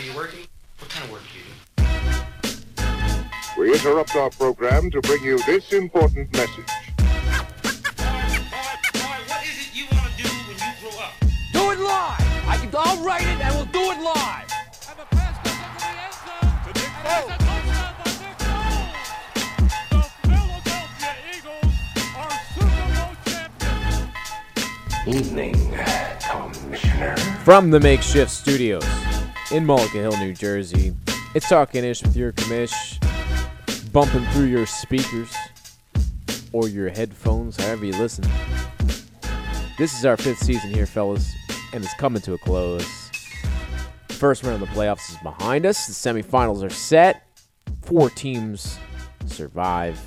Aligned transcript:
Are 0.00 0.02
you 0.02 0.14
working? 0.14 0.46
What 0.78 0.88
kind 0.88 1.04
of 1.04 1.10
work 1.12 1.20
do 1.30 1.38
you 1.38 1.44
do? 3.54 3.60
We 3.60 3.74
interrupt 3.74 4.16
our 4.16 4.30
program 4.30 4.90
to 4.92 5.00
bring 5.02 5.22
you 5.22 5.36
this 5.42 5.74
important 5.74 6.32
message. 6.32 6.70
What 6.96 7.04
is 9.44 9.58
it 9.60 9.74
you 9.74 9.84
want 9.92 10.10
to 10.10 10.22
do 10.22 10.28
when 10.48 10.56
you 10.56 10.72
grow 10.80 10.96
up? 11.04 11.12
Do 11.52 11.72
it 11.72 11.78
live. 11.80 12.48
I 12.48 12.56
can. 12.58 12.70
I'll 12.74 13.04
write 13.04 13.24
it, 13.24 13.38
and 13.42 13.54
we'll 13.54 13.66
do 13.66 13.90
it 13.90 14.00
live. 14.00 14.48
And 14.88 14.98
the 15.00 15.04
pass 15.14 15.36
goes 15.44 15.60
into 15.60 15.78
the 15.84 15.90
end 16.00 16.14
zone. 16.24 16.48
To 16.64 16.70
Nick 16.80 16.92
Foles. 17.04 17.06
And 17.12 17.20
it's 17.20 17.28
a 17.28 17.36
touchdown 17.44 17.92
by 18.00 18.10
Nick 18.24 18.36
The 19.90 20.02
Philadelphia 20.24 21.12
Eagles 21.36 21.76
are 22.16 22.36
Super 22.56 22.84
Bowl 22.96 23.12
champions. 25.04 25.28
Evening, 25.28 25.56
Commissioner. 26.22 27.16
From 27.44 27.70
the 27.70 27.80
makeshift 27.80 28.30
studios 28.30 28.84
in 29.50 29.66
Mullica 29.66 29.94
Hill, 29.94 30.16
New 30.18 30.32
Jersey, 30.32 30.94
it's 31.34 31.48
Talking 31.48 31.82
Ish 31.82 32.02
with 32.02 32.14
your 32.14 32.32
commish, 32.32 33.00
bumping 33.92 34.24
through 34.26 34.44
your 34.44 34.64
speakers 34.64 35.34
or 36.52 36.68
your 36.68 36.88
headphones, 36.88 37.56
however 37.56 37.84
you 37.84 37.92
listen. 37.94 38.24
This 39.76 39.98
is 39.98 40.04
our 40.04 40.16
fifth 40.16 40.38
season 40.38 40.70
here, 40.70 40.86
fellas, 40.86 41.32
and 41.72 41.82
it's 41.82 41.94
coming 41.94 42.22
to 42.22 42.34
a 42.34 42.38
close. 42.38 43.10
First 44.10 44.44
round 44.44 44.62
of 44.62 44.68
the 44.68 44.74
playoffs 44.74 45.10
is 45.10 45.16
behind 45.16 45.66
us. 45.66 45.86
The 45.88 45.94
semifinals 45.94 46.62
are 46.62 46.70
set. 46.70 47.26
Four 47.82 48.08
teams 48.08 48.78
survive, 49.26 49.98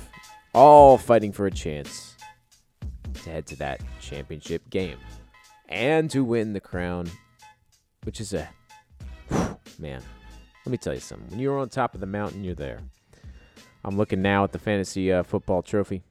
all 0.54 0.96
fighting 0.96 1.32
for 1.32 1.44
a 1.46 1.50
chance 1.50 2.16
to 3.24 3.30
head 3.30 3.46
to 3.48 3.56
that 3.56 3.82
championship 4.00 4.70
game 4.70 4.98
and 5.68 6.10
to 6.12 6.24
win 6.24 6.54
the 6.54 6.60
crown, 6.60 7.10
which 8.04 8.22
is 8.22 8.32
a 8.32 8.48
man. 9.78 10.02
Let 10.64 10.70
me 10.70 10.78
tell 10.78 10.94
you 10.94 11.00
something. 11.00 11.28
When 11.30 11.40
you're 11.40 11.58
on 11.58 11.68
top 11.68 11.94
of 11.94 12.00
the 12.00 12.06
mountain, 12.06 12.44
you're 12.44 12.54
there. 12.54 12.80
I'm 13.84 13.96
looking 13.96 14.22
now 14.22 14.44
at 14.44 14.52
the 14.52 14.58
fantasy 14.58 15.12
uh, 15.12 15.22
football 15.22 15.62
trophy 15.62 16.02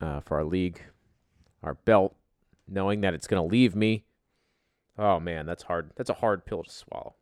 uh, 0.00 0.20
for 0.20 0.38
our 0.38 0.44
league, 0.44 0.82
our 1.62 1.74
belt, 1.74 2.16
knowing 2.66 3.00
that 3.02 3.14
it's 3.14 3.28
going 3.28 3.42
to 3.42 3.48
leave 3.48 3.76
me. 3.76 4.04
Oh 4.98 5.20
man, 5.20 5.46
that's 5.46 5.64
hard. 5.64 5.92
That's 5.96 6.10
a 6.10 6.14
hard 6.14 6.44
pill 6.46 6.64
to 6.64 6.70
swallow. 6.70 7.14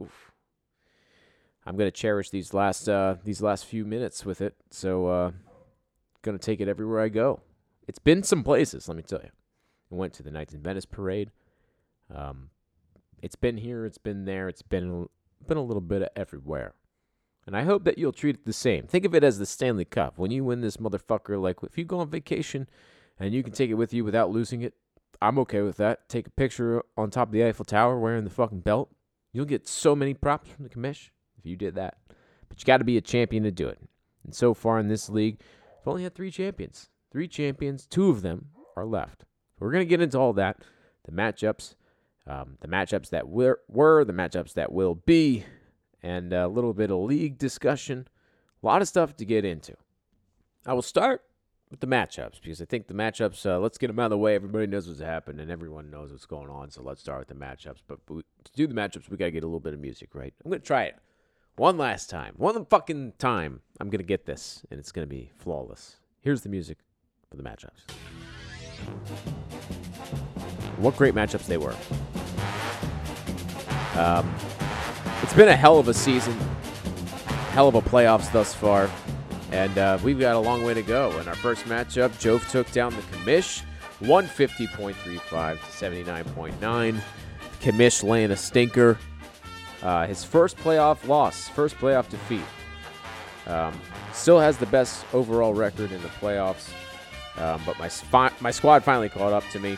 Oof. 0.00 0.32
I'm 1.64 1.76
going 1.76 1.88
to 1.88 1.96
cherish 1.96 2.30
these 2.30 2.54
last 2.54 2.88
uh, 2.88 3.16
these 3.24 3.40
last 3.40 3.66
few 3.66 3.84
minutes 3.84 4.24
with 4.24 4.40
it. 4.40 4.54
So, 4.70 5.06
uh, 5.06 5.30
going 6.22 6.38
to 6.38 6.44
take 6.44 6.60
it 6.60 6.68
everywhere 6.68 7.00
I 7.00 7.08
go. 7.08 7.40
It's 7.88 7.98
been 7.98 8.22
some 8.22 8.44
places, 8.44 8.88
let 8.88 8.96
me 8.96 9.02
tell 9.02 9.20
you. 9.22 9.30
I 9.90 9.94
went 9.94 10.12
to 10.14 10.22
the 10.22 10.30
Nights 10.30 10.54
in 10.54 10.62
Venice 10.62 10.86
parade. 10.86 11.30
Um, 12.14 12.50
it's 13.20 13.36
been 13.36 13.56
here, 13.56 13.84
it's 13.84 13.98
been 13.98 14.24
there, 14.24 14.48
it's 14.48 14.62
been 14.62 15.08
been 15.46 15.56
a 15.56 15.62
little 15.62 15.80
bit 15.80 16.02
of 16.02 16.08
everywhere. 16.16 16.74
And 17.46 17.56
I 17.56 17.64
hope 17.64 17.84
that 17.84 17.98
you'll 17.98 18.12
treat 18.12 18.36
it 18.36 18.44
the 18.44 18.52
same. 18.52 18.86
Think 18.86 19.04
of 19.04 19.14
it 19.14 19.24
as 19.24 19.38
the 19.38 19.46
Stanley 19.46 19.84
Cup. 19.84 20.16
When 20.16 20.30
you 20.30 20.44
win 20.44 20.60
this 20.60 20.76
motherfucker, 20.76 21.40
like 21.40 21.56
if 21.62 21.76
you 21.76 21.84
go 21.84 21.98
on 21.98 22.08
vacation 22.08 22.68
and 23.18 23.34
you 23.34 23.42
can 23.42 23.52
take 23.52 23.70
it 23.70 23.74
with 23.74 23.92
you 23.92 24.04
without 24.04 24.30
losing 24.30 24.62
it, 24.62 24.74
I'm 25.20 25.38
okay 25.40 25.62
with 25.62 25.76
that. 25.76 26.08
Take 26.08 26.26
a 26.26 26.30
picture 26.30 26.82
on 26.96 27.10
top 27.10 27.28
of 27.28 27.32
the 27.32 27.44
Eiffel 27.44 27.64
Tower 27.64 27.98
wearing 27.98 28.24
the 28.24 28.30
fucking 28.30 28.60
belt. 28.60 28.90
You'll 29.32 29.44
get 29.44 29.66
so 29.66 29.96
many 29.96 30.14
props 30.14 30.50
from 30.50 30.64
the 30.64 30.70
commish 30.70 31.10
if 31.38 31.46
you 31.46 31.56
did 31.56 31.74
that. 31.74 31.98
But 32.48 32.60
you 32.60 32.64
got 32.64 32.78
to 32.78 32.84
be 32.84 32.96
a 32.96 33.00
champion 33.00 33.42
to 33.44 33.50
do 33.50 33.68
it. 33.68 33.78
And 34.24 34.34
so 34.34 34.54
far 34.54 34.78
in 34.78 34.88
this 34.88 35.08
league, 35.08 35.40
we've 35.40 35.88
only 35.88 36.02
had 36.04 36.14
three 36.14 36.30
champions. 36.30 36.90
Three 37.10 37.28
champions. 37.28 37.86
Two 37.86 38.10
of 38.10 38.22
them 38.22 38.48
are 38.76 38.84
left. 38.84 39.24
We're 39.58 39.72
going 39.72 39.84
to 39.84 39.88
get 39.88 40.00
into 40.00 40.18
all 40.18 40.32
that. 40.34 40.58
The 41.04 41.12
matchups, 41.12 41.74
um, 42.26 42.56
the 42.60 42.68
matchups 42.68 43.10
that 43.10 43.28
were, 43.28 43.60
were, 43.68 44.04
the 44.04 44.12
matchups 44.12 44.54
that 44.54 44.72
will 44.72 44.94
be, 44.94 45.44
and 46.02 46.32
a 46.32 46.48
little 46.48 46.72
bit 46.72 46.90
of 46.90 46.98
league 46.98 47.38
discussion. 47.38 48.08
A 48.62 48.66
lot 48.66 48.82
of 48.82 48.88
stuff 48.88 49.16
to 49.16 49.24
get 49.24 49.44
into. 49.44 49.74
I 50.66 50.74
will 50.74 50.82
start 50.82 51.22
with 51.72 51.80
the 51.80 51.86
matchups 51.86 52.40
because 52.40 52.60
I 52.60 52.66
think 52.66 52.86
the 52.86 52.94
matchups, 52.94 53.46
uh, 53.46 53.58
let's 53.58 53.78
get 53.78 53.88
them 53.88 53.98
out 53.98 54.06
of 54.06 54.10
the 54.10 54.18
way. 54.18 54.34
Everybody 54.34 54.66
knows 54.66 54.86
what's 54.86 55.00
happened 55.00 55.40
and 55.40 55.50
everyone 55.50 55.90
knows 55.90 56.12
what's 56.12 56.26
going 56.26 56.50
on. 56.50 56.70
So 56.70 56.82
let's 56.82 57.00
start 57.00 57.20
with 57.20 57.28
the 57.28 57.34
matchups. 57.34 57.78
But 57.88 57.98
to 58.06 58.52
do 58.54 58.66
the 58.66 58.74
matchups, 58.74 59.08
we 59.08 59.16
got 59.16 59.24
to 59.24 59.30
get 59.32 59.42
a 59.42 59.46
little 59.46 59.58
bit 59.58 59.74
of 59.74 59.80
music, 59.80 60.14
right? 60.14 60.34
I'm 60.44 60.50
going 60.50 60.60
to 60.60 60.66
try 60.66 60.84
it 60.84 60.96
one 61.56 61.78
last 61.78 62.10
time. 62.10 62.34
One 62.36 62.64
fucking 62.66 63.14
time. 63.18 63.62
I'm 63.80 63.88
going 63.88 63.98
to 63.98 64.04
get 64.04 64.26
this 64.26 64.64
and 64.70 64.78
it's 64.78 64.92
going 64.92 65.08
to 65.08 65.10
be 65.12 65.32
flawless. 65.38 65.96
Here's 66.20 66.42
the 66.42 66.48
music 66.50 66.78
for 67.30 67.36
the 67.36 67.42
matchups. 67.42 67.90
What 70.76 70.96
great 70.96 71.14
matchups 71.14 71.46
they 71.46 71.56
were. 71.56 71.74
Um, 73.96 74.34
it's 75.22 75.34
been 75.34 75.48
a 75.48 75.56
hell 75.56 75.78
of 75.78 75.88
a 75.88 75.94
season, 75.94 76.36
hell 77.50 77.68
of 77.68 77.74
a 77.74 77.82
playoffs 77.82 78.32
thus 78.32 78.54
far, 78.54 78.90
and 79.50 79.76
uh, 79.76 79.98
we've 80.02 80.18
got 80.18 80.34
a 80.34 80.38
long 80.38 80.64
way 80.64 80.74
to 80.74 80.82
go. 80.82 81.18
In 81.20 81.28
our 81.28 81.34
first 81.34 81.64
matchup, 81.66 82.18
Jove 82.18 82.48
took 82.48 82.70
down 82.72 82.94
the 82.96 83.02
Commish, 83.02 83.62
150.35 84.00 85.60
to 85.60 85.66
79.9. 85.66 87.00
Commish 87.60 88.02
laying 88.02 88.30
a 88.30 88.36
stinker. 88.36 88.98
Uh, 89.82 90.06
his 90.06 90.24
first 90.24 90.56
playoff 90.56 91.06
loss, 91.06 91.48
first 91.48 91.76
playoff 91.76 92.08
defeat. 92.08 92.44
Um, 93.46 93.78
still 94.12 94.40
has 94.40 94.56
the 94.56 94.66
best 94.66 95.04
overall 95.12 95.52
record 95.52 95.92
in 95.92 96.00
the 96.02 96.08
playoffs, 96.08 96.70
um, 97.36 97.60
but 97.66 97.78
my 97.78 98.30
my 98.40 98.50
squad 98.50 98.84
finally 98.84 99.08
caught 99.08 99.32
up 99.32 99.44
to 99.50 99.58
me. 99.58 99.76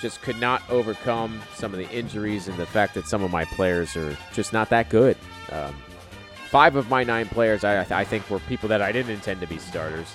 Just 0.00 0.22
could 0.22 0.40
not 0.40 0.62
overcome 0.70 1.42
some 1.54 1.72
of 1.72 1.78
the 1.78 1.90
injuries 1.90 2.48
and 2.48 2.56
the 2.56 2.66
fact 2.66 2.94
that 2.94 3.06
some 3.06 3.22
of 3.22 3.30
my 3.30 3.44
players 3.44 3.96
are 3.96 4.16
just 4.32 4.52
not 4.52 4.70
that 4.70 4.88
good. 4.88 5.16
Um, 5.52 5.74
five 6.48 6.76
of 6.76 6.88
my 6.88 7.04
nine 7.04 7.26
players, 7.26 7.64
I, 7.64 7.80
I 7.80 8.04
think, 8.04 8.28
were 8.30 8.38
people 8.40 8.68
that 8.70 8.80
I 8.80 8.92
didn't 8.92 9.10
intend 9.10 9.40
to 9.40 9.46
be 9.46 9.58
starters. 9.58 10.14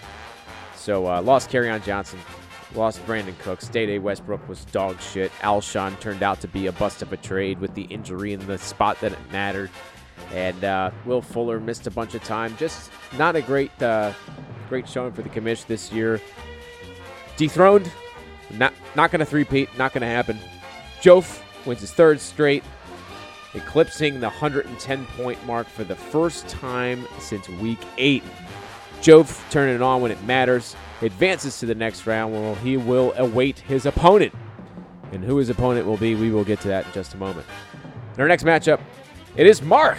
So 0.75 1.07
uh, 1.07 1.22
lost 1.22 1.53
on 1.56 1.81
Johnson, 1.84 2.19
lost 2.73 3.06
Brandin 3.06 3.38
Cooks. 3.40 3.68
Dede 3.68 4.01
Westbrook 4.01 4.47
was 4.47 4.66
dog 4.66 5.00
shit. 5.00 5.31
Alshon 5.41 6.00
turned 6.00 6.23
out 6.23 6.41
to 6.41 6.47
be 6.47 6.67
a 6.67 6.72
bust 6.72 7.02
of 7.02 7.13
a 7.13 7.17
trade 7.17 7.59
with 7.59 7.73
the 7.75 7.84
injury 7.84 8.34
in 8.34 8.46
the 8.47 8.57
spot 8.57 9.00
that 9.02 9.12
it 9.13 9.19
mattered. 9.31 9.69
And 10.34 10.63
uh, 10.63 10.91
Will 11.06 11.22
Fuller 11.22 11.59
missed 11.59 11.88
a 11.88 11.91
bunch 11.91 12.16
of 12.16 12.23
time. 12.23 12.56
Just 12.57 12.91
not 13.17 13.35
a 13.35 13.41
great, 13.41 13.72
uh, 13.81 14.13
great 14.69 14.90
showing 14.90 15.13
for 15.13 15.22
the 15.22 15.29
commish 15.29 15.66
this 15.66 15.91
year. 15.91 16.19
Dethroned, 17.38 17.91
not 18.51 18.73
not 18.95 19.11
going 19.11 19.19
to 19.19 19.25
three-peat, 19.25 19.78
not 19.78 19.94
going 19.94 20.01
to 20.01 20.07
happen. 20.07 20.39
Jof 21.01 21.41
wins 21.66 21.81
his 21.81 21.91
third 21.91 22.19
straight, 22.19 22.63
eclipsing 23.53 24.19
the 24.19 24.29
110-point 24.29 25.45
mark 25.45 25.67
for 25.67 25.83
the 25.83 25.95
first 25.95 26.47
time 26.47 27.07
since 27.19 27.47
Week 27.50 27.79
Eight. 27.97 28.23
Jove 29.01 29.45
turning 29.50 29.75
it 29.75 29.81
on 29.81 30.01
when 30.01 30.11
it 30.11 30.23
matters, 30.23 30.75
advances 31.01 31.59
to 31.59 31.66
the 31.66 31.75
next 31.75 32.07
round 32.07 32.34
where 32.34 32.55
he 32.55 32.78
will 32.78 33.13
await 33.17 33.59
his 33.59 33.85
opponent. 33.85 34.34
And 35.11 35.23
who 35.23 35.38
his 35.38 35.50
opponent 35.50 35.85
will 35.85 35.97
be, 35.97 36.16
we 36.16 36.31
will 36.31 36.44
get 36.44 36.59
to 36.61 36.67
that 36.69 36.88
in 36.88 36.91
just 36.91 37.13
a 37.13 37.17
moment. 37.17 37.45
In 38.16 38.22
our 38.22 38.28
next 38.28 38.44
matchup, 38.44 38.81
it 39.35 39.45
is 39.45 39.61
Mark 39.61 39.97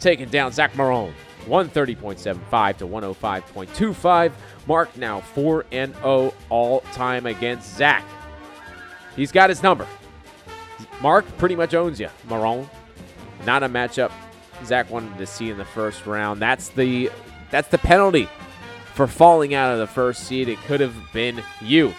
taking 0.00 0.28
down 0.28 0.52
Zach 0.52 0.72
Marone. 0.72 1.12
130.75 1.44 2.76
to 2.78 2.86
105.25. 2.86 4.32
Mark 4.66 4.96
now 4.96 5.20
4 5.20 5.66
and 5.72 5.94
0 5.96 6.34
all 6.50 6.80
time 6.92 7.26
against 7.26 7.76
Zach. 7.76 8.04
He's 9.16 9.32
got 9.32 9.50
his 9.50 9.62
number. 9.62 9.86
Mark 11.00 11.24
pretty 11.38 11.56
much 11.56 11.74
owns 11.74 12.00
you, 12.00 12.08
Marone. 12.28 12.68
Not 13.44 13.62
a 13.62 13.68
matchup 13.68 14.10
Zach 14.64 14.90
wanted 14.90 15.18
to 15.18 15.26
see 15.26 15.50
in 15.50 15.58
the 15.58 15.64
first 15.64 16.06
round. 16.06 16.40
That's 16.40 16.68
the 16.70 17.10
that's 17.50 17.68
the 17.68 17.78
penalty 17.78 18.28
for 18.94 19.06
falling 19.06 19.54
out 19.54 19.72
of 19.72 19.78
the 19.78 19.86
first 19.86 20.24
seed. 20.24 20.48
It 20.48 20.58
could 20.60 20.80
have 20.80 20.94
been 21.12 21.42
you. 21.60 21.94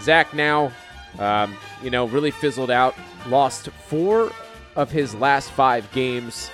Zach 0.00 0.34
now, 0.34 0.72
um, 1.18 1.56
you 1.82 1.90
know, 1.90 2.06
really 2.06 2.30
fizzled 2.30 2.70
out. 2.70 2.94
Lost 3.28 3.68
four 3.70 4.30
of 4.74 4.90
his 4.90 5.14
last 5.14 5.50
five 5.50 5.90
games. 5.92 6.50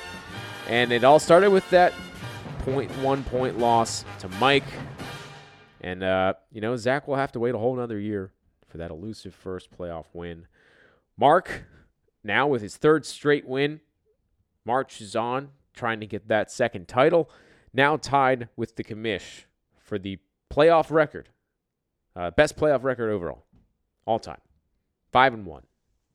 And 0.68 0.92
it 0.92 1.04
all 1.04 1.18
started 1.18 1.50
with 1.50 1.68
that 1.70 1.92
0.1 2.62 3.26
point 3.26 3.58
loss 3.58 4.04
to 4.20 4.28
Mike. 4.40 4.64
And, 5.80 6.04
uh, 6.04 6.34
you 6.52 6.60
know, 6.60 6.76
Zach 6.76 7.08
will 7.08 7.16
have 7.16 7.32
to 7.32 7.40
wait 7.40 7.56
a 7.56 7.58
whole 7.58 7.76
another 7.76 7.98
year 7.98 8.32
for 8.68 8.78
that 8.78 8.92
elusive 8.92 9.34
first 9.34 9.76
playoff 9.76 10.06
win. 10.12 10.46
Mark, 11.16 11.64
now 12.22 12.46
with 12.46 12.62
his 12.62 12.76
third 12.76 13.04
straight 13.04 13.48
win, 13.48 13.80
marches 14.64 15.16
on, 15.16 15.50
trying 15.74 15.98
to 16.00 16.06
get 16.06 16.28
that 16.28 16.52
second 16.52 16.86
title. 16.86 17.28
Now 17.74 17.96
tied 17.96 18.48
with 18.56 18.76
the 18.76 18.84
commish 18.84 19.44
for 19.76 19.98
the 19.98 20.18
playoff 20.48 20.90
record, 20.90 21.30
uh, 22.14 22.30
best 22.30 22.56
playoff 22.56 22.84
record 22.84 23.10
overall, 23.10 23.44
all 24.06 24.20
time. 24.20 24.40
Five 25.10 25.34
and 25.34 25.44
one, 25.46 25.64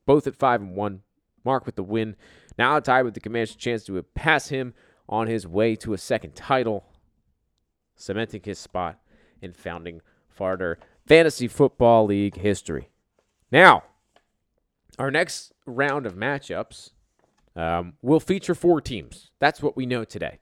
both 0.06 0.28
at 0.28 0.36
five 0.36 0.62
and 0.62 0.76
one. 0.76 1.02
Mark 1.44 1.66
with 1.66 1.76
the 1.76 1.84
win. 1.84 2.16
Now 2.58 2.80
tied 2.80 3.04
with 3.04 3.14
the 3.14 3.20
commish, 3.20 3.58
chance 3.58 3.84
to 3.86 4.02
pass 4.02 4.48
him 4.48 4.74
on 5.10 5.28
his 5.28 5.48
way 5.48 5.76
to 5.78 5.94
a 5.94 5.98
second 5.98 6.36
title, 6.36 6.86
cementing 7.96 8.42
his 8.44 8.60
spot 8.60 9.00
in 9.42 9.54
founding 9.54 10.02
Farter 10.38 10.76
Fantasy 11.06 11.48
Football 11.48 12.06
League 12.06 12.38
history. 12.38 12.90
Now, 13.52 13.84
our 15.00 15.12
next 15.12 15.54
round 15.66 16.06
of 16.06 16.16
matchups, 16.16 16.92
um, 17.58 17.94
will 18.02 18.20
feature 18.20 18.54
four 18.54 18.80
teams. 18.80 19.32
That's 19.40 19.62
what 19.62 19.76
we 19.76 19.86
know 19.86 20.04
today. 20.04 20.40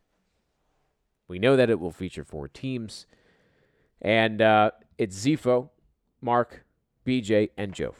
We 1.27 1.39
know 1.39 1.55
that 1.55 1.69
it 1.69 1.79
will 1.79 1.91
feature 1.91 2.25
four 2.25 2.47
teams. 2.47 3.07
And 4.01 4.41
uh, 4.41 4.71
it's 4.97 5.25
Zifo, 5.25 5.69
Mark, 6.21 6.65
BJ, 7.05 7.51
and 7.57 7.73
Jof. 7.73 7.95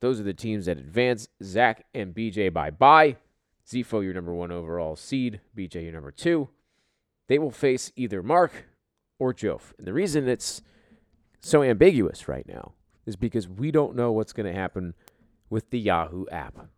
Those 0.00 0.20
are 0.20 0.24
the 0.24 0.34
teams 0.34 0.66
that 0.66 0.76
advance. 0.76 1.28
Zach 1.42 1.86
and 1.94 2.14
BJ 2.14 2.52
bye 2.52 2.70
bye. 2.70 3.16
Zifo, 3.66 4.02
your 4.02 4.14
number 4.14 4.34
one 4.34 4.52
overall 4.52 4.96
seed. 4.96 5.40
BJ, 5.56 5.84
your 5.84 5.92
number 5.92 6.10
two. 6.10 6.48
They 7.28 7.38
will 7.38 7.50
face 7.50 7.92
either 7.96 8.22
Mark 8.22 8.66
or 9.18 9.32
Jof. 9.32 9.72
And 9.78 9.86
the 9.86 9.92
reason 9.92 10.28
it's 10.28 10.60
so 11.40 11.62
ambiguous 11.62 12.28
right 12.28 12.46
now 12.46 12.72
is 13.06 13.16
because 13.16 13.48
we 13.48 13.70
don't 13.70 13.96
know 13.96 14.12
what's 14.12 14.32
going 14.32 14.52
to 14.52 14.58
happen 14.58 14.94
with 15.48 15.70
the 15.70 15.78
Yahoo 15.78 16.26
app. 16.30 16.68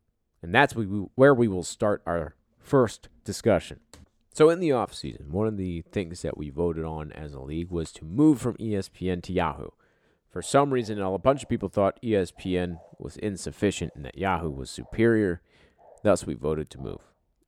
And 0.42 0.54
that's 0.54 0.74
where 0.74 1.34
we 1.34 1.48
will 1.48 1.62
start 1.62 2.02
our 2.06 2.36
first 2.58 3.08
discussion. 3.24 3.80
So 4.32 4.50
in 4.50 4.60
the 4.60 4.68
offseason, 4.68 5.30
one 5.30 5.46
of 5.46 5.56
the 5.56 5.82
things 5.92 6.22
that 6.22 6.36
we 6.36 6.50
voted 6.50 6.84
on 6.84 7.10
as 7.12 7.32
a 7.32 7.40
league 7.40 7.70
was 7.70 7.90
to 7.92 8.04
move 8.04 8.40
from 8.40 8.56
ESPN 8.58 9.22
to 9.24 9.32
Yahoo. 9.32 9.70
For 10.28 10.42
some 10.42 10.72
reason, 10.72 11.00
a 11.00 11.18
bunch 11.18 11.42
of 11.42 11.48
people 11.48 11.70
thought 11.70 11.98
ESPN 12.02 12.78
was 12.98 13.16
insufficient 13.16 13.92
and 13.96 14.04
that 14.04 14.18
Yahoo 14.18 14.50
was 14.50 14.68
superior. 14.68 15.40
Thus, 16.06 16.24
we 16.24 16.34
voted 16.34 16.70
to 16.70 16.78
move. 16.78 17.00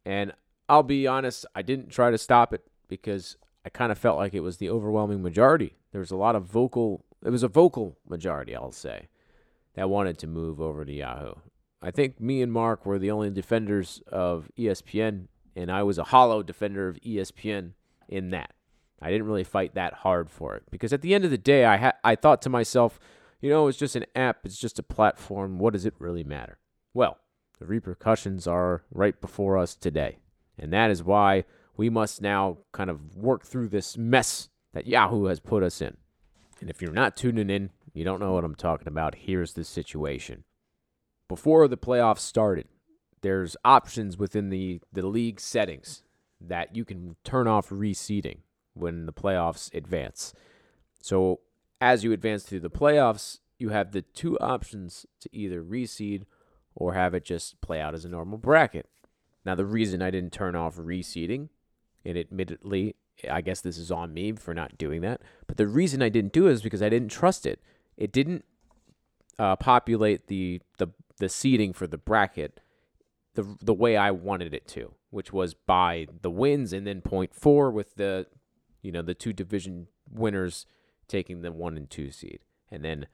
And 0.05 0.33
I'll 0.69 0.83
be 0.83 1.07
honest, 1.07 1.47
I 1.55 1.63
didn't 1.63 1.91
try 1.91 2.11
to 2.11 2.19
stop 2.19 2.53
it 2.53 2.65
because 2.89 3.37
I 3.65 3.69
kind 3.69 3.93
of 3.93 3.99
felt 3.99 4.19
like 4.19 4.35
it 4.35 4.41
was 4.41 4.57
the 4.57 4.69
overwhelming 4.69 5.23
majority. 5.23 5.77
There 5.93 6.01
was 6.01 6.11
a 6.11 6.17
lot 6.17 6.35
of 6.35 6.43
vocal, 6.43 7.05
it 7.25 7.31
was 7.31 7.45
a 7.45 7.49
vocal 7.49 7.99
majority, 8.09 8.57
I'll 8.57 8.73
say, 8.73 9.07
that 9.75 9.89
wanted 9.89 10.19
to 10.19 10.27
move 10.27 10.61
over 10.61 10.85
to 10.85 10.93
Yahoo. 10.93 11.35
I 11.81 11.93
think 11.93 12.19
me 12.21 12.43
and 12.43 12.53
Mark 12.53 12.85
were 12.85 12.99
the 12.99 13.13
only 13.13 13.31
defenders 13.31 14.03
of 14.09 14.51
ESPN, 14.59 15.29
and 15.55 15.71
I 15.71 15.85
was 15.85 15.97
a 15.97 16.03
hollow 16.03 16.43
defender 16.43 16.89
of 16.89 16.97
ESPN 16.97 17.75
in 18.09 18.31
that. 18.31 18.55
I 19.01 19.13
didn't 19.13 19.29
really 19.29 19.45
fight 19.45 19.77
that 19.77 19.95
hard 19.95 20.31
for 20.31 20.57
it 20.57 20.65
because 20.69 20.93
at 20.93 21.03
the 21.03 21.15
end 21.15 21.25
of 21.25 21.31
the 21.31 21.39
day, 21.39 21.65
I 21.65 21.77
ha- 21.77 21.99
I 22.03 22.17
thought 22.17 22.43
to 22.43 22.51
myself, 22.51 22.99
you 23.41 23.51
know, 23.51 23.69
it's 23.69 23.79
just 23.79 23.95
an 23.95 24.07
app, 24.17 24.39
it's 24.43 24.59
just 24.59 24.81
a 24.81 24.83
platform. 24.83 25.61
What 25.61 25.75
does 25.75 25.87
it 25.87 25.95
really 26.01 26.25
matter? 26.25 26.59
Well, 26.93 27.19
the 27.59 27.67
repercussions 27.67 28.47
are 28.47 28.83
right 28.91 29.21
before 29.21 29.59
us 29.59 29.75
today, 29.75 30.19
and 30.59 30.73
that 30.73 30.91
is 30.91 31.03
why 31.03 31.45
we 31.77 31.91
must 31.91 32.21
now 32.21 32.59
kind 32.73 32.91
of 32.91 33.17
work 33.17 33.45
through 33.45 33.69
this 33.69 33.97
mess 33.97 34.49
that 34.73 34.87
Yahoo 34.87 35.25
has 35.27 35.41
put 35.41 35.63
us 35.63 35.81
in. 35.81 35.97
And 36.61 36.69
if 36.69 36.83
you're 36.83 36.93
not 36.93 37.17
tuning 37.17 37.51
in, 37.51 37.71
you 37.95 38.05
don't 38.05 38.21
know 38.21 38.33
what 38.33 38.45
I'm 38.45 38.55
talking 38.55 38.89
about. 38.89 39.15
Here's 39.15 39.55
the 39.55 39.65
situation. 39.65 40.45
Before 41.29 41.69
the 41.69 41.77
playoffs 41.77 42.21
started, 42.21 42.67
there's 43.23 43.57
options 43.65 44.17
within 44.19 44.51
the, 44.51 44.81
the 44.93 45.07
league 45.07 45.41
settings 45.41 46.03
that 46.41 46.75
you 46.75 46.85
can 46.85 47.17
turn 47.25 47.47
off 47.49 47.69
reseeding 47.71 48.39
when 48.75 49.07
the 49.07 49.13
playoffs 49.13 49.73
advance. 49.75 50.33
So 51.01 51.41
as 51.81 52.05
you 52.05 52.13
advance 52.13 52.45
through 52.45 52.61
the 52.61 52.71
playoffs, 52.71 53.39
you 53.59 53.71
have 53.71 53.93
the 53.93 54.03
two 54.03 54.39
options 54.39 55.07
to 55.21 55.29
either 55.33 55.63
reseed 55.63 56.25
or 56.79 56.95
have 56.95 57.13
it 57.13 57.25
just 57.25 57.61
play 57.61 57.81
out 57.81 57.93
as 57.93 58.05
a 58.05 58.09
normal 58.09 58.39
bracket. 58.39 58.89
Now, 59.45 59.57
the 59.57 59.67
reason 59.67 60.01
I 60.01 60.11
didn't 60.11 60.33
turn 60.33 60.55
off 60.55 60.77
reseeding, 60.77 61.49
and 62.05 62.17
admittedly, 62.17 62.95
I 63.29 63.41
guess 63.41 63.61
this 63.61 63.77
is 63.77 63.91
on 63.91 64.15
me 64.15 64.33
for 64.33 64.55
not 64.55 64.79
doing 64.79 65.01
that, 65.01 65.21
but 65.49 65.57
the 65.57 65.67
reason 65.67 66.03
I 66.03 66.09
didn't 66.09 66.33
do 66.33 66.47
it 66.47 66.53
is 66.53 66.63
because 66.63 66.83
I 66.83 66.89
didn't 66.89 67.11
trust 67.11 67.47
it. 67.47 67.61
It 67.97 68.13
didn't 68.13 68.45
uh, 69.39 69.57
populate 69.57 70.29
the, 70.29 70.61
the 70.79 70.89
the 71.19 71.29
seeding 71.29 71.73
for 71.73 71.89
the 71.89 71.99
bracket 71.99 72.61
the 73.35 73.57
the 73.61 73.75
way 73.75 73.97
I 73.97 74.11
wanted 74.11 74.55
it 74.55 74.67
to, 74.69 74.95
which 75.11 75.33
was 75.33 75.55
by 75.55 76.07
the 76.23 76.31
wins 76.31 76.73
and 76.73 76.87
then 76.87 77.01
point 77.01 77.35
four 77.35 77.71
with 77.71 77.97
the 77.97 78.27
you 78.83 78.93
know 78.93 79.03
the 79.03 79.15
two 79.15 79.33
division 79.33 79.89
winners 80.11 80.67
taking 81.07 81.43
the 81.43 81.53
one 81.53 81.77
and 81.77 81.89
two 81.89 82.11
seed, 82.11 82.41
and 82.71 82.85
then 82.85 83.07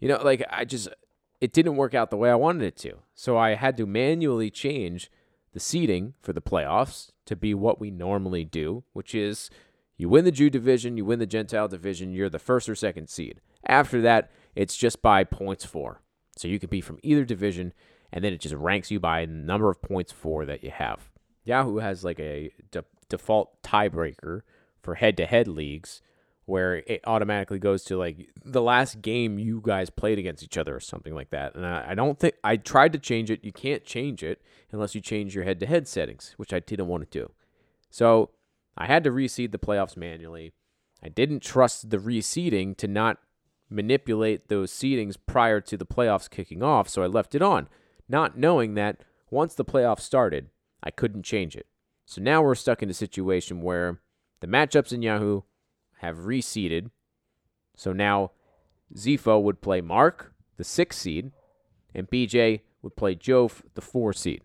you 0.00 0.08
know 0.08 0.22
like 0.22 0.42
I 0.50 0.64
just 0.64 0.88
it 1.40 1.52
didn't 1.52 1.76
work 1.76 1.94
out 1.94 2.10
the 2.10 2.16
way 2.16 2.30
I 2.30 2.36
wanted 2.36 2.62
it 2.62 2.76
to, 2.78 2.98
so 3.14 3.36
I 3.36 3.54
had 3.54 3.76
to 3.76 3.86
manually 3.86 4.50
change 4.50 5.10
the 5.52 5.60
seeding 5.60 6.14
for 6.20 6.32
the 6.32 6.42
playoffs 6.42 7.10
to 7.26 7.36
be 7.36 7.54
what 7.54 7.80
we 7.80 7.90
normally 7.90 8.44
do, 8.44 8.84
which 8.92 9.14
is 9.14 9.50
you 9.96 10.08
win 10.08 10.24
the 10.24 10.32
Jew 10.32 10.50
division, 10.50 10.96
you 10.96 11.04
win 11.04 11.20
the 11.20 11.26
Gentile 11.26 11.68
division, 11.68 12.12
you're 12.12 12.28
the 12.28 12.38
first 12.38 12.68
or 12.68 12.74
second 12.74 13.08
seed. 13.08 13.40
After 13.66 14.00
that, 14.02 14.30
it's 14.54 14.76
just 14.76 15.00
by 15.00 15.24
points 15.24 15.64
for. 15.64 16.02
So 16.36 16.48
you 16.48 16.58
could 16.58 16.70
be 16.70 16.80
from 16.80 16.98
either 17.02 17.24
division, 17.24 17.72
and 18.12 18.24
then 18.24 18.32
it 18.32 18.40
just 18.40 18.54
ranks 18.54 18.90
you 18.90 18.98
by 18.98 19.24
the 19.24 19.32
number 19.32 19.70
of 19.70 19.80
points 19.80 20.12
for 20.12 20.44
that 20.44 20.64
you 20.64 20.70
have. 20.70 21.10
Yahoo 21.44 21.78
has 21.78 22.04
like 22.04 22.18
a 22.18 22.50
de- 22.70 22.84
default 23.08 23.62
tiebreaker 23.62 24.40
for 24.82 24.96
head 24.96 25.16
to 25.18 25.26
head 25.26 25.46
leagues 25.46 26.02
where 26.46 26.76
it 26.76 27.00
automatically 27.06 27.58
goes 27.58 27.84
to 27.84 27.96
like 27.96 28.28
the 28.44 28.60
last 28.60 29.00
game 29.00 29.38
you 29.38 29.62
guys 29.64 29.88
played 29.88 30.18
against 30.18 30.42
each 30.42 30.58
other 30.58 30.76
or 30.76 30.80
something 30.80 31.14
like 31.14 31.30
that. 31.30 31.54
And 31.54 31.64
I, 31.64 31.90
I 31.90 31.94
don't 31.94 32.18
think 32.18 32.34
I 32.44 32.56
tried 32.56 32.92
to 32.92 32.98
change 32.98 33.30
it. 33.30 33.44
You 33.44 33.52
can't 33.52 33.84
change 33.84 34.22
it 34.22 34.42
unless 34.70 34.94
you 34.94 35.00
change 35.00 35.34
your 35.34 35.44
head 35.44 35.60
to 35.60 35.66
head 35.66 35.88
settings, 35.88 36.34
which 36.36 36.52
I 36.52 36.60
didn't 36.60 36.88
want 36.88 37.10
to 37.10 37.18
do. 37.18 37.32
So 37.90 38.30
I 38.76 38.86
had 38.86 39.04
to 39.04 39.10
reseed 39.10 39.52
the 39.52 39.58
playoffs 39.58 39.96
manually. 39.96 40.52
I 41.02 41.08
didn't 41.08 41.40
trust 41.40 41.90
the 41.90 41.98
reseeding 41.98 42.76
to 42.78 42.88
not 42.88 43.18
manipulate 43.70 44.48
those 44.48 44.70
seedings 44.70 45.16
prior 45.26 45.60
to 45.60 45.76
the 45.76 45.86
playoffs 45.86 46.30
kicking 46.30 46.62
off, 46.62 46.88
so 46.88 47.02
I 47.02 47.06
left 47.06 47.34
it 47.34 47.42
on, 47.42 47.68
not 48.08 48.38
knowing 48.38 48.74
that 48.74 49.00
once 49.30 49.54
the 49.54 49.64
playoffs 49.64 50.00
started, 50.00 50.50
I 50.82 50.90
couldn't 50.90 51.24
change 51.24 51.56
it. 51.56 51.66
So 52.06 52.20
now 52.20 52.42
we're 52.42 52.54
stuck 52.54 52.82
in 52.82 52.90
a 52.90 52.94
situation 52.94 53.62
where 53.62 54.00
the 54.40 54.46
matchups 54.46 54.92
in 54.92 55.02
Yahoo 55.02 55.42
have 56.04 56.18
reseeded. 56.18 56.90
So 57.76 57.92
now 57.92 58.32
Zifo 58.94 59.42
would 59.42 59.60
play 59.60 59.80
Mark, 59.80 60.32
the 60.56 60.64
six 60.64 60.96
seed, 60.96 61.32
and 61.94 62.08
BJ 62.08 62.60
would 62.82 62.96
play 62.96 63.14
Jof, 63.14 63.62
the 63.74 63.80
four 63.80 64.12
seed, 64.12 64.42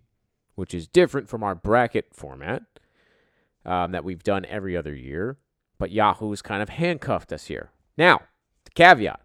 which 0.55 0.73
is 0.73 0.87
different 0.87 1.29
from 1.29 1.43
our 1.43 1.55
bracket 1.55 2.07
format 2.13 2.63
um, 3.65 3.91
that 3.91 4.03
we've 4.03 4.23
done 4.23 4.45
every 4.45 4.75
other 4.75 4.95
year. 4.95 5.37
But 5.77 5.91
Yahoo 5.91 6.29
has 6.31 6.41
kind 6.41 6.61
of 6.61 6.69
handcuffed 6.69 7.31
us 7.31 7.45
here. 7.45 7.71
Now, 7.97 8.21
the 8.65 8.71
caveat: 8.71 9.21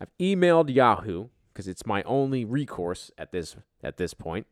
I've 0.00 0.16
emailed 0.18 0.74
Yahoo 0.74 1.28
because 1.52 1.68
it's 1.68 1.86
my 1.86 2.02
only 2.04 2.44
recourse 2.44 3.10
at 3.18 3.32
this 3.32 3.56
at 3.82 3.96
this 3.96 4.14
point. 4.14 4.46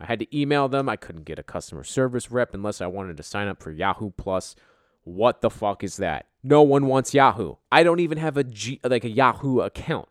I 0.00 0.06
had 0.06 0.20
to 0.20 0.38
email 0.38 0.68
them. 0.68 0.88
I 0.88 0.96
couldn't 0.96 1.24
get 1.24 1.38
a 1.38 1.42
customer 1.42 1.84
service 1.84 2.30
rep 2.30 2.54
unless 2.54 2.80
I 2.80 2.86
wanted 2.86 3.18
to 3.18 3.22
sign 3.22 3.48
up 3.48 3.62
for 3.62 3.70
Yahoo 3.70 4.10
Plus. 4.10 4.56
What 5.04 5.40
the 5.40 5.50
fuck 5.50 5.82
is 5.82 5.96
that? 5.96 6.26
No 6.42 6.62
one 6.62 6.86
wants 6.86 7.14
Yahoo. 7.14 7.56
I 7.70 7.82
don't 7.82 8.00
even 8.00 8.18
have 8.18 8.36
a 8.36 8.44
G 8.44 8.80
like 8.84 9.04
a 9.04 9.10
Yahoo 9.10 9.60
account. 9.60 10.08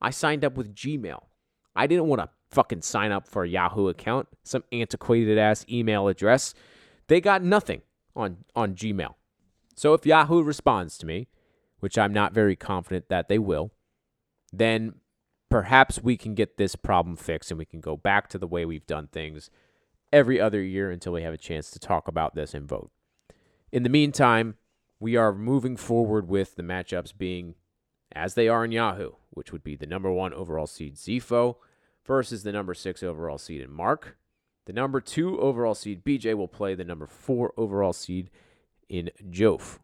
I 0.00 0.10
signed 0.10 0.44
up 0.44 0.56
with 0.56 0.74
Gmail. 0.74 1.24
I 1.74 1.86
didn't 1.86 2.06
want 2.06 2.20
to 2.20 2.28
fucking 2.50 2.82
sign 2.82 3.12
up 3.12 3.26
for 3.26 3.44
a 3.44 3.48
Yahoo 3.48 3.88
account, 3.88 4.28
some 4.42 4.64
antiquated 4.72 5.38
ass 5.38 5.64
email 5.70 6.08
address. 6.08 6.54
They 7.08 7.20
got 7.20 7.42
nothing 7.42 7.82
on 8.14 8.38
on 8.54 8.74
Gmail. 8.74 9.14
So 9.74 9.94
if 9.94 10.06
Yahoo 10.06 10.42
responds 10.42 10.98
to 10.98 11.06
me, 11.06 11.28
which 11.80 11.98
I'm 11.98 12.12
not 12.12 12.34
very 12.34 12.56
confident 12.56 13.08
that 13.08 13.28
they 13.28 13.38
will, 13.38 13.72
then 14.52 14.94
perhaps 15.50 16.02
we 16.02 16.16
can 16.16 16.34
get 16.34 16.56
this 16.56 16.76
problem 16.76 17.16
fixed 17.16 17.50
and 17.50 17.58
we 17.58 17.64
can 17.64 17.80
go 17.80 17.96
back 17.96 18.28
to 18.28 18.38
the 18.38 18.46
way 18.46 18.64
we've 18.64 18.86
done 18.86 19.08
things 19.08 19.50
every 20.12 20.40
other 20.40 20.62
year 20.62 20.90
until 20.90 21.12
we 21.12 21.22
have 21.22 21.34
a 21.34 21.38
chance 21.38 21.70
to 21.70 21.78
talk 21.78 22.06
about 22.06 22.34
this 22.34 22.54
and 22.54 22.68
vote. 22.68 22.90
In 23.72 23.82
the 23.84 23.88
meantime, 23.88 24.56
we 25.00 25.16
are 25.16 25.32
moving 25.32 25.78
forward 25.78 26.28
with 26.28 26.56
the 26.56 26.62
matchups 26.62 27.16
being 27.16 27.54
as 28.14 28.34
they 28.34 28.46
are 28.46 28.66
in 28.66 28.70
Yahoo, 28.72 29.12
which 29.30 29.50
would 29.50 29.64
be 29.64 29.74
the 29.74 29.86
number 29.86 30.12
one 30.12 30.34
overall 30.34 30.66
seed 30.66 30.96
Zifo 30.96 31.56
versus 32.06 32.42
the 32.42 32.52
number 32.52 32.74
six 32.74 33.02
overall 33.02 33.38
seed 33.38 33.62
in 33.62 33.72
Mark. 33.72 34.18
The 34.66 34.74
number 34.74 35.00
two 35.00 35.40
overall 35.40 35.74
seed 35.74 36.04
BJ 36.04 36.34
will 36.34 36.48
play 36.48 36.74
the 36.74 36.84
number 36.84 37.06
four 37.06 37.54
overall 37.56 37.94
seed 37.94 38.30
in 38.90 39.10
Jof. 39.30 39.78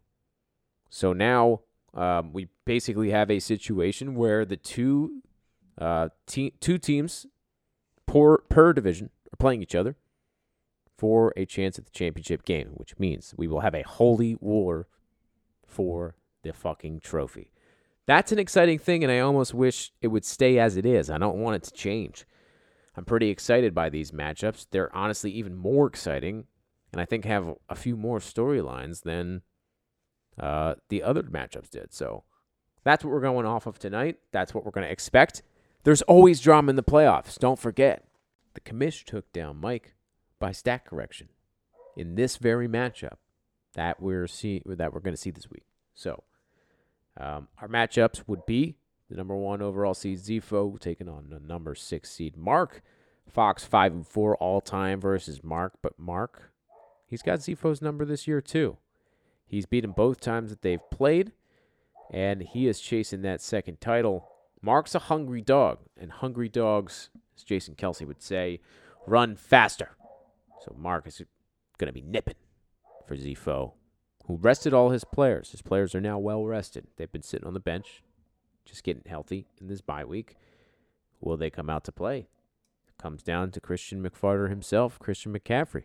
So 0.91 1.15
now 1.15 1.61
um, 1.95 2.35
we 2.35 2.49
basically 2.67 3.11
have 3.11 3.31
a 3.31 3.41
situation 3.41 4.15
where 4.15 4.45
the 4.45 4.57
two 4.59 5.23
uh, 5.79 6.11
te- 6.27 6.55
two 6.61 6.77
teams 6.77 7.27
per, 8.07 8.39
per 8.39 8.75
division 8.75 9.11
are 9.33 9.37
playing 9.39 9.63
each 9.63 9.75
other 9.75 9.97
for 10.99 11.33
a 11.37 11.47
chance 11.47 11.79
at 11.79 11.85
the 11.85 11.93
championship 11.93 12.45
game, 12.45 12.71
which 12.75 12.99
means 12.99 13.33
we 13.39 13.47
will 13.47 13.61
have 13.61 13.75
a 13.75 13.83
holy 13.83 14.35
war 14.41 14.89
for 15.65 16.17
the 16.43 16.53
fucking 16.53 16.99
trophy. 17.01 17.53
That's 18.07 18.33
an 18.33 18.39
exciting 18.39 18.81
thing, 18.81 19.05
and 19.05 19.13
I 19.13 19.21
almost 19.21 19.55
wish 19.55 19.93
it 20.03 20.09
would 20.09 20.25
stay 20.25 20.59
as 20.59 20.77
it 20.77 20.85
is. 20.85 21.09
I 21.09 21.19
don't 21.19 21.39
want 21.39 21.57
it 21.57 21.63
to 21.65 21.73
change. 21.73 22.27
I'm 22.97 23.05
pretty 23.05 23.29
excited 23.29 23.75
by 23.75 23.91
these 23.91 24.11
matchups. 24.11 24.67
They're 24.73 24.95
honestly 24.95 25.31
even 25.31 25.55
more 25.55 25.87
exciting, 25.87 26.47
and 26.93 27.01
I 27.01 27.05
think 27.05 27.25
have 27.25 27.55
a 27.69 27.77
few 27.77 27.97
more 27.97 28.19
storylines 28.19 29.03
than 29.03 29.43
uh, 30.41 30.75
the 30.89 31.05
other 31.05 31.23
matchups 31.23 31.71
did. 31.71 31.93
So 31.93 32.25
that's 32.83 33.05
what 33.05 33.13
we're 33.13 33.21
going 33.21 33.47
off 33.47 33.67
of 33.67 33.79
tonight. 33.79 34.17
That's 34.33 34.53
what 34.53 34.65
we're 34.65 34.73
going 34.73 34.87
to 34.87 34.93
expect. 34.93 35.43
There's 35.85 36.03
always 36.03 36.41
drama 36.41 36.71
in 36.71 36.77
the 36.77 36.83
playoffs. 36.83 37.39
Don't 37.39 37.59
forget. 37.59 38.05
The 38.55 38.61
commish 38.61 39.05
took 39.05 39.33
down 39.33 39.61
Mike 39.61 39.95
by 40.39 40.53
stat 40.53 40.85
correction 40.85 41.29
in 41.97 42.15
this 42.15 42.37
very 42.37 42.69
matchup 42.69 43.17
that 43.75 44.01
we're 44.01 44.27
see 44.27 44.63
that 44.65 44.93
we're 44.93 45.01
going 45.01 45.15
to 45.15 45.21
see 45.21 45.31
this 45.31 45.51
week. 45.51 45.65
So, 45.95 46.25
um, 47.17 47.49
our 47.61 47.69
matchups 47.69 48.23
would 48.27 48.47
be 48.47 48.77
the 49.11 49.17
number 49.17 49.35
one 49.35 49.63
overall 49.63 49.95
seed 49.95 50.19
Zifo 50.19 50.79
taking 50.79 51.09
on 51.09 51.31
the 51.31 51.41
number 51.41 51.75
six 51.75 52.11
seed 52.11 52.37
Mark. 52.37 52.83
Fox 53.31 53.65
five 53.65 53.93
and 53.93 54.07
four 54.07 54.37
all 54.37 54.61
time 54.61 55.01
versus 55.01 55.45
Mark, 55.45 55.75
but 55.83 55.99
Mark, 55.99 56.53
he's 57.07 57.23
got 57.23 57.41
Zifo's 57.41 57.83
number 57.83 58.05
this 58.05 58.27
year 58.27 58.41
too. 58.41 58.79
He's 59.47 59.67
beaten 59.67 59.93
both 59.93 60.21
times 60.21 60.51
that 60.51 60.63
they've 60.63 60.91
played, 60.91 61.33
and 62.11 62.43
he 62.43 62.67
is 62.67 62.81
chasing 62.81 63.23
that 63.23 63.41
second 63.41 63.81
title. 63.81 64.31
Mark's 64.61 64.95
a 64.95 64.99
hungry 64.99 65.41
dog, 65.41 65.79
and 65.97 66.11
hungry 66.11 66.49
dogs, 66.49 67.11
as 67.37 67.45
Jason 67.45 67.75
Kelce 67.75 68.07
would 68.07 68.23
say, 68.23 68.61
run 69.07 69.37
faster. 69.37 69.91
So 70.65 70.75
Mark 70.77 71.07
is 71.07 71.23
going 71.79 71.87
to 71.87 71.93
be 71.93 72.03
nipping 72.03 72.35
for 73.07 73.17
Zifo, 73.17 73.73
who 74.27 74.37
rested 74.37 74.75
all 74.75 74.91
his 74.91 75.05
players. 75.05 75.51
His 75.53 75.63
players 75.63 75.95
are 75.95 76.01
now 76.01 76.19
well 76.19 76.45
rested. 76.45 76.87
They've 76.97 77.11
been 77.11 77.23
sitting 77.23 77.47
on 77.47 77.55
the 77.55 77.61
bench, 77.61 78.03
just 78.65 78.85
getting 78.85 79.05
healthy 79.07 79.47
in 79.61 79.69
this 79.69 79.81
bye 79.81 80.05
week. 80.05 80.37
Will 81.21 81.37
they 81.37 81.51
come 81.51 81.71
out 81.71 81.85
to 81.85 81.93
play? 81.93 82.29
It 82.89 83.03
comes 83.03 83.23
down 83.23 83.51
to 83.53 83.61
Christian 83.61 84.03
McFarter 84.03 84.51
himself, 84.51 84.99
Christian 84.99 85.33
McCaffrey. 85.33 85.85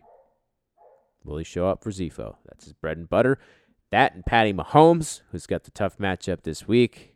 Will 1.24 1.38
he 1.38 1.44
show 1.44 1.68
up 1.68 1.82
for 1.82 1.90
Zifo? 1.90 2.36
That's 2.46 2.64
his 2.64 2.74
bread 2.74 2.98
and 2.98 3.08
butter. 3.08 3.38
That 3.90 4.14
and 4.14 4.26
Patty 4.26 4.52
Mahomes, 4.52 5.22
who's 5.30 5.46
got 5.46 5.64
the 5.64 5.70
tough 5.70 5.98
matchup 5.98 6.42
this 6.42 6.68
week. 6.68 7.14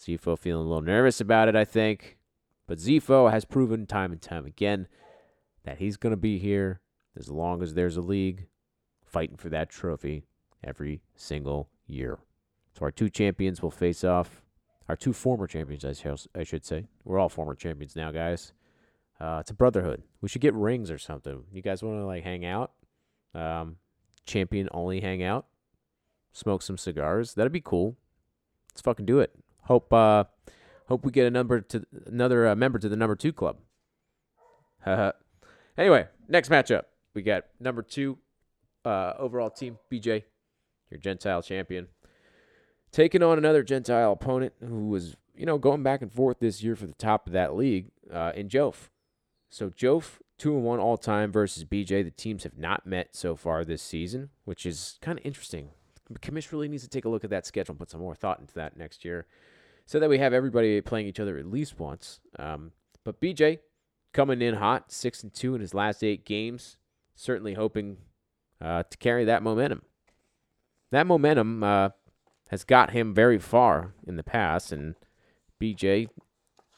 Zifo 0.00 0.38
feeling 0.38 0.64
a 0.64 0.68
little 0.68 0.82
nervous 0.82 1.20
about 1.20 1.48
it, 1.48 1.56
I 1.56 1.64
think. 1.64 2.18
But 2.66 2.78
Zifo 2.78 3.30
has 3.30 3.44
proven 3.44 3.86
time 3.86 4.12
and 4.12 4.22
time 4.22 4.46
again 4.46 4.88
that 5.64 5.78
he's 5.78 5.96
going 5.96 6.12
to 6.12 6.16
be 6.16 6.38
here 6.38 6.80
as 7.18 7.28
long 7.28 7.62
as 7.62 7.74
there's 7.74 7.96
a 7.96 8.02
league 8.02 8.46
fighting 9.04 9.36
for 9.36 9.48
that 9.48 9.70
trophy 9.70 10.24
every 10.62 11.02
single 11.14 11.68
year. 11.86 12.18
So 12.76 12.84
our 12.84 12.90
two 12.90 13.08
champions 13.08 13.62
will 13.62 13.70
face 13.70 14.02
off. 14.02 14.42
Our 14.88 14.96
two 14.96 15.12
former 15.12 15.46
champions, 15.46 15.84
I 16.34 16.44
should 16.44 16.64
say. 16.64 16.86
We're 17.04 17.18
all 17.18 17.28
former 17.28 17.54
champions 17.54 17.96
now, 17.96 18.10
guys. 18.10 18.52
Uh, 19.20 19.38
it's 19.40 19.50
a 19.50 19.54
brotherhood. 19.54 20.02
We 20.20 20.28
should 20.28 20.42
get 20.42 20.54
rings 20.54 20.90
or 20.90 20.98
something. 20.98 21.44
You 21.52 21.62
guys 21.62 21.82
want 21.82 22.00
to 22.00 22.04
like 22.04 22.24
hang 22.24 22.44
out? 22.44 22.72
Um, 23.34 23.76
champion 24.26 24.68
only 24.72 25.00
hang 25.00 25.22
out, 25.22 25.46
smoke 26.32 26.62
some 26.62 26.76
cigars. 26.76 27.34
That'd 27.34 27.52
be 27.52 27.60
cool. 27.60 27.96
Let's 28.72 28.82
fucking 28.82 29.06
do 29.06 29.20
it. 29.20 29.32
Hope 29.62 29.92
uh, 29.92 30.24
hope 30.88 31.04
we 31.04 31.12
get 31.12 31.26
a 31.26 31.30
number 31.30 31.60
to 31.60 31.86
another 32.06 32.48
uh, 32.48 32.56
member 32.56 32.78
to 32.78 32.88
the 32.88 32.96
number 32.96 33.16
two 33.16 33.32
club. 33.32 33.58
Anyway, 35.76 36.06
next 36.28 36.50
matchup 36.50 36.82
we 37.14 37.22
got 37.22 37.44
number 37.60 37.82
two 37.82 38.18
uh, 38.84 39.14
overall 39.18 39.50
team 39.50 39.78
BJ, 39.90 40.24
your 40.90 40.98
Gentile 40.98 41.42
champion, 41.42 41.88
taking 42.92 43.22
on 43.22 43.38
another 43.38 43.62
Gentile 43.62 44.12
opponent 44.12 44.52
who 44.60 44.88
was 44.88 45.16
you 45.36 45.46
know 45.46 45.58
going 45.58 45.82
back 45.82 46.02
and 46.02 46.12
forth 46.12 46.38
this 46.40 46.62
year 46.62 46.76
for 46.76 46.86
the 46.86 46.94
top 46.94 47.26
of 47.26 47.32
that 47.32 47.54
league 47.56 47.90
uh, 48.12 48.32
in 48.34 48.48
Jof. 48.48 48.88
So 49.48 49.70
Jof 49.70 50.18
two 50.38 50.54
and 50.54 50.64
one 50.64 50.80
all 50.80 50.96
time 50.96 51.30
versus 51.32 51.64
BJ. 51.64 52.04
The 52.04 52.10
teams 52.10 52.42
have 52.44 52.58
not 52.58 52.86
met 52.86 53.14
so 53.14 53.36
far 53.36 53.64
this 53.64 53.82
season, 53.82 54.30
which 54.44 54.66
is 54.66 54.98
kind 55.00 55.18
of 55.18 55.24
interesting. 55.24 55.70
The 56.10 56.18
commission 56.18 56.56
really 56.56 56.68
needs 56.68 56.82
to 56.82 56.88
take 56.88 57.04
a 57.04 57.08
look 57.08 57.24
at 57.24 57.30
that 57.30 57.46
schedule 57.46 57.72
and 57.72 57.78
put 57.78 57.90
some 57.90 58.00
more 58.00 58.14
thought 58.14 58.40
into 58.40 58.54
that 58.54 58.76
next 58.76 59.04
year, 59.04 59.26
so 59.86 59.98
that 59.98 60.10
we 60.10 60.18
have 60.18 60.32
everybody 60.32 60.80
playing 60.80 61.06
each 61.06 61.20
other 61.20 61.38
at 61.38 61.46
least 61.46 61.78
once. 61.78 62.20
Um, 62.38 62.72
but 63.04 63.20
BJ 63.20 63.60
coming 64.12 64.42
in 64.42 64.54
hot, 64.54 64.92
six 64.92 65.22
and 65.22 65.32
two 65.32 65.54
in 65.54 65.60
his 65.60 65.74
last 65.74 66.04
eight 66.04 66.24
games, 66.24 66.76
certainly 67.14 67.54
hoping 67.54 67.98
uh, 68.60 68.84
to 68.84 68.96
carry 68.98 69.24
that 69.24 69.42
momentum. 69.42 69.82
That 70.90 71.06
momentum 71.06 71.62
uh, 71.62 71.90
has 72.48 72.64
got 72.64 72.90
him 72.90 73.14
very 73.14 73.38
far 73.38 73.94
in 74.06 74.16
the 74.16 74.22
past, 74.22 74.72
and 74.72 74.94
BJ 75.60 76.08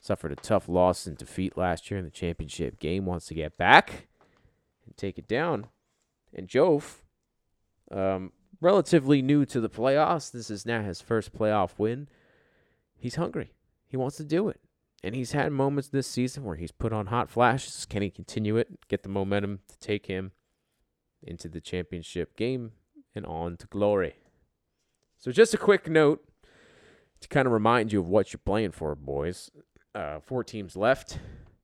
suffered 0.01 0.33
a 0.33 0.37
tough 0.37 0.69
loss 0.69 1.07
and 1.07 1.17
defeat 1.17 1.57
last 1.57 1.91
year 1.91 1.99
in 1.99 2.05
the 2.05 2.11
championship 2.11 2.79
game. 2.79 3.07
Wants 3.07 3.27
to 3.27 3.35
get 3.35 3.57
back 3.57 4.09
and 4.85 4.97
take 4.97 5.19
it 5.19 5.29
down. 5.29 5.67
And 6.33 6.49
Jove, 6.49 7.03
um, 7.91 8.33
relatively 8.61 9.23
new 9.23 9.45
to 9.47 9.61
the 9.61 9.71
playoffs, 9.71 10.31
this 10.31 10.51
is 10.51 10.67
now 10.67 10.83
his 10.83 11.01
first 11.01 11.37
playoff 11.37 11.73
win. 11.79 12.09
He's 12.97 13.17
hungry. 13.17 13.53
He 13.89 13.97
wants 13.97 14.17
to 14.17 14.25
do 14.25 14.49
it. 14.49 14.61
And 15.05 15.15
he's 15.15 15.33
had 15.33 15.53
moments 15.53 15.89
this 15.89 16.07
season 16.07 16.45
where 16.45 16.57
he's 16.57 16.73
put 16.73 16.93
on 16.93 17.07
hot 17.07 17.31
flashes. 17.31 17.87
Can 17.87 18.03
he 18.03 18.11
continue 18.11 18.57
it? 18.57 18.89
Get 18.89 19.03
the 19.03 19.09
momentum 19.09 19.61
to 19.69 19.79
take 19.79 20.07
him 20.07 20.33
into 21.23 21.49
the 21.49 21.61
championship 21.61 22.37
game 22.37 22.73
and 23.15 23.27
on 23.27 23.57
to 23.59 23.67
glory. 23.67 24.17
So, 25.19 25.33
just 25.33 25.55
a 25.55 25.59
quick 25.59 25.89
note 25.89 26.25
to 27.21 27.29
kind 27.29 27.47
of 27.47 27.53
remind 27.53 27.93
you 27.93 28.01
of 28.01 28.09
what 28.09 28.33
you're 28.33 28.41
playing 28.45 28.73
for, 28.73 28.95
boys. 28.95 29.51
Uh, 29.95 30.21
four 30.21 30.45
teams 30.45 30.77
left. 30.77 31.19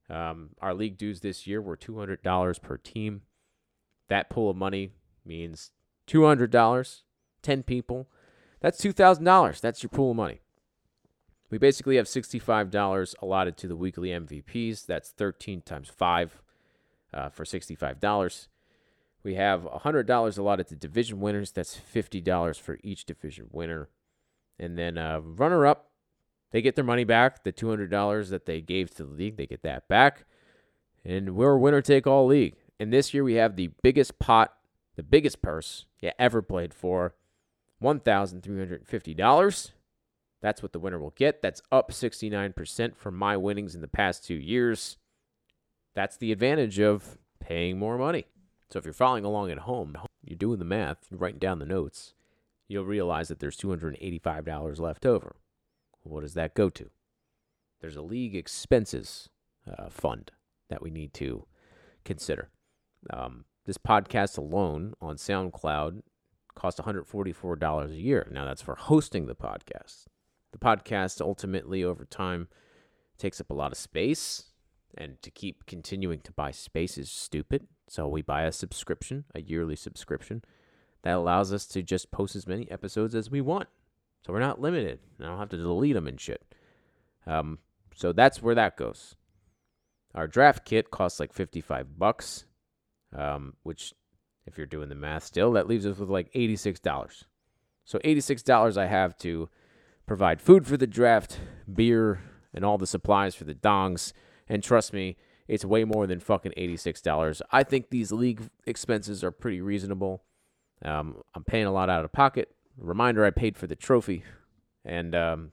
Um, 0.09 0.51
our 0.61 0.75
league 0.75 0.99
dues 0.99 1.21
this 1.21 1.47
year 1.47 1.61
were 1.61 1.77
$200 1.77 2.62
per 2.62 2.77
team. 2.77 3.23
That 4.09 4.31
pool 4.31 4.51
of 4.51 4.57
money 4.57 4.93
means 5.25 5.71
$200, 6.09 7.03
10 7.43 7.62
people. 7.62 8.09
That's 8.61 8.81
$2,000. 8.81 9.61
That's 9.61 9.83
your 9.83 9.91
pool 9.91 10.11
of 10.11 10.17
money. 10.17 10.41
We 11.53 11.59
basically 11.59 11.97
have 11.97 12.07
$65 12.07 13.15
allotted 13.21 13.59
to 13.59 13.69
the 13.69 13.77
weekly 13.77 14.09
MVPs. 14.09 14.87
That's 14.87 15.11
13 15.11 15.61
times 15.61 15.91
5 15.91 16.43
uh, 17.13 17.29
for 17.29 17.45
$65. 17.45 18.49
We 19.23 19.35
have 19.35 19.65
$100 19.65 20.39
allotted 20.39 20.69
to 20.69 20.77
division 20.77 21.21
winners. 21.21 21.53
That's 21.53 21.79
$50 21.79 22.59
for 22.59 22.79
each 22.83 23.05
division 23.05 23.49
winner. 23.53 23.91
And 24.59 24.79
then 24.79 24.97
uh, 24.97 25.21
runner 25.21 25.67
up, 25.67 25.91
they 26.53 26.63
get 26.63 26.75
their 26.75 26.85
money 26.85 27.05
back. 27.05 27.45
The 27.45 27.53
$200 27.53 28.31
that 28.31 28.47
they 28.47 28.63
gave 28.63 28.91
to 28.95 29.05
the 29.05 29.13
league, 29.13 29.37
they 29.37 29.47
get 29.47 29.63
that 29.63 29.87
back. 29.89 30.25
And 31.05 31.37
we're 31.37 31.53
a 31.53 31.59
winner 31.59 31.83
take 31.83 32.07
all 32.07 32.25
league. 32.25 32.57
And 32.81 32.91
this 32.91 33.13
year 33.13 33.25
we 33.25 33.35
have 33.35 33.57
the 33.57 33.73
biggest 33.83 34.19
pot, 34.19 34.55
the 34.97 35.03
biggest 35.03 35.43
purse 35.43 35.85
you 36.01 36.13
ever 36.19 36.41
played 36.41 36.73
for 36.73 37.15
$1,350. 37.83 39.73
That's 40.43 40.63
what 40.63 40.73
the 40.73 40.81
winner 40.81 40.99
will 40.99 41.15
get. 41.17 41.41
That's 41.41 41.63
up 41.71 41.93
69% 41.93 42.97
from 42.97 43.17
my 43.17 43.37
winnings 43.37 43.75
in 43.75 43.81
the 43.81 43.89
past 43.89 44.27
two 44.27 44.35
years. 44.35 44.99
That's 45.95 46.17
the 46.17 46.33
advantage 46.33 46.81
of 46.81 47.17
paying 47.41 47.79
more 47.79 47.97
money. 47.97 48.27
So 48.69 48.79
if 48.79 48.85
you're 48.85 48.93
following 48.93 49.25
along 49.25 49.51
at 49.51 49.59
home, 49.59 49.97
you're 50.25 50.37
doing 50.37 50.59
the 50.59 50.65
math, 50.65 51.07
you're 51.11 51.21
writing 51.21 51.39
down 51.39 51.61
the 51.61 51.67
notes, 51.67 52.15
you'll 52.67 52.85
realize 52.85 53.29
that 53.29 53.39
there's 53.39 53.57
$285 53.57 54.81
left 54.81 55.07
over. 55.07 55.37
What 56.03 56.23
does 56.23 56.35
that 56.35 56.55
go 56.55 56.69
to? 56.71 56.91
There's 57.81 57.97
a 57.97 58.03
league 58.03 58.35
expenses 58.35 59.29
uh, 59.67 59.89
fund 59.91 60.33
that 60.71 60.83
we 60.83 60.91
need 60.91 61.15
to 61.15 61.47
consider. 62.05 62.49
Um, 63.11 63.45
this 63.65 63.79
podcast 63.79 64.39
alone 64.39 64.95
on 65.01 65.17
SoundCloud 65.17 66.03
costs 66.55 66.81
$144 66.81 67.91
a 67.91 67.95
year. 67.95 68.27
Now, 68.31 68.45
that's 68.45 68.63
for 68.63 68.75
hosting 68.75 69.27
the 69.27 69.35
podcast. 69.35 70.07
The 70.53 70.59
podcast 70.59 71.21
ultimately, 71.21 71.83
over 71.83 72.05
time, 72.05 72.49
takes 73.19 73.41
up 73.41 73.51
a 73.51 73.55
lot 73.55 73.73
of 73.73 73.79
space, 73.79 74.45
and 74.97 75.21
to 75.23 75.31
keep 75.31 75.65
continuing 75.67 76.21
to 76.21 76.33
buy 76.33 76.51
space 76.51 76.99
is 76.99 77.11
stupid. 77.11 77.67
So, 77.89 78.07
we 78.07 78.23
buy 78.23 78.43
a 78.43 78.53
subscription, 78.53 79.25
a 79.35 79.41
yearly 79.41 79.77
subscription, 79.77 80.43
that 81.03 81.17
allows 81.17 81.53
us 81.53 81.67
to 81.69 81.83
just 81.83 82.11
post 82.11 82.37
as 82.37 82.47
many 82.47 82.71
episodes 82.71 83.15
as 83.15 83.31
we 83.31 83.41
want. 83.41 83.69
So, 84.27 84.33
we're 84.33 84.41
not 84.41 84.61
limited. 84.61 85.01
I 85.21 85.25
don't 85.25 85.39
have 85.39 85.49
to 85.51 85.57
delete 85.57 85.95
them 85.95 86.07
and 86.07 86.21
shit. 86.21 86.45
Um, 87.27 87.59
so, 87.95 88.13
that's 88.13 88.43
where 88.43 88.55
that 88.55 88.77
goes. 88.77 89.17
Our 90.15 90.27
draft 90.27 90.67
kit 90.67 90.91
costs 90.91 91.19
like 91.19 91.33
55 91.33 91.99
bucks, 91.99 92.45
um, 93.17 93.55
which, 93.63 93.95
if 94.47 94.59
you're 94.59 94.67
doing 94.67 94.91
the 94.91 94.95
math 94.95 95.25
still, 95.25 95.53
that 95.53 95.67
leaves 95.67 95.87
us 95.87 95.97
with 95.97 96.11
like 96.11 96.31
$86. 96.35 97.25
So, 97.85 97.99
$86 98.01 98.77
I 98.77 98.87
have 98.87 99.17
to 99.19 99.49
provide 100.07 100.41
food 100.41 100.67
for 100.67 100.77
the 100.77 100.87
draft, 100.87 101.41
beer, 101.73 102.21
and 102.55 102.65
all 102.65 102.79
the 102.79 102.87
supplies 102.87 103.35
for 103.35 103.45
the 103.45 103.55
dongs. 103.55 104.13
And 104.49 104.63
trust 104.63 104.93
me, 104.93 105.17
it's 105.49 105.65
way 105.65 105.85
more 105.85 106.07
than 106.07 106.21
fucking 106.21 106.53
$86. 106.57 107.43
I 107.51 107.63
think 107.63 107.91
these 107.91 108.13
league 108.13 108.43
expenses 108.67 109.25
are 109.25 109.31
pretty 109.31 109.61
reasonable. 109.61 110.23
Um, 110.85 111.23
I'm 111.35 111.45
paying 111.45 111.67
a 111.67 111.73
lot 111.73 111.91
out 111.91 112.05
of 112.05 112.13
pocket. 112.13 112.55
Reminder 112.77 113.25
I 113.25 113.31
paid 113.31 113.57
for 113.57 113.67
the 113.67 113.77
trophy 113.77 114.25
and 114.85 115.15
um, 115.15 115.53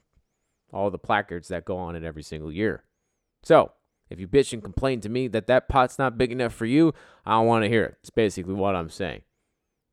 all 0.74 0.90
the 0.90 0.98
placards 0.98 1.50
that 1.50 1.66
go 1.66 1.78
on 1.78 1.96
it 1.96 2.04
every 2.04 2.24
single 2.24 2.52
year. 2.52 2.84
So, 3.44 3.72
if 4.10 4.20
you 4.20 4.28
bitch 4.28 4.54
and 4.54 4.64
complain 4.64 5.02
to 5.02 5.10
me 5.10 5.28
that 5.28 5.48
that 5.48 5.70
pot's 5.70 6.00
not 6.00 6.18
big 6.18 6.32
enough 6.32 6.54
for 6.54 6.66
you, 6.66 6.94
I 7.26 7.34
don't 7.34 7.46
want 7.46 7.64
to 7.64 7.70
hear 7.70 7.86
it. 7.86 7.98
It's 8.02 8.10
basically 8.10 8.56
what 8.56 8.76
I'm 8.76 8.90
saying. 8.90 9.22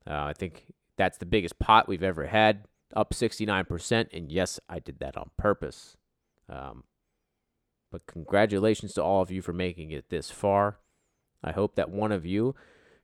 Uh, 0.08 0.24
I 0.24 0.32
think 0.32 0.72
that's 0.96 1.18
the 1.18 1.26
biggest 1.26 1.58
pot 1.58 1.88
we've 1.88 2.02
ever 2.02 2.26
had, 2.26 2.64
up 2.94 3.12
69%. 3.12 4.08
And 4.12 4.30
yes, 4.30 4.60
I 4.68 4.78
did 4.78 4.98
that 5.00 5.16
on 5.16 5.30
purpose. 5.36 5.96
Um, 6.48 6.84
but 7.90 8.06
congratulations 8.06 8.94
to 8.94 9.02
all 9.02 9.22
of 9.22 9.30
you 9.30 9.42
for 9.42 9.52
making 9.52 9.90
it 9.90 10.10
this 10.10 10.30
far. 10.30 10.78
I 11.42 11.52
hope 11.52 11.76
that 11.76 11.90
one 11.90 12.12
of 12.12 12.26
you 12.26 12.54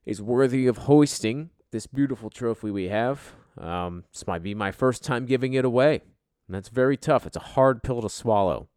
is 0.05 0.21
worthy 0.21 0.67
of 0.67 0.79
hoisting 0.79 1.51
this 1.71 1.87
beautiful 1.87 2.31
trophy 2.31 2.71
we 2.71 2.89
have. 2.89 3.33
Um, 3.59 4.05
this 4.13 4.27
might 4.27 4.43
be 4.43 4.55
my 4.55 4.71
first 4.71 5.03
time 5.03 5.27
giving 5.27 5.55
it 5.55 5.65
away. 5.65 6.03
And 6.47 6.55
that's 6.55 6.69
very 6.69 6.97
tough. 6.97 7.27
It's 7.27 7.37
a 7.37 7.41
hard 7.41 7.83
pill 7.83 8.03
to 8.03 8.09
swallow. 8.09 8.69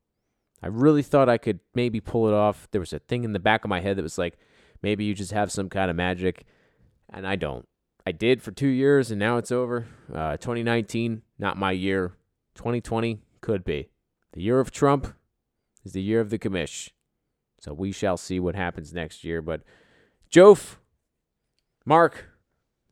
I 0.62 0.68
really 0.68 1.04
thought 1.04 1.30
I 1.30 1.38
could 1.38 1.60
maybe 1.74 2.00
pull 2.00 2.28
it 2.28 2.34
off. 2.34 2.68
There 2.72 2.80
was 2.80 2.94
a 2.94 3.00
thing 3.00 3.24
in 3.24 3.34
the 3.34 3.40
back 3.40 3.64
of 3.64 3.70
my 3.70 3.82
head 3.82 3.98
that 3.98 4.04
was 4.04 4.18
like, 4.18 4.38
maybe 4.82 5.04
you 5.04 5.14
just 5.14 5.32
have 5.32 5.52
some 5.52 5.70
kind 5.70 5.90
of 5.90 5.98
magic. 5.98 6.46
And 7.10 7.28
I 7.28 7.36
don't. 7.36 7.68
I 8.06 8.12
did 8.12 8.42
for 8.42 8.52
two 8.52 8.68
years, 8.68 9.10
and 9.10 9.20
now 9.20 9.38
it's 9.38 9.52
over. 9.52 9.88
Uh, 10.14 10.38
2019, 10.38 11.24
not 11.40 11.58
my 11.58 11.72
year. 11.72 12.14
2020 12.56 13.20
could 13.42 13.66
be. 13.66 13.90
The 14.34 14.42
year 14.42 14.60
of 14.60 14.72
Trump 14.72 15.14
is 15.84 15.94
the 15.94 16.02
year 16.02 16.22
of 16.22 16.30
the 16.30 16.38
commish. 16.38 16.90
So 17.60 17.74
we 17.74 17.92
shall 17.92 18.18
see 18.18 18.40
what 18.40 18.56
happens 18.56 18.94
next 18.94 19.24
year. 19.24 19.42
But 19.42 19.62
Jof, 20.32 20.76
Mark, 21.84 22.26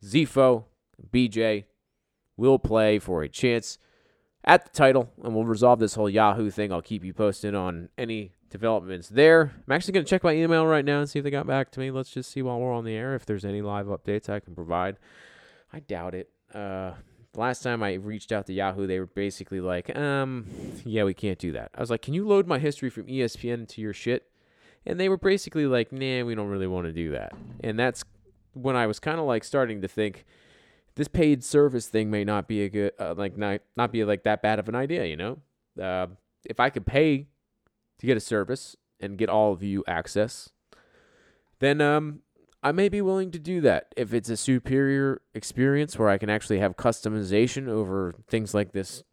Zifo, 0.03 0.65
BJ 1.11 1.65
will 2.35 2.57
play 2.57 2.97
for 2.97 3.21
a 3.21 3.29
chance 3.29 3.77
at 4.43 4.65
the 4.65 4.71
title, 4.71 5.11
and 5.23 5.35
we'll 5.35 5.45
resolve 5.45 5.79
this 5.79 5.95
whole 5.95 6.09
Yahoo 6.09 6.49
thing. 6.49 6.71
I'll 6.71 6.81
keep 6.81 7.03
you 7.03 7.13
posted 7.13 7.53
on 7.53 7.89
any 7.97 8.31
developments 8.53 9.09
there. 9.09 9.51
I'm 9.67 9.73
actually 9.73 9.93
going 9.93 10.05
to 10.05 10.09
check 10.09 10.23
my 10.23 10.33
email 10.33 10.65
right 10.67 10.85
now 10.85 10.99
and 10.99 11.09
see 11.09 11.19
if 11.19 11.23
they 11.23 11.31
got 11.31 11.47
back 11.47 11.71
to 11.71 11.79
me. 11.79 11.89
Let's 11.89 12.11
just 12.11 12.31
see 12.31 12.43
while 12.43 12.59
we're 12.59 12.71
on 12.71 12.85
the 12.85 12.93
air 12.93 13.15
if 13.15 13.25
there's 13.25 13.43
any 13.43 13.63
live 13.63 13.87
updates 13.87 14.29
I 14.29 14.39
can 14.39 14.53
provide. 14.53 14.97
I 15.73 15.79
doubt 15.79 16.13
it. 16.13 16.29
Uh, 16.53 16.91
last 17.35 17.63
time 17.63 17.81
I 17.81 17.93
reached 17.93 18.31
out 18.31 18.45
to 18.45 18.53
Yahoo, 18.53 18.85
they 18.85 18.99
were 18.99 19.07
basically 19.07 19.59
like, 19.59 19.97
um, 19.97 20.45
yeah, 20.85 21.03
we 21.03 21.15
can't 21.15 21.39
do 21.39 21.51
that. 21.53 21.71
I 21.75 21.81
was 21.81 21.89
like, 21.89 22.03
can 22.03 22.13
you 22.13 22.27
load 22.27 22.45
my 22.45 22.59
history 22.59 22.91
from 22.91 23.07
ESPN 23.07 23.55
into 23.55 23.81
your 23.81 23.91
shit? 23.91 24.29
And 24.85 24.99
they 24.99 25.09
were 25.09 25.17
basically 25.17 25.65
like, 25.65 25.91
nah, 25.91 26.23
we 26.23 26.35
don't 26.35 26.49
really 26.49 26.67
want 26.67 26.85
to 26.85 26.93
do 26.93 27.09
that. 27.11 27.33
And 27.61 27.79
that's 27.79 28.03
when 28.53 28.75
I 28.75 28.85
was 28.85 28.99
kind 28.99 29.19
of 29.19 29.25
like 29.25 29.43
starting 29.43 29.81
to 29.81 29.87
think 29.87 30.25
this 30.93 31.07
paid 31.07 31.43
service 31.43 31.87
thing 31.87 32.11
may 32.11 32.23
not 32.23 32.47
be 32.47 32.61
a 32.61 32.69
good, 32.69 32.91
uh, 32.99 33.15
like, 33.17 33.35
not, 33.35 33.61
not 33.75 33.91
be 33.91 34.03
like 34.05 34.23
that 34.25 34.43
bad 34.43 34.59
of 34.59 34.69
an 34.69 34.75
idea, 34.75 35.05
you 35.05 35.15
know? 35.15 35.39
Uh, 35.81 36.05
if 36.45 36.59
I 36.59 36.69
could 36.69 36.85
pay 36.85 37.29
to 37.99 38.07
get 38.07 38.17
a 38.17 38.21
service 38.21 38.75
and 38.99 39.17
get 39.17 39.29
all 39.29 39.51
of 39.51 39.63
you 39.63 39.83
access, 39.87 40.49
then 41.59 41.81
um, 41.81 42.21
I 42.61 42.71
may 42.71 42.89
be 42.89 43.01
willing 43.01 43.31
to 43.31 43.39
do 43.39 43.59
that 43.61 43.93
if 43.97 44.13
it's 44.13 44.29
a 44.29 44.37
superior 44.37 45.21
experience 45.33 45.99
where 45.99 46.09
I 46.09 46.17
can 46.17 46.29
actually 46.29 46.59
have 46.59 46.77
customization 46.77 47.67
over 47.67 48.13
things 48.27 48.53
like 48.53 48.71
this 48.71 49.03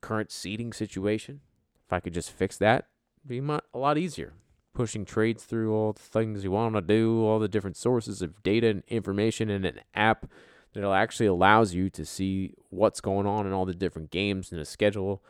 current 0.00 0.32
seating 0.32 0.72
situation. 0.72 1.40
If 1.86 1.92
I 1.92 2.00
could 2.00 2.14
just 2.14 2.30
fix 2.30 2.56
that, 2.58 2.86
be 3.26 3.38
a 3.38 3.78
lot 3.78 3.98
easier. 3.98 4.32
Pushing 4.72 5.04
trades 5.04 5.44
through 5.44 5.74
all 5.74 5.92
the 5.92 6.00
things 6.00 6.44
you 6.44 6.52
want 6.52 6.74
to 6.74 6.80
do, 6.80 7.24
all 7.26 7.38
the 7.38 7.48
different 7.48 7.76
sources 7.76 8.22
of 8.22 8.42
data 8.42 8.68
and 8.68 8.82
information 8.88 9.50
in 9.50 9.64
an 9.64 9.80
app 9.94 10.26
that 10.72 10.84
actually 10.84 11.26
allows 11.26 11.74
you 11.74 11.90
to 11.90 12.06
see 12.06 12.54
what's 12.70 13.00
going 13.00 13.26
on 13.26 13.46
in 13.46 13.52
all 13.52 13.66
the 13.66 13.74
different 13.74 14.10
games 14.10 14.52
and 14.52 14.60
a 14.60 14.64
schedule 14.64 15.22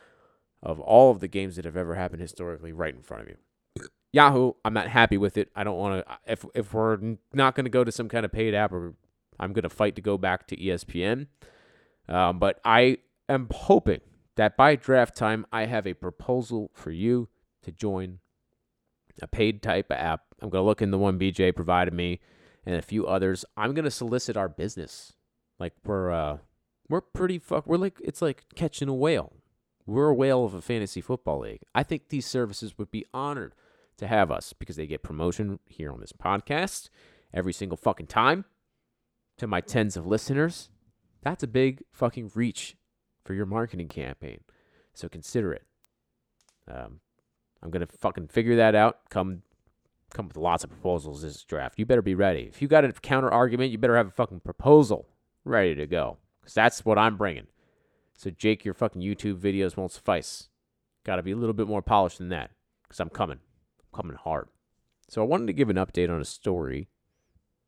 of 0.63 0.79
all 0.79 1.11
of 1.11 1.19
the 1.19 1.27
games 1.27 1.55
that 1.55 1.65
have 1.65 1.77
ever 1.77 1.95
happened 1.95 2.21
historically 2.21 2.71
right 2.71 2.93
in 2.93 3.01
front 3.01 3.23
of 3.23 3.29
you. 3.29 3.37
Yahoo, 4.13 4.53
I'm 4.65 4.73
not 4.73 4.87
happy 4.87 5.17
with 5.17 5.37
it. 5.37 5.49
I 5.55 5.63
don't 5.63 5.77
want 5.77 6.05
to. 6.05 6.17
If 6.27 6.45
if 6.53 6.73
we're 6.73 6.97
not 7.33 7.55
going 7.55 7.65
to 7.65 7.69
go 7.69 7.83
to 7.83 7.91
some 7.91 8.09
kind 8.09 8.25
of 8.25 8.31
paid 8.31 8.53
app, 8.53 8.73
or 8.73 8.93
I'm 9.39 9.53
going 9.53 9.63
to 9.63 9.69
fight 9.69 9.95
to 9.95 10.01
go 10.01 10.17
back 10.17 10.47
to 10.47 10.57
ESPN. 10.57 11.27
Um, 12.09 12.37
but 12.37 12.59
I 12.65 12.97
am 13.29 13.47
hoping 13.51 14.01
that 14.35 14.57
by 14.57 14.75
draft 14.75 15.15
time, 15.15 15.45
I 15.51 15.65
have 15.65 15.87
a 15.87 15.93
proposal 15.93 16.71
for 16.73 16.91
you 16.91 17.29
to 17.63 17.71
join 17.71 18.19
a 19.21 19.27
paid 19.27 19.61
type 19.61 19.91
of 19.91 19.97
app. 19.97 20.21
I'm 20.41 20.49
going 20.49 20.61
to 20.61 20.65
look 20.65 20.81
in 20.81 20.91
the 20.91 20.97
one 20.97 21.19
BJ 21.19 21.55
provided 21.55 21.93
me 21.93 22.19
and 22.65 22.75
a 22.75 22.81
few 22.81 23.07
others. 23.07 23.45
I'm 23.55 23.73
going 23.73 23.85
to 23.85 23.91
solicit 23.91 24.35
our 24.35 24.49
business. 24.49 25.13
Like 25.59 25.73
we're 25.85 26.11
uh, 26.11 26.37
we're 26.89 27.01
pretty 27.01 27.39
fuck. 27.39 27.67
We're 27.67 27.77
like 27.77 27.97
it's 28.03 28.21
like 28.21 28.45
catching 28.55 28.89
a 28.89 28.93
whale. 28.93 29.33
We're 29.91 30.07
a 30.07 30.15
whale 30.15 30.45
of 30.45 30.53
a 30.53 30.61
fantasy 30.61 31.01
football 31.01 31.39
league. 31.39 31.63
I 31.75 31.83
think 31.83 32.07
these 32.07 32.25
services 32.25 32.77
would 32.77 32.91
be 32.91 33.05
honored 33.13 33.53
to 33.97 34.07
have 34.07 34.31
us 34.31 34.53
because 34.53 34.77
they 34.77 34.87
get 34.87 35.03
promotion 35.03 35.59
here 35.67 35.91
on 35.91 35.99
this 35.99 36.13
podcast 36.13 36.89
every 37.33 37.51
single 37.51 37.75
fucking 37.75 38.07
time 38.07 38.45
to 39.37 39.47
my 39.47 39.59
tens 39.59 39.97
of 39.97 40.07
listeners. 40.07 40.69
That's 41.23 41.43
a 41.43 41.47
big 41.47 41.83
fucking 41.91 42.31
reach 42.35 42.77
for 43.25 43.33
your 43.33 43.45
marketing 43.45 43.89
campaign. 43.89 44.39
So 44.93 45.09
consider 45.09 45.51
it. 45.51 45.63
Um, 46.69 47.01
I'm 47.61 47.69
gonna 47.69 47.85
fucking 47.85 48.29
figure 48.29 48.55
that 48.55 48.75
out. 48.75 49.09
Come, 49.09 49.41
come 50.13 50.29
with 50.29 50.37
lots 50.37 50.63
of 50.63 50.69
proposals 50.69 51.21
this 51.21 51.43
draft. 51.43 51.77
You 51.77 51.85
better 51.85 52.01
be 52.01 52.15
ready. 52.15 52.43
If 52.43 52.61
you 52.61 52.69
got 52.69 52.85
a 52.85 52.93
counter 52.93 53.29
argument, 53.29 53.71
you 53.71 53.77
better 53.77 53.97
have 53.97 54.07
a 54.07 54.11
fucking 54.11 54.39
proposal 54.39 55.09
ready 55.43 55.75
to 55.75 55.85
go. 55.85 56.17
Cause 56.43 56.53
that's 56.53 56.85
what 56.85 56.97
I'm 56.97 57.17
bringing. 57.17 57.47
So 58.21 58.29
Jake, 58.29 58.63
your 58.63 58.75
fucking 58.75 59.01
YouTube 59.01 59.39
videos 59.39 59.75
won't 59.75 59.91
suffice. 59.91 60.49
Got 61.03 61.15
to 61.15 61.23
be 61.23 61.31
a 61.31 61.35
little 61.35 61.55
bit 61.55 61.67
more 61.67 61.81
polished 61.81 62.19
than 62.19 62.29
that. 62.29 62.51
Cause 62.87 62.99
I'm 62.99 63.09
coming, 63.09 63.39
I'm 63.79 63.97
coming 63.97 64.15
hard. 64.15 64.49
So 65.09 65.23
I 65.23 65.25
wanted 65.25 65.47
to 65.47 65.53
give 65.53 65.71
an 65.71 65.77
update 65.77 66.07
on 66.07 66.21
a 66.21 66.25
story 66.25 66.87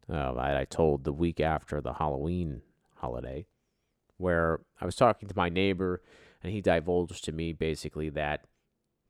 uh, 0.08 0.32
that 0.34 0.56
I 0.56 0.66
told 0.66 1.06
the 1.06 1.12
week 1.12 1.40
after 1.40 1.82
the 1.82 1.94
Halloween 1.94 2.62
holiday, 2.98 3.48
where 4.18 4.60
I 4.80 4.86
was 4.86 4.96
talking 4.96 5.28
to 5.28 5.36
my 5.36 5.50
neighbor, 5.50 6.04
and 6.44 6.54
he 6.54 6.62
divulged 6.62 7.24
to 7.26 7.32
me 7.32 7.52
basically 7.52 8.10
that 8.10 8.46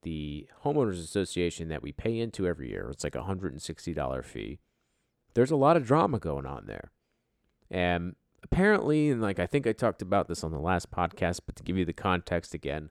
the 0.03 0.47
homeowners 0.63 1.03
association 1.03 1.67
that 1.67 1.83
we 1.83 1.91
pay 1.91 2.19
into 2.19 2.47
every 2.47 2.69
year, 2.69 2.87
it's 2.89 3.03
like 3.03 3.15
a 3.15 3.23
hundred 3.23 3.51
and 3.51 3.61
sixty 3.61 3.93
dollar 3.93 4.23
fee. 4.23 4.59
There's 5.33 5.51
a 5.51 5.57
lot 5.57 5.75
of 5.75 5.85
drama 5.85 6.19
going 6.19 6.45
on 6.45 6.67
there, 6.67 6.91
and 7.69 8.15
apparently, 8.43 9.09
and 9.09 9.21
like 9.21 9.39
I 9.39 9.47
think 9.47 9.65
I 9.65 9.71
talked 9.71 10.01
about 10.01 10.27
this 10.27 10.43
on 10.43 10.51
the 10.51 10.59
last 10.59 10.91
podcast, 10.91 11.41
but 11.45 11.55
to 11.55 11.63
give 11.63 11.77
you 11.77 11.85
the 11.85 11.93
context 11.93 12.53
again, 12.53 12.89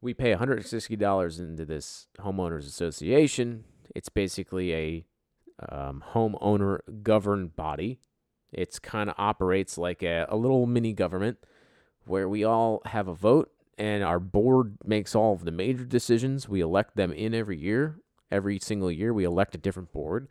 we 0.00 0.14
pay 0.14 0.34
$160 0.34 1.38
into 1.38 1.64
this 1.64 2.06
homeowners 2.20 2.66
association. 2.66 3.64
It's 3.94 4.08
basically 4.08 4.74
a 4.74 5.06
um, 5.68 6.04
homeowner 6.12 6.80
governed 7.02 7.56
body. 7.56 8.00
It's 8.52 8.78
kind 8.78 9.10
of 9.10 9.16
operates 9.18 9.76
like 9.76 10.02
a, 10.02 10.26
a 10.28 10.36
little 10.36 10.66
mini 10.66 10.92
government 10.92 11.38
where 12.06 12.28
we 12.28 12.44
all 12.44 12.80
have 12.86 13.08
a 13.08 13.14
vote 13.14 13.50
and 13.76 14.02
our 14.02 14.18
board 14.18 14.76
makes 14.84 15.14
all 15.14 15.34
of 15.34 15.44
the 15.44 15.50
major 15.50 15.84
decisions. 15.84 16.48
We 16.48 16.60
elect 16.60 16.96
them 16.96 17.12
in 17.12 17.34
every 17.34 17.58
year. 17.58 18.00
Every 18.30 18.58
single 18.58 18.90
year, 18.90 19.14
we 19.14 19.24
elect 19.24 19.54
a 19.54 19.58
different 19.58 19.92
board. 19.92 20.28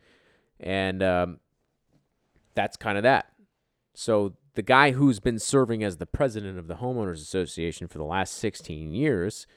And 0.60 1.02
um, 1.02 1.40
that's 2.56 2.78
kind 2.78 2.98
of 2.98 3.04
that. 3.04 3.32
So 4.00 4.34
the 4.54 4.62
guy 4.62 4.92
who's 4.92 5.20
been 5.20 5.40
serving 5.40 5.84
as 5.84 5.98
the 5.98 6.06
president 6.06 6.60
of 6.60 6.68
the 6.68 6.76
homeowners 6.76 7.20
association 7.20 7.88
for 7.88 7.98
the 7.98 8.04
last 8.04 8.36
16 8.36 8.94
years 8.94 9.48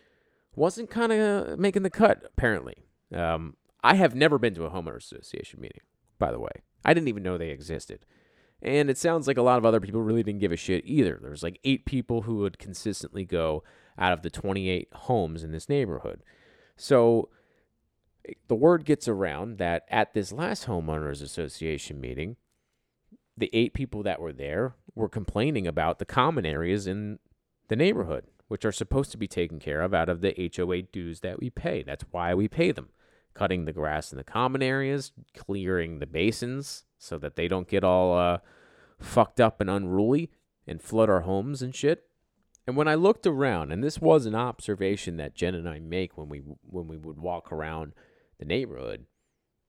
wasn't 0.57 0.89
kind 0.89 1.13
of 1.13 1.59
making 1.59 1.83
the 1.83 1.91
cut 1.91 2.23
apparently. 2.25 2.87
Um, 3.15 3.57
i 3.85 3.97
have 3.97 4.15
never 4.15 4.39
been 4.39 4.55
to 4.55 4.65
a 4.65 4.71
homeowners 4.71 5.13
association 5.13 5.61
meeting 5.61 5.83
by 6.19 6.33
the 6.33 6.39
way. 6.39 6.63
I 6.87 6.95
didn't 6.95 7.09
even 7.09 7.23
know 7.23 7.37
they 7.37 7.51
existed. 7.51 8.07
And 8.63 8.89
it 8.89 8.97
sounds 8.97 9.27
like 9.27 9.37
a 9.37 9.43
lot 9.43 9.59
of 9.59 9.67
other 9.67 9.79
people 9.79 10.01
really 10.01 10.23
didn't 10.23 10.41
give 10.41 10.53
a 10.53 10.57
shit 10.57 10.85
either. 10.87 11.19
There's 11.21 11.43
like 11.43 11.61
eight 11.63 11.85
people 11.85 12.23
who 12.23 12.37
would 12.37 12.59
consistently 12.59 13.27
go 13.27 13.63
out 13.99 14.15
of 14.15 14.23
the 14.23 14.31
28 14.31 14.89
homes 14.91 15.45
in 15.45 15.53
this 15.53 15.69
neighborhood. 15.69 16.23
So 16.79 17.29
the 18.49 18.55
word 18.55 18.87
gets 18.87 19.07
around 19.07 19.59
that 19.59 19.83
at 19.91 20.15
this 20.15 20.33
last 20.33 20.67
homeowners 20.67 21.23
association 21.23 22.01
meeting 22.01 22.37
the 23.41 23.51
eight 23.53 23.75
people 23.75 24.03
that 24.05 24.21
were 24.21 24.33
there 24.33 24.75
were 24.95 25.09
complaining 25.09 25.67
about 25.67 25.99
the 25.99 26.05
common 26.05 26.47
areas 26.47 26.87
in 26.87 27.19
the 27.69 27.77
neighborhood, 27.77 28.27
which 28.49 28.65
are 28.65 28.73
supposed 28.73 29.11
to 29.11 29.17
be 29.17 29.27
taken 29.27 29.59
care 29.59 29.81
of 29.81 29.95
out 29.95 30.09
of 30.09 30.21
the 30.21 30.53
HOA 30.55 30.83
dues 30.83 31.21
that 31.21 31.41
we 31.41 31.51
pay. 31.51 31.83
That's 31.83 32.05
why 32.11 32.35
we 32.35 32.47
pay 32.47 32.71
them. 32.71 32.91
Cutting 33.33 33.65
the 33.65 33.73
grass 33.73 34.13
in 34.13 34.19
the 34.19 34.25
common 34.25 34.63
areas, 34.63 35.13
clearing 35.35 35.99
the 35.99 36.07
basins 36.07 36.85
so 36.99 37.17
that 37.19 37.37
they 37.37 37.49
don't 37.49 37.69
get 37.69 37.83
all 37.83 38.17
uh, 38.17 38.39
fucked 38.99 39.41
up 39.41 39.61
and 39.61 39.71
unruly 39.71 40.31
and 40.67 40.83
flood 40.83 41.09
our 41.09 41.21
homes 41.21 41.63
and 41.63 41.75
shit. 41.75 42.05
And 42.67 42.77
when 42.77 42.89
I 42.89 42.95
looked 42.95 43.27
around, 43.27 43.73
and 43.73 43.83
this 43.83 44.01
was 44.01 44.27
an 44.27 44.35
observation 44.35 45.17
that 45.17 45.35
Jen 45.35 45.55
and 45.55 45.69
I 45.69 45.81
make 45.81 46.19
when 46.19 46.29
we 46.29 46.39
when 46.63 46.89
we 46.89 46.97
would 46.97 47.19
walk 47.19 47.51
around 47.51 47.95
the 48.39 48.45
neighborhood, 48.45 49.07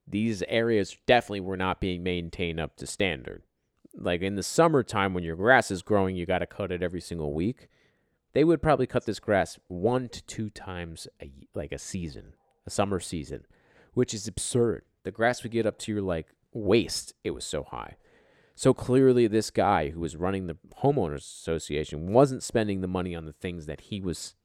these 0.05 0.43
areas 0.47 0.97
definitely 1.05 1.39
were 1.39 1.57
not 1.57 1.79
being 1.79 2.03
maintained 2.03 2.59
up 2.59 2.75
to 2.77 2.85
standard 2.85 3.43
like 3.95 4.21
in 4.21 4.35
the 4.35 4.43
summertime 4.43 5.13
when 5.13 5.23
your 5.23 5.35
grass 5.35 5.71
is 5.71 5.81
growing, 5.81 6.15
you 6.15 6.25
got 6.25 6.39
to 6.39 6.45
cut 6.45 6.71
it 6.71 6.83
every 6.83 7.01
single 7.01 7.33
week. 7.33 7.67
They 8.33 8.43
would 8.43 8.61
probably 8.61 8.87
cut 8.87 9.05
this 9.05 9.19
grass 9.19 9.59
one 9.67 10.07
to 10.09 10.23
two 10.23 10.49
times 10.49 11.07
a 11.21 11.31
like 11.53 11.71
a 11.71 11.77
season, 11.77 12.33
a 12.65 12.69
summer 12.69 12.99
season, 12.99 13.45
which 13.93 14.13
is 14.13 14.27
absurd. 14.27 14.83
The 15.03 15.11
grass 15.11 15.43
would 15.43 15.51
get 15.51 15.65
up 15.65 15.77
to 15.79 15.91
your 15.91 16.01
like 16.01 16.27
waist. 16.53 17.13
It 17.23 17.31
was 17.31 17.43
so 17.43 17.63
high. 17.63 17.97
So 18.55 18.73
clearly, 18.73 19.27
this 19.27 19.49
guy 19.49 19.89
who 19.89 19.99
was 19.99 20.15
running 20.15 20.47
the 20.47 20.57
homeowners 20.83 21.17
association 21.17 22.11
wasn't 22.11 22.43
spending 22.43 22.81
the 22.81 22.87
money 22.87 23.15
on 23.15 23.25
the 23.25 23.33
things 23.33 23.65
that 23.65 23.81
he 23.81 24.01
was 24.01 24.35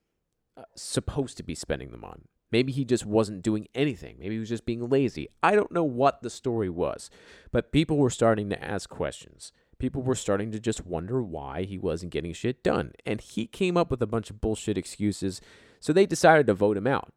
uh, 0.56 0.62
supposed 0.74 1.36
to 1.36 1.42
be 1.42 1.54
spending 1.54 1.90
them 1.90 2.04
on. 2.04 2.22
Maybe 2.52 2.72
he 2.72 2.84
just 2.84 3.04
wasn't 3.04 3.42
doing 3.42 3.68
anything. 3.74 4.16
Maybe 4.18 4.34
he 4.34 4.38
was 4.38 4.48
just 4.48 4.66
being 4.66 4.88
lazy. 4.88 5.28
I 5.42 5.54
don't 5.54 5.72
know 5.72 5.84
what 5.84 6.22
the 6.22 6.30
story 6.30 6.70
was, 6.70 7.10
but 7.50 7.72
people 7.72 7.96
were 7.96 8.10
starting 8.10 8.48
to 8.50 8.64
ask 8.64 8.88
questions. 8.88 9.52
People 9.78 10.02
were 10.02 10.14
starting 10.14 10.52
to 10.52 10.60
just 10.60 10.86
wonder 10.86 11.22
why 11.22 11.64
he 11.64 11.76
wasn't 11.76 12.12
getting 12.12 12.32
shit 12.32 12.62
done. 12.62 12.92
And 13.04 13.20
he 13.20 13.46
came 13.46 13.76
up 13.76 13.90
with 13.90 14.00
a 14.00 14.06
bunch 14.06 14.30
of 14.30 14.40
bullshit 14.40 14.78
excuses, 14.78 15.40
so 15.80 15.92
they 15.92 16.06
decided 16.06 16.46
to 16.46 16.54
vote 16.54 16.76
him 16.76 16.86
out. 16.86 17.12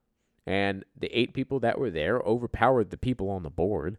And 0.46 0.84
the 0.98 1.16
eight 1.18 1.34
people 1.34 1.60
that 1.60 1.78
were 1.78 1.92
there 1.92 2.18
overpowered 2.20 2.90
the 2.90 2.98
people 2.98 3.30
on 3.30 3.44
the 3.44 3.52
board, 3.52 3.98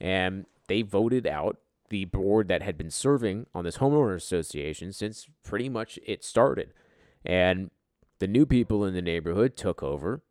and 0.00 0.44
they 0.66 0.82
voted 0.82 1.26
out 1.26 1.58
the 1.88 2.04
board 2.06 2.48
that 2.48 2.62
had 2.62 2.76
been 2.76 2.90
serving 2.90 3.46
on 3.54 3.64
this 3.64 3.78
homeowner 3.78 4.16
association 4.16 4.92
since 4.92 5.28
pretty 5.44 5.68
much 5.68 5.98
it 6.04 6.24
started. 6.24 6.72
And 7.24 7.70
the 8.18 8.26
new 8.26 8.44
people 8.44 8.84
in 8.84 8.94
the 8.94 9.02
neighborhood 9.02 9.56
took 9.56 9.82
over 9.82 10.22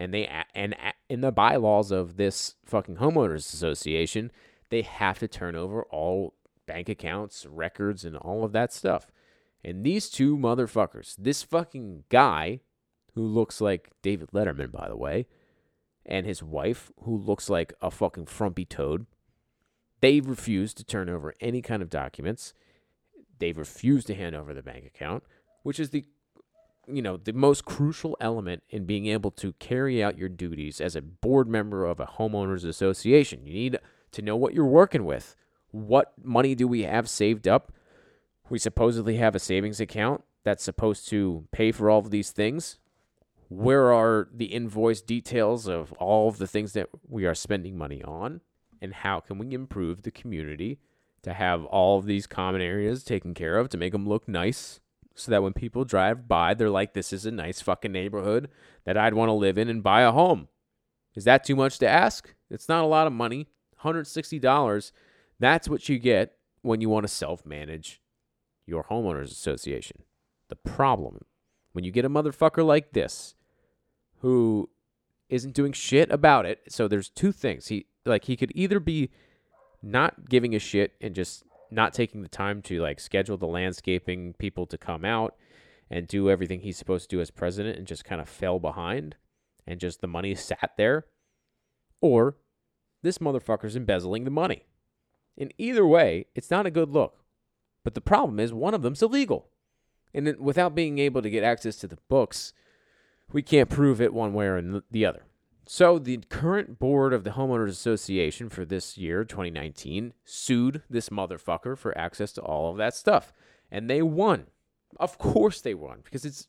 and 0.00 0.14
they 0.14 0.26
and 0.54 0.74
in 1.10 1.20
the 1.20 1.30
bylaws 1.30 1.90
of 1.90 2.16
this 2.16 2.54
fucking 2.64 2.96
homeowners 2.96 3.52
association, 3.52 4.32
they 4.70 4.80
have 4.80 5.18
to 5.18 5.28
turn 5.28 5.54
over 5.54 5.82
all 5.90 6.34
bank 6.66 6.88
accounts, 6.88 7.44
records 7.44 8.04
and 8.04 8.16
all 8.16 8.42
of 8.42 8.52
that 8.52 8.72
stuff. 8.72 9.08
And 9.62 9.84
these 9.84 10.08
two 10.08 10.38
motherfuckers, 10.38 11.14
this 11.18 11.42
fucking 11.42 12.04
guy 12.08 12.60
who 13.14 13.22
looks 13.22 13.60
like 13.60 13.90
David 14.00 14.30
Letterman 14.30 14.72
by 14.72 14.88
the 14.88 14.96
way, 14.96 15.26
and 16.06 16.24
his 16.24 16.42
wife 16.42 16.90
who 17.02 17.14
looks 17.14 17.50
like 17.50 17.74
a 17.82 17.90
fucking 17.90 18.24
frumpy 18.24 18.64
toad, 18.64 19.04
they 20.00 20.20
refused 20.20 20.78
to 20.78 20.84
turn 20.84 21.10
over 21.10 21.34
any 21.40 21.60
kind 21.60 21.82
of 21.82 21.90
documents. 21.90 22.54
They 23.38 23.52
refused 23.52 24.06
to 24.06 24.14
hand 24.14 24.34
over 24.34 24.54
the 24.54 24.62
bank 24.62 24.86
account, 24.86 25.24
which 25.62 25.78
is 25.78 25.90
the 25.90 26.06
you 26.86 27.02
know, 27.02 27.16
the 27.16 27.32
most 27.32 27.64
crucial 27.64 28.16
element 28.20 28.62
in 28.70 28.84
being 28.84 29.06
able 29.06 29.30
to 29.32 29.52
carry 29.54 30.02
out 30.02 30.18
your 30.18 30.28
duties 30.28 30.80
as 30.80 30.96
a 30.96 31.02
board 31.02 31.48
member 31.48 31.84
of 31.84 32.00
a 32.00 32.06
homeowners 32.06 32.64
association. 32.64 33.46
You 33.46 33.52
need 33.52 33.78
to 34.12 34.22
know 34.22 34.36
what 34.36 34.54
you're 34.54 34.66
working 34.66 35.04
with. 35.04 35.36
What 35.70 36.12
money 36.22 36.54
do 36.54 36.66
we 36.66 36.82
have 36.82 37.08
saved 37.08 37.46
up? 37.46 37.72
We 38.48 38.58
supposedly 38.58 39.16
have 39.16 39.34
a 39.34 39.38
savings 39.38 39.80
account 39.80 40.24
that's 40.42 40.64
supposed 40.64 41.08
to 41.08 41.46
pay 41.52 41.70
for 41.70 41.90
all 41.90 42.00
of 42.00 42.10
these 42.10 42.32
things. 42.32 42.78
Where 43.48 43.92
are 43.92 44.28
the 44.32 44.46
invoice 44.46 45.00
details 45.00 45.68
of 45.68 45.92
all 45.94 46.28
of 46.28 46.38
the 46.38 46.46
things 46.46 46.72
that 46.72 46.88
we 47.08 47.26
are 47.26 47.34
spending 47.34 47.76
money 47.76 48.02
on? 48.02 48.40
And 48.80 48.94
how 48.94 49.20
can 49.20 49.38
we 49.38 49.52
improve 49.52 50.02
the 50.02 50.10
community 50.10 50.78
to 51.22 51.34
have 51.34 51.64
all 51.66 51.98
of 51.98 52.06
these 52.06 52.26
common 52.26 52.62
areas 52.62 53.04
taken 53.04 53.34
care 53.34 53.58
of 53.58 53.68
to 53.70 53.76
make 53.76 53.92
them 53.92 54.08
look 54.08 54.26
nice? 54.26 54.80
So 55.14 55.30
that 55.30 55.42
when 55.42 55.52
people 55.52 55.84
drive 55.84 56.28
by, 56.28 56.54
they're 56.54 56.70
like, 56.70 56.94
this 56.94 57.12
is 57.12 57.26
a 57.26 57.30
nice 57.30 57.60
fucking 57.60 57.92
neighborhood 57.92 58.48
that 58.84 58.96
I'd 58.96 59.14
want 59.14 59.28
to 59.28 59.34
live 59.34 59.58
in 59.58 59.68
and 59.68 59.82
buy 59.82 60.02
a 60.02 60.12
home. 60.12 60.48
Is 61.14 61.24
that 61.24 61.44
too 61.44 61.56
much 61.56 61.78
to 61.80 61.88
ask? 61.88 62.34
It's 62.48 62.68
not 62.68 62.84
a 62.84 62.86
lot 62.86 63.06
of 63.06 63.12
money. 63.12 63.48
$160. 63.84 64.92
That's 65.38 65.68
what 65.68 65.88
you 65.88 65.98
get 65.98 66.36
when 66.62 66.80
you 66.80 66.88
want 66.88 67.04
to 67.04 67.08
self 67.08 67.44
manage 67.44 68.00
your 68.66 68.84
homeowners 68.84 69.30
association. 69.30 70.02
The 70.48 70.56
problem 70.56 71.24
when 71.72 71.84
you 71.84 71.90
get 71.90 72.04
a 72.04 72.10
motherfucker 72.10 72.64
like 72.64 72.92
this 72.92 73.34
who 74.20 74.68
isn't 75.28 75.54
doing 75.54 75.72
shit 75.72 76.10
about 76.10 76.46
it. 76.46 76.60
So 76.68 76.88
there's 76.88 77.08
two 77.08 77.32
things. 77.32 77.68
He 77.68 77.86
like 78.04 78.24
he 78.24 78.36
could 78.36 78.52
either 78.54 78.80
be 78.80 79.10
not 79.82 80.28
giving 80.28 80.54
a 80.54 80.58
shit 80.58 80.92
and 81.00 81.14
just 81.14 81.44
not 81.70 81.94
taking 81.94 82.22
the 82.22 82.28
time 82.28 82.62
to 82.62 82.80
like 82.80 83.00
schedule 83.00 83.36
the 83.36 83.46
landscaping 83.46 84.34
people 84.34 84.66
to 84.66 84.78
come 84.78 85.04
out 85.04 85.36
and 85.90 86.06
do 86.06 86.30
everything 86.30 86.60
he's 86.60 86.76
supposed 86.78 87.10
to 87.10 87.16
do 87.16 87.20
as 87.20 87.30
president 87.30 87.78
and 87.78 87.86
just 87.86 88.04
kind 88.04 88.20
of 88.20 88.28
fell 88.28 88.58
behind 88.58 89.16
and 89.66 89.80
just 89.80 90.00
the 90.00 90.06
money 90.06 90.34
sat 90.36 90.72
there 90.76 91.06
or 92.00 92.36
this 93.02 93.18
motherfucker's 93.18 93.76
embezzling 93.76 94.24
the 94.24 94.30
money. 94.30 94.64
In 95.36 95.52
either 95.58 95.86
way, 95.86 96.26
it's 96.34 96.50
not 96.50 96.66
a 96.66 96.70
good 96.70 96.90
look. 96.90 97.16
But 97.82 97.94
the 97.94 98.00
problem 98.00 98.38
is 98.38 98.52
one 98.52 98.74
of 98.74 98.82
them's 98.82 99.02
illegal. 99.02 99.48
And 100.12 100.36
without 100.38 100.74
being 100.74 100.98
able 100.98 101.22
to 101.22 101.30
get 101.30 101.44
access 101.44 101.76
to 101.76 101.86
the 101.86 101.98
books, 102.08 102.52
we 103.32 103.42
can't 103.42 103.70
prove 103.70 104.00
it 104.00 104.12
one 104.12 104.34
way 104.34 104.46
or 104.46 104.82
the 104.90 105.06
other. 105.06 105.22
So 105.72 106.00
the 106.00 106.16
current 106.28 106.80
board 106.80 107.12
of 107.12 107.22
the 107.22 107.30
homeowners 107.30 107.68
association 107.68 108.48
for 108.48 108.64
this 108.64 108.98
year, 108.98 109.22
2019, 109.24 110.14
sued 110.24 110.82
this 110.90 111.10
motherfucker 111.10 111.78
for 111.78 111.96
access 111.96 112.32
to 112.32 112.40
all 112.40 112.72
of 112.72 112.76
that 112.78 112.92
stuff, 112.92 113.32
and 113.70 113.88
they 113.88 114.02
won. 114.02 114.48
Of 114.98 115.16
course 115.16 115.60
they 115.60 115.74
won 115.74 116.00
because 116.02 116.24
it's 116.24 116.48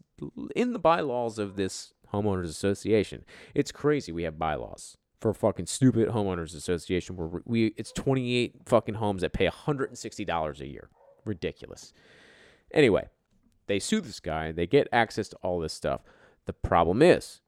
in 0.56 0.74
the 0.74 0.80
bylaws 0.80 1.38
of 1.38 1.56
this 1.56 1.94
homeowners 2.12 2.46
association. 2.46 3.24
It's 3.54 3.72
crazy 3.72 4.12
we 4.12 4.24
have 4.24 4.40
bylaws 4.40 4.98
for 5.20 5.30
a 5.30 5.36
fucking 5.36 5.68
stupid 5.68 6.10
homeowners 6.10 6.56
association 6.56 7.16
where 7.16 7.44
we 7.46 7.76
it's 7.78 7.92
28 7.92 8.56
fucking 8.66 8.96
homes 8.96 9.22
that 9.22 9.34
pay 9.34 9.48
$160 9.48 10.60
a 10.60 10.68
year. 10.68 10.90
Ridiculous. 11.26 11.94
Anyway, 12.74 13.08
they 13.68 13.78
sue 13.78 14.02
this 14.02 14.20
guy, 14.20 14.52
they 14.52 14.66
get 14.66 14.88
access 14.92 15.30
to 15.30 15.36
all 15.44 15.60
this 15.60 15.74
stuff. 15.74 16.02
The 16.48 16.54
problem 16.54 17.04
is 17.04 17.41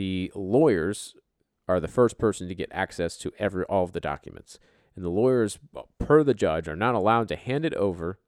the 0.00 0.32
lawyers 0.34 1.14
are 1.68 1.78
the 1.78 1.86
first 1.86 2.16
person 2.16 2.48
to 2.48 2.54
get 2.54 2.70
access 2.72 3.18
to 3.18 3.30
every 3.38 3.64
all 3.64 3.84
of 3.84 3.92
the 3.92 4.00
documents. 4.00 4.58
And 4.96 5.04
the 5.04 5.10
lawyers, 5.10 5.58
per 5.98 6.24
the 6.24 6.32
judge, 6.32 6.68
are 6.68 6.74
not 6.74 6.94
allowed 6.94 7.28
to 7.28 7.36
hand 7.36 7.66
it 7.66 7.74
over 7.74 8.18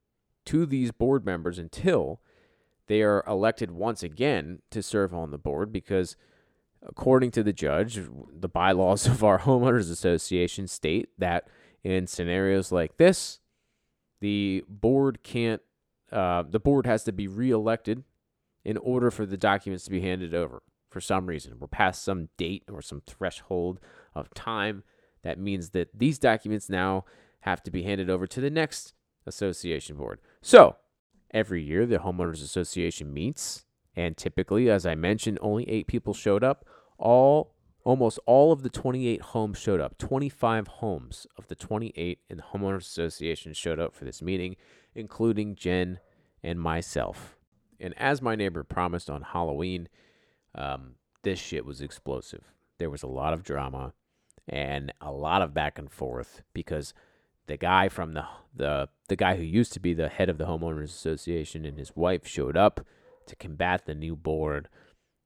to 0.45 0.67
these 0.67 0.93
board 0.93 1.25
members 1.25 1.59
until 1.59 2.21
they 2.89 3.01
are 3.01 3.25
elected 3.27 3.71
once 3.71 4.03
again 4.03 4.61
to 4.71 4.83
serve 4.83 5.15
on 5.15 5.31
the 5.31 5.39
board 5.39 5.73
because 5.73 6.15
according 6.87 7.31
to 7.31 7.43
the 7.43 7.55
judge, 7.55 7.99
the 8.31 8.51
bylaws 8.51 9.07
of 9.15 9.25
our 9.25 9.39
homeowners 9.39 9.91
association 9.91 10.69
state 10.69 11.09
that 11.17 11.49
in 11.83 12.07
scenarios 12.07 12.71
like 12.71 12.99
this, 12.99 13.41
the 14.21 14.63
board 14.69 15.23
can't 15.23 15.63
uh, 16.13 16.43
the 16.47 16.61
board 16.61 16.85
has 16.85 17.03
to 17.05 17.13
be 17.13 17.27
reelected 17.27 18.05
in 18.63 18.77
order 18.77 19.11
for 19.11 19.25
the 19.25 19.39
documents 19.39 19.85
to 19.85 19.91
be 19.91 20.03
handed 20.03 20.35
over 20.35 20.63
for 20.93 21.01
some 21.01 21.27
reason. 21.27 21.55
We're 21.59 21.69
past 21.69 22.05
some 22.05 22.29
date 22.37 22.65
or 22.71 22.83
some 22.83 23.03
threshold 23.07 23.81
of 24.15 24.33
time. 24.35 24.85
That 25.23 25.39
means 25.39 25.71
that 25.71 25.89
these 25.99 26.19
documents 26.19 26.69
now 26.69 27.05
have 27.41 27.63
to 27.65 27.71
be 27.71 27.83
handed 27.83 28.11
over 28.11 28.27
to 28.27 28.41
the 28.41 28.51
next 28.51 28.95
association 29.27 29.97
board. 29.97 30.21
So, 30.41 30.77
every 31.33 31.63
year 31.63 31.87
the 31.87 31.99
homeowners 31.99 32.43
association 32.43 33.13
meets 33.13 33.65
and 33.97 34.17
typically 34.17 34.69
as 34.69 34.85
I 34.85 34.95
mentioned 34.95 35.39
only 35.41 35.69
8 35.69 35.87
people 35.87 36.15
showed 36.15 36.45
up. 36.45 36.67
All 36.99 37.55
almost 37.85 38.19
all 38.27 38.53
of 38.53 38.63
the 38.63 38.71
28 38.71 39.21
homes 39.21 39.59
showed 39.59 39.81
up. 39.81 39.99
25 39.99 40.69
homes 40.69 41.27
of 41.37 41.49
the 41.49 41.55
28 41.55 42.21
in 42.29 42.37
the 42.37 42.43
homeowners 42.43 42.83
association 42.83 43.53
showed 43.53 43.81
up 43.81 43.95
for 43.95 44.05
this 44.05 44.23
meeting, 44.23 44.57
including 44.95 45.57
Jen 45.57 45.99
and 46.43 46.61
myself. 46.61 47.37
And 47.81 47.95
as 47.99 48.23
my 48.23 48.37
neighbor 48.37 48.63
promised 48.63 49.11
on 49.11 49.23
Halloween, 49.23 49.89
um, 50.55 50.95
this 51.23 51.39
shit 51.39 51.65
was 51.65 51.81
explosive. 51.81 52.45
There 52.79 52.91
was 52.91 53.03
a 53.03 53.09
lot 53.09 53.33
of 53.33 53.43
drama 53.43 53.93
and 54.49 54.93
a 55.01 55.13
lot 55.13 55.43
of 55.43 55.55
back 55.55 55.79
and 55.79 55.91
forth 55.91 56.43
because 56.53 56.95
the 57.47 57.57
guy 57.57 57.89
from 57.89 58.15
the 58.15 58.25
the 58.55 58.89
the 59.09 59.17
guy 59.17 59.37
who 59.37 59.43
used 59.43 59.73
to 59.73 59.81
be 59.81 59.95
the 59.95 60.09
head 60.09 60.29
of 60.29 60.39
the 60.39 60.47
homeowners 60.47 60.85
association 60.85 61.65
and 61.65 61.79
his 61.79 61.95
wife 61.95 62.27
showed 62.27 62.57
up 62.57 62.85
to 63.27 63.37
combat 63.37 63.87
the 63.87 63.95
new 63.95 64.17
board 64.17 64.69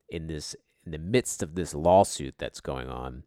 in 0.09 0.27
this 0.27 0.55
in 0.85 0.93
the 0.93 0.99
midst 0.99 1.43
of 1.43 1.55
this 1.55 1.75
lawsuit 1.75 2.35
that's 2.39 2.61
going 2.61 2.89
on 2.89 3.25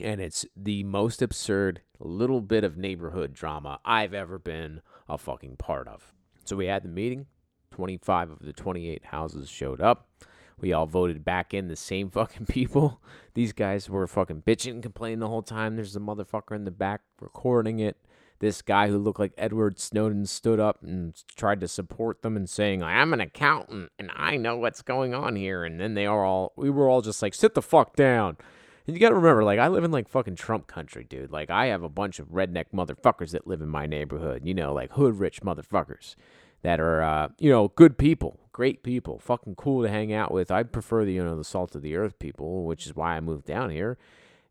and 0.00 0.20
it's 0.20 0.46
the 0.56 0.84
most 0.84 1.22
absurd 1.22 1.82
little 1.98 2.40
bit 2.40 2.64
of 2.64 2.76
neighborhood 2.76 3.32
drama 3.32 3.80
I've 3.84 4.14
ever 4.14 4.38
been 4.38 4.80
a 5.08 5.18
fucking 5.18 5.56
part 5.56 5.88
of. 5.88 6.12
So 6.44 6.56
we 6.56 6.66
had 6.66 6.82
the 6.82 6.88
meeting. 6.88 7.26
25 7.72 8.30
of 8.30 8.38
the 8.40 8.52
28 8.52 9.06
houses 9.06 9.48
showed 9.48 9.80
up. 9.80 10.08
We 10.60 10.72
all 10.72 10.86
voted 10.86 11.24
back 11.24 11.54
in 11.54 11.68
the 11.68 11.76
same 11.76 12.10
fucking 12.10 12.46
people. 12.46 13.00
These 13.34 13.52
guys 13.52 13.88
were 13.88 14.06
fucking 14.06 14.42
bitching 14.42 14.72
and 14.72 14.82
complaining 14.82 15.20
the 15.20 15.28
whole 15.28 15.42
time. 15.42 15.76
There's 15.76 15.96
a 15.96 16.00
motherfucker 16.00 16.54
in 16.54 16.64
the 16.64 16.70
back 16.70 17.02
recording 17.20 17.80
it. 17.80 17.96
This 18.40 18.62
guy 18.62 18.88
who 18.88 18.96
looked 18.96 19.20
like 19.20 19.34
Edward 19.36 19.78
Snowden 19.78 20.24
stood 20.24 20.58
up 20.58 20.82
and 20.82 21.14
tried 21.36 21.60
to 21.60 21.68
support 21.68 22.22
them 22.22 22.36
and 22.36 22.48
saying, 22.48 22.82
I'm 22.82 23.12
an 23.12 23.20
accountant 23.20 23.92
and 23.98 24.10
I 24.16 24.38
know 24.38 24.56
what's 24.56 24.80
going 24.80 25.12
on 25.12 25.36
here. 25.36 25.62
And 25.62 25.78
then 25.78 25.92
they 25.92 26.06
are 26.06 26.24
all, 26.24 26.54
we 26.56 26.70
were 26.70 26.88
all 26.88 27.02
just 27.02 27.20
like, 27.20 27.34
sit 27.34 27.52
the 27.54 27.60
fuck 27.60 27.96
down. 27.96 28.38
And 28.86 28.96
you 28.96 29.00
got 29.00 29.10
to 29.10 29.14
remember, 29.14 29.44
like, 29.44 29.58
I 29.58 29.68
live 29.68 29.84
in 29.84 29.90
like 29.90 30.08
fucking 30.08 30.36
Trump 30.36 30.66
country, 30.66 31.04
dude. 31.04 31.30
Like, 31.30 31.50
I 31.50 31.66
have 31.66 31.82
a 31.82 31.90
bunch 31.90 32.18
of 32.18 32.28
redneck 32.28 32.66
motherfuckers 32.74 33.32
that 33.32 33.46
live 33.46 33.60
in 33.60 33.68
my 33.68 33.86
neighborhood, 33.86 34.42
you 34.46 34.54
know, 34.54 34.72
like 34.72 34.92
hood 34.92 35.18
rich 35.18 35.42
motherfuckers 35.42 36.16
that 36.62 36.80
are, 36.80 37.02
uh, 37.02 37.28
you 37.38 37.50
know, 37.50 37.68
good 37.68 37.98
people, 37.98 38.40
great 38.60 38.82
people, 38.82 39.18
fucking 39.18 39.54
cool 39.54 39.82
to 39.82 39.88
hang 39.88 40.12
out 40.12 40.30
with. 40.30 40.50
I 40.50 40.64
prefer 40.64 41.06
the, 41.06 41.14
you 41.14 41.24
know, 41.24 41.34
the 41.34 41.44
salt 41.44 41.74
of 41.74 41.80
the 41.80 41.96
earth 41.96 42.18
people, 42.18 42.64
which 42.64 42.84
is 42.84 42.94
why 42.94 43.16
I 43.16 43.20
moved 43.20 43.46
down 43.46 43.70
here. 43.70 43.96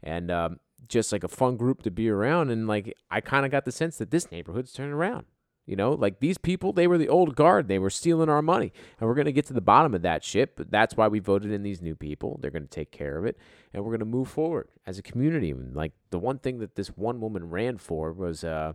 And, 0.01 0.31
um, 0.31 0.59
just 0.87 1.11
like 1.11 1.23
a 1.23 1.27
fun 1.27 1.57
group 1.57 1.83
to 1.83 1.91
be 1.91 2.09
around. 2.09 2.49
And 2.49 2.65
like, 2.67 2.95
I 3.11 3.21
kind 3.21 3.45
of 3.45 3.51
got 3.51 3.65
the 3.65 3.71
sense 3.71 3.99
that 3.99 4.09
this 4.09 4.31
neighborhood's 4.31 4.73
turning 4.73 4.93
around. 4.93 5.27
You 5.67 5.75
know, 5.75 5.91
like 5.91 6.21
these 6.21 6.39
people, 6.39 6.73
they 6.73 6.87
were 6.87 6.97
the 6.97 7.07
old 7.07 7.35
guard. 7.35 7.67
They 7.67 7.77
were 7.77 7.91
stealing 7.91 8.29
our 8.29 8.41
money. 8.41 8.73
And 8.99 9.07
we're 9.07 9.13
going 9.13 9.25
to 9.25 9.31
get 9.31 9.45
to 9.45 9.53
the 9.53 9.61
bottom 9.61 9.93
of 9.93 10.01
that 10.01 10.23
shit. 10.23 10.55
But 10.55 10.71
that's 10.71 10.97
why 10.97 11.07
we 11.07 11.19
voted 11.19 11.51
in 11.51 11.61
these 11.61 11.79
new 11.79 11.95
people. 11.95 12.39
They're 12.41 12.49
going 12.49 12.63
to 12.63 12.67
take 12.67 12.91
care 12.91 13.15
of 13.15 13.25
it. 13.25 13.37
And 13.75 13.83
we're 13.83 13.91
going 13.91 13.99
to 13.99 14.17
move 14.17 14.27
forward 14.29 14.69
as 14.87 14.97
a 14.97 15.03
community. 15.03 15.51
And 15.51 15.75
like 15.75 15.91
the 16.09 16.17
one 16.17 16.39
thing 16.39 16.57
that 16.61 16.73
this 16.73 16.87
one 16.87 17.21
woman 17.21 17.51
ran 17.51 17.77
for 17.77 18.11
was 18.11 18.43
uh, 18.43 18.73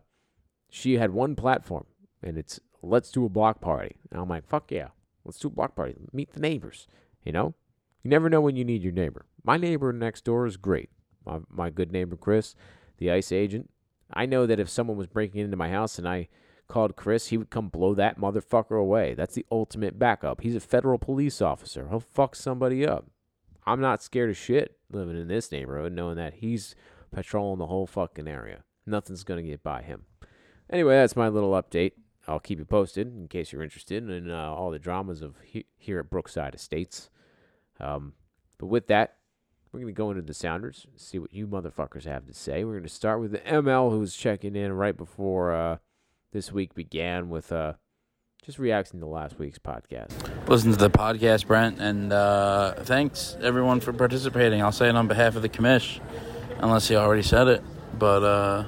she 0.70 0.98
had 0.98 1.10
one 1.10 1.34
platform, 1.34 1.86
and 2.22 2.38
it's 2.38 2.60
let's 2.80 3.10
do 3.10 3.24
a 3.24 3.28
block 3.28 3.60
party. 3.60 3.96
And 4.12 4.20
I'm 4.20 4.28
like, 4.28 4.46
fuck 4.46 4.70
yeah, 4.70 4.90
let's 5.24 5.38
do 5.38 5.48
a 5.48 5.50
block 5.50 5.74
party. 5.74 5.94
Meet 6.12 6.32
the 6.32 6.40
neighbors. 6.40 6.86
You 7.24 7.32
know, 7.32 7.54
you 8.02 8.10
never 8.10 8.28
know 8.28 8.40
when 8.40 8.56
you 8.56 8.64
need 8.64 8.82
your 8.82 8.92
neighbor. 8.92 9.26
My 9.42 9.56
neighbor 9.56 9.92
next 9.92 10.24
door 10.24 10.46
is 10.46 10.56
great. 10.56 10.90
My, 11.24 11.38
my 11.48 11.70
good 11.70 11.90
neighbor 11.90 12.16
Chris, 12.16 12.54
the 12.98 13.10
ICE 13.10 13.32
agent. 13.32 13.70
I 14.12 14.26
know 14.26 14.46
that 14.46 14.60
if 14.60 14.68
someone 14.68 14.96
was 14.96 15.06
breaking 15.06 15.40
into 15.40 15.56
my 15.56 15.70
house 15.70 15.98
and 15.98 16.06
I 16.06 16.28
called 16.68 16.96
Chris, 16.96 17.28
he 17.28 17.36
would 17.36 17.50
come 17.50 17.68
blow 17.68 17.94
that 17.94 18.18
motherfucker 18.18 18.78
away. 18.78 19.14
That's 19.14 19.34
the 19.34 19.46
ultimate 19.50 19.98
backup. 19.98 20.42
He's 20.42 20.56
a 20.56 20.60
federal 20.60 20.98
police 20.98 21.40
officer. 21.40 21.88
He'll 21.88 22.00
fuck 22.00 22.36
somebody 22.36 22.86
up. 22.86 23.06
I'm 23.66 23.80
not 23.80 24.02
scared 24.02 24.30
of 24.30 24.36
shit 24.36 24.76
living 24.90 25.18
in 25.18 25.28
this 25.28 25.50
neighborhood, 25.50 25.92
knowing 25.92 26.16
that 26.16 26.34
he's 26.34 26.74
patrolling 27.10 27.58
the 27.58 27.66
whole 27.66 27.86
fucking 27.86 28.28
area. 28.28 28.64
Nothing's 28.86 29.24
gonna 29.24 29.42
get 29.42 29.62
by 29.62 29.82
him. 29.82 30.04
Anyway, 30.70 30.94
that's 30.94 31.16
my 31.16 31.28
little 31.28 31.52
update. 31.52 31.92
I'll 32.26 32.40
keep 32.40 32.58
you 32.58 32.64
posted 32.64 33.14
in 33.14 33.28
case 33.28 33.52
you're 33.52 33.62
interested 33.62 34.08
in 34.08 34.30
uh, 34.30 34.50
all 34.50 34.70
the 34.70 34.78
dramas 34.78 35.22
of 35.22 35.36
he- 35.44 35.66
here 35.76 35.98
at 35.98 36.10
Brookside 36.10 36.54
Estates. 36.54 37.10
Um, 37.80 38.14
but 38.58 38.66
with 38.66 38.86
that, 38.86 39.16
we're 39.72 39.80
going 39.80 39.92
to 39.94 39.96
go 39.96 40.10
into 40.10 40.22
the 40.22 40.34
Sounders, 40.34 40.86
see 40.96 41.18
what 41.18 41.34
you 41.34 41.46
motherfuckers 41.46 42.04
have 42.04 42.26
to 42.26 42.32
say. 42.32 42.62
We're 42.64 42.74
going 42.74 42.84
to 42.84 42.88
start 42.88 43.20
with 43.20 43.32
the 43.32 43.38
ML, 43.40 43.90
who's 43.90 44.14
checking 44.16 44.54
in 44.54 44.72
right 44.72 44.96
before 44.96 45.52
uh, 45.52 45.78
this 46.32 46.52
week 46.52 46.74
began 46.74 47.28
with 47.28 47.50
uh, 47.50 47.72
just 48.44 48.58
reacting 48.58 49.00
to 49.00 49.06
last 49.06 49.38
week's 49.38 49.58
podcast. 49.58 50.12
Listen 50.48 50.70
to 50.70 50.76
the 50.76 50.90
podcast, 50.90 51.46
Brent, 51.46 51.80
and 51.80 52.12
uh, 52.12 52.74
thanks 52.80 53.36
everyone 53.42 53.80
for 53.80 53.92
participating. 53.92 54.62
I'll 54.62 54.70
say 54.70 54.88
it 54.88 54.94
on 54.94 55.08
behalf 55.08 55.34
of 55.34 55.42
the 55.42 55.48
commish, 55.48 55.98
unless 56.58 56.88
you 56.88 56.96
already 56.96 57.22
said 57.22 57.48
it. 57.48 57.62
But 57.98 58.22
uh, 58.22 58.64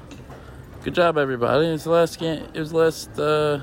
good 0.87 0.94
job, 0.94 1.18
everybody. 1.18 1.66
It's 1.66 1.83
the 1.83 1.90
last 1.90 2.16
game. 2.20 2.46
It 2.55 2.61
was 2.61 2.70
the 2.70 2.77
last 2.77 3.18
uh, 3.18 3.61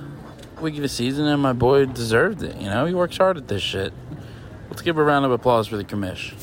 week 0.60 0.76
of 0.76 0.82
the 0.82 0.90
season, 0.90 1.26
and 1.26 1.42
my 1.42 1.54
boy 1.54 1.86
deserved 1.86 2.44
it. 2.44 2.58
You 2.58 2.66
know, 2.66 2.86
he 2.86 2.94
works 2.94 3.16
hard 3.16 3.38
at 3.38 3.48
this 3.48 3.62
shit. 3.62 3.94
Let's 4.70 4.82
give 4.82 4.98
a 4.98 5.04
round 5.06 5.24
of 5.24 5.32
applause 5.32 5.66
for 5.68 5.78
the 5.78 5.86
commish. 5.86 6.34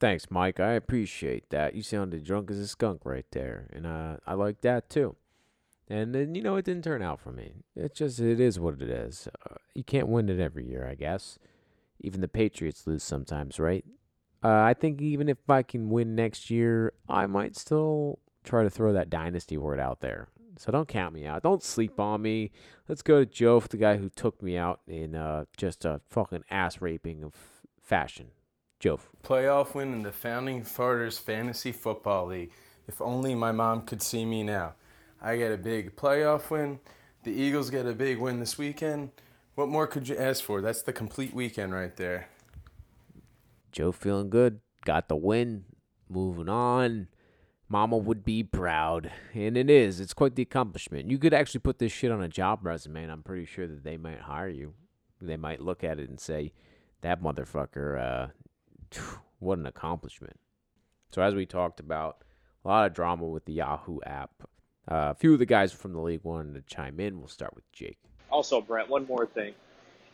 Thanks, 0.00 0.28
Mike. 0.28 0.58
I 0.58 0.72
appreciate 0.72 1.50
that. 1.50 1.76
You 1.76 1.84
sounded 1.84 2.24
drunk 2.24 2.50
as 2.50 2.58
a 2.58 2.66
skunk 2.66 3.02
right 3.04 3.26
there, 3.30 3.68
and 3.72 3.86
uh, 3.86 4.16
I 4.26 4.34
like 4.34 4.60
that 4.62 4.90
too. 4.90 5.14
And 5.86 6.12
then 6.12 6.34
you 6.34 6.42
know 6.42 6.56
it 6.56 6.64
didn't 6.64 6.82
turn 6.82 7.00
out 7.00 7.20
for 7.20 7.30
me. 7.30 7.52
It 7.76 7.94
just 7.94 8.18
it 8.18 8.40
is 8.40 8.58
what 8.58 8.82
it 8.82 8.90
is. 8.90 9.28
Uh, 9.48 9.54
you 9.72 9.84
can't 9.84 10.08
win 10.08 10.28
it 10.28 10.40
every 10.40 10.66
year, 10.66 10.84
I 10.84 10.96
guess. 10.96 11.38
Even 12.00 12.22
the 12.22 12.26
Patriots 12.26 12.88
lose 12.88 13.04
sometimes, 13.04 13.60
right? 13.60 13.84
Uh, 14.42 14.48
I 14.48 14.74
think 14.74 15.00
even 15.00 15.28
if 15.28 15.38
I 15.48 15.62
can 15.62 15.90
win 15.90 16.16
next 16.16 16.50
year, 16.50 16.92
I 17.08 17.26
might 17.26 17.56
still 17.56 18.18
try 18.48 18.62
to 18.62 18.70
throw 18.70 18.92
that 18.92 19.10
dynasty 19.10 19.56
word 19.58 19.78
out 19.78 20.00
there. 20.00 20.28
So 20.56 20.72
don't 20.72 20.88
count 20.88 21.14
me 21.14 21.24
out. 21.24 21.42
Don't 21.42 21.62
sleep 21.62 22.00
on 22.00 22.22
me. 22.22 22.50
Let's 22.88 23.02
go 23.02 23.20
to 23.20 23.26
Joe, 23.26 23.60
the 23.60 23.76
guy 23.76 23.96
who 23.96 24.08
took 24.08 24.42
me 24.42 24.56
out 24.56 24.80
in 24.88 25.14
uh, 25.14 25.44
just 25.56 25.84
a 25.84 26.00
fucking 26.08 26.44
ass 26.50 26.80
raping 26.80 27.22
of 27.22 27.34
fashion. 27.80 28.28
Joe. 28.80 29.00
Playoff 29.22 29.74
win 29.74 29.92
in 29.92 30.02
the 30.02 30.12
Founding 30.12 30.64
Fathers 30.64 31.18
Fantasy 31.18 31.72
Football 31.72 32.26
League. 32.26 32.52
If 32.86 33.00
only 33.00 33.34
my 33.34 33.52
mom 33.52 33.82
could 33.82 34.02
see 34.02 34.24
me 34.24 34.42
now. 34.42 34.74
I 35.20 35.36
get 35.36 35.52
a 35.52 35.58
big 35.58 35.94
playoff 35.96 36.50
win. 36.50 36.80
The 37.24 37.32
Eagles 37.32 37.70
get 37.70 37.86
a 37.86 37.92
big 37.92 38.18
win 38.18 38.40
this 38.40 38.56
weekend. 38.56 39.10
What 39.56 39.68
more 39.68 39.86
could 39.86 40.08
you 40.08 40.16
ask 40.16 40.42
for? 40.42 40.60
That's 40.60 40.82
the 40.82 40.92
complete 40.92 41.34
weekend 41.34 41.74
right 41.74 41.94
there. 41.96 42.28
Joe 43.72 43.92
feeling 43.92 44.30
good. 44.30 44.60
Got 44.84 45.08
the 45.08 45.16
win. 45.16 45.64
Moving 46.08 46.48
on. 46.48 47.08
Mama 47.68 47.96
would 47.96 48.24
be 48.24 48.42
proud. 48.42 49.10
And 49.34 49.56
it 49.56 49.68
is. 49.68 50.00
It's 50.00 50.14
quite 50.14 50.34
the 50.34 50.42
accomplishment. 50.42 51.10
You 51.10 51.18
could 51.18 51.34
actually 51.34 51.60
put 51.60 51.78
this 51.78 51.92
shit 51.92 52.10
on 52.10 52.22
a 52.22 52.28
job 52.28 52.60
resume, 52.62 53.02
and 53.02 53.12
I'm 53.12 53.22
pretty 53.22 53.44
sure 53.44 53.66
that 53.66 53.84
they 53.84 53.96
might 53.96 54.20
hire 54.20 54.48
you. 54.48 54.74
They 55.20 55.36
might 55.36 55.60
look 55.60 55.84
at 55.84 55.98
it 55.98 56.08
and 56.08 56.18
say, 56.18 56.52
that 57.02 57.22
motherfucker, 57.22 58.00
uh, 58.00 58.98
what 59.38 59.58
an 59.58 59.66
accomplishment. 59.66 60.38
So, 61.10 61.22
as 61.22 61.34
we 61.34 61.46
talked 61.46 61.80
about, 61.80 62.22
a 62.64 62.68
lot 62.68 62.86
of 62.86 62.94
drama 62.94 63.24
with 63.24 63.44
the 63.44 63.54
Yahoo 63.54 63.98
app. 64.04 64.30
Uh, 64.90 65.12
a 65.12 65.14
few 65.14 65.34
of 65.34 65.38
the 65.38 65.46
guys 65.46 65.72
from 65.72 65.92
the 65.92 66.00
league 66.00 66.20
wanted 66.22 66.54
to 66.54 66.74
chime 66.74 66.98
in. 67.00 67.18
We'll 67.18 67.28
start 67.28 67.54
with 67.54 67.70
Jake. 67.72 67.98
Also, 68.30 68.60
Brent, 68.60 68.88
one 68.88 69.06
more 69.06 69.26
thing. 69.26 69.54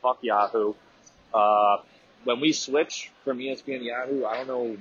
Fuck 0.03 0.19
Yahoo. 0.23 0.75
Uh, 1.33 1.79
when 2.25 2.41
we 2.41 2.53
switch 2.53 3.11
from 3.25 3.39
ESPN 3.39 3.79
to 3.79 3.85
Yahoo, 3.85 4.25
I 4.25 4.37
don't 4.39 4.47
know. 4.47 4.77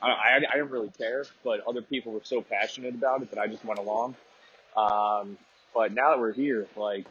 I, 0.00 0.08
I, 0.08 0.36
I 0.36 0.56
didn't 0.56 0.70
really 0.70 0.90
care, 0.96 1.24
but 1.44 1.66
other 1.66 1.82
people 1.82 2.12
were 2.12 2.20
so 2.22 2.42
passionate 2.42 2.94
about 2.94 3.22
it 3.22 3.30
that 3.30 3.38
I 3.38 3.46
just 3.46 3.64
went 3.64 3.78
along. 3.78 4.14
Um, 4.76 5.38
but 5.74 5.92
now 5.92 6.10
that 6.10 6.20
we're 6.20 6.32
here, 6.32 6.66
like, 6.76 7.06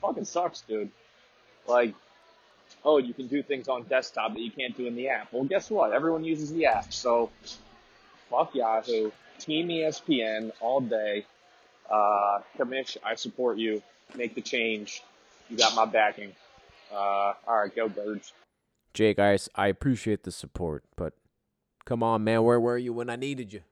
fucking 0.00 0.24
sucks, 0.24 0.62
dude. 0.62 0.90
Like, 1.66 1.94
oh, 2.84 2.98
you 2.98 3.12
can 3.12 3.26
do 3.26 3.42
things 3.42 3.68
on 3.68 3.84
desktop 3.84 4.34
that 4.34 4.40
you 4.40 4.50
can't 4.50 4.76
do 4.76 4.86
in 4.86 4.94
the 4.94 5.08
app. 5.08 5.32
Well, 5.32 5.44
guess 5.44 5.70
what? 5.70 5.92
Everyone 5.92 6.24
uses 6.24 6.52
the 6.52 6.66
app, 6.66 6.92
so 6.92 7.30
fuck 8.30 8.54
Yahoo. 8.54 9.10
Team 9.38 9.68
ESPN 9.68 10.52
all 10.60 10.80
day. 10.80 11.26
Uh, 11.90 12.40
Commish, 12.58 12.96
I 13.04 13.14
support 13.14 13.58
you. 13.58 13.82
Make 14.16 14.34
the 14.34 14.40
change. 14.40 15.02
You 15.50 15.56
got 15.56 15.74
my 15.74 15.84
backing. 15.84 16.32
Uh, 16.92 17.34
all 17.46 17.58
right, 17.58 17.74
go 17.74 17.88
birds. 17.88 18.32
Jake, 18.94 19.18
I, 19.18 19.36
I 19.54 19.68
appreciate 19.68 20.22
the 20.22 20.32
support, 20.32 20.84
but 20.96 21.12
come 21.86 22.02
on, 22.02 22.22
man, 22.24 22.42
where 22.42 22.60
were 22.60 22.76
you 22.76 22.92
when 22.92 23.08
I 23.08 23.16
needed 23.16 23.54
you? 23.54 23.62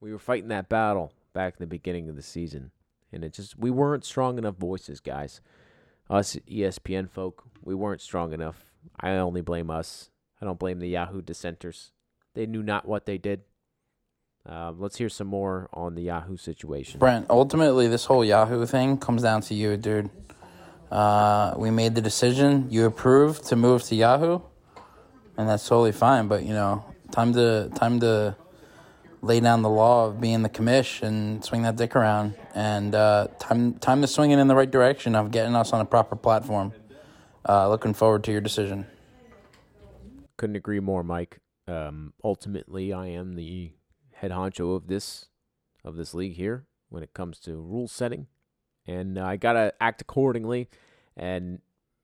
We 0.00 0.12
were 0.12 0.18
fighting 0.18 0.48
that 0.48 0.68
battle 0.68 1.12
back 1.32 1.54
in 1.54 1.62
the 1.62 1.66
beginning 1.66 2.10
of 2.10 2.16
the 2.16 2.22
season, 2.22 2.72
and 3.10 3.24
it 3.24 3.32
just 3.32 3.58
we 3.58 3.70
weren't 3.70 4.04
strong 4.04 4.36
enough 4.36 4.56
voices, 4.56 5.00
guys. 5.00 5.40
Us 6.10 6.36
ESPN 6.50 7.08
folk, 7.08 7.44
we 7.62 7.74
weren't 7.74 8.02
strong 8.02 8.34
enough. 8.34 8.72
I 9.00 9.12
only 9.12 9.40
blame 9.40 9.70
us. 9.70 10.10
I 10.40 10.44
don't 10.44 10.58
blame 10.58 10.80
the 10.80 10.88
Yahoo 10.88 11.22
dissenters. 11.22 11.92
They 12.34 12.46
knew 12.46 12.62
not 12.62 12.86
what 12.86 13.06
they 13.06 13.16
did. 13.16 13.42
Um, 14.44 14.80
let's 14.80 14.96
hear 14.96 15.08
some 15.08 15.28
more 15.28 15.68
on 15.72 15.94
the 15.94 16.02
Yahoo 16.02 16.36
situation. 16.36 16.98
Brent, 16.98 17.26
ultimately, 17.30 17.86
this 17.86 18.04
whole 18.06 18.24
Yahoo 18.24 18.66
thing 18.66 18.98
comes 18.98 19.22
down 19.22 19.40
to 19.42 19.54
you, 19.54 19.76
dude. 19.76 20.10
Uh, 20.90 21.54
we 21.56 21.70
made 21.70 21.94
the 21.94 22.00
decision. 22.00 22.66
You 22.68 22.86
approved 22.86 23.44
to 23.46 23.56
move 23.56 23.84
to 23.84 23.94
Yahoo, 23.94 24.40
and 25.36 25.48
that's 25.48 25.66
totally 25.66 25.92
fine. 25.92 26.26
But 26.26 26.42
you 26.42 26.52
know, 26.54 26.91
time 27.12 27.32
to 27.34 27.70
time 27.74 28.00
to 28.00 28.36
lay 29.20 29.38
down 29.38 29.62
the 29.62 29.70
law 29.70 30.06
of 30.06 30.20
being 30.20 30.42
the 30.42 30.48
commish 30.48 31.02
and 31.02 31.44
swing 31.44 31.62
that 31.62 31.76
dick 31.76 31.94
around, 31.94 32.34
and 32.54 32.94
uh, 32.94 33.28
time 33.38 33.74
time 33.74 34.00
to 34.00 34.06
swing 34.08 34.32
it 34.32 34.38
in 34.38 34.48
the 34.48 34.54
right 34.56 34.70
direction 34.70 35.14
of 35.14 35.30
getting 35.30 35.54
us 35.54 35.72
on 35.72 35.80
a 35.80 35.84
proper 35.84 36.16
platform. 36.16 36.72
Uh, 37.48 37.68
looking 37.68 37.94
forward 37.94 38.24
to 38.24 38.32
your 38.32 38.40
decision. 38.40 38.86
Couldn't 40.36 40.56
agree 40.56 40.80
more, 40.80 41.04
Mike. 41.04 41.40
Um, 41.68 42.12
ultimately, 42.24 42.92
I 42.92 43.06
am 43.06 43.34
the 43.34 43.72
head 44.14 44.32
honcho 44.32 44.74
of 44.74 44.88
this 44.88 45.26
of 45.84 45.96
this 45.96 46.14
league 46.14 46.34
here 46.34 46.66
when 46.88 47.02
it 47.02 47.14
comes 47.14 47.38
to 47.40 47.52
rule 47.52 47.88
setting, 47.88 48.26
and 48.86 49.18
I 49.18 49.36
gotta 49.36 49.72
act 49.80 50.00
accordingly 50.00 50.68
and 51.16 51.60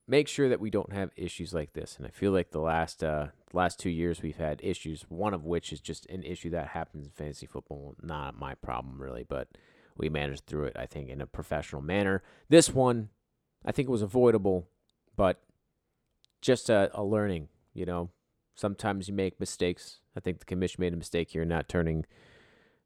make 0.06 0.28
sure 0.28 0.48
that 0.48 0.60
we 0.60 0.70
don't 0.70 0.92
have 0.92 1.10
issues 1.16 1.52
like 1.52 1.72
this. 1.72 1.96
And 1.96 2.06
I 2.06 2.10
feel 2.10 2.32
like 2.32 2.50
the 2.50 2.60
last 2.60 3.02
uh, 3.02 3.28
last 3.52 3.78
two 3.78 3.90
years 3.90 4.22
we've 4.22 4.36
had 4.36 4.60
issues. 4.62 5.02
One 5.08 5.34
of 5.34 5.44
which 5.44 5.72
is 5.72 5.80
just 5.80 6.06
an 6.06 6.22
issue 6.22 6.50
that 6.50 6.68
happens 6.68 7.06
in 7.06 7.12
fantasy 7.12 7.46
football. 7.46 7.94
Not 8.02 8.38
my 8.38 8.54
problem 8.54 9.00
really, 9.00 9.24
but 9.28 9.48
we 9.96 10.08
managed 10.08 10.46
through 10.46 10.64
it. 10.64 10.76
I 10.76 10.86
think 10.86 11.08
in 11.08 11.20
a 11.20 11.26
professional 11.26 11.82
manner. 11.82 12.22
This 12.48 12.70
one, 12.70 13.08
I 13.64 13.72
think 13.72 13.88
it 13.88 13.92
was 13.92 14.02
avoidable, 14.02 14.68
but 15.16 15.42
just 16.40 16.70
a, 16.70 16.90
a 16.94 17.02
learning. 17.02 17.48
You 17.74 17.86
know, 17.86 18.10
sometimes 18.54 19.08
you 19.08 19.14
make 19.14 19.40
mistakes. 19.40 20.00
I 20.16 20.20
think 20.20 20.38
the 20.38 20.44
commission 20.44 20.80
made 20.80 20.92
a 20.92 20.96
mistake 20.96 21.30
here, 21.30 21.44
not 21.44 21.68
turning 21.68 22.06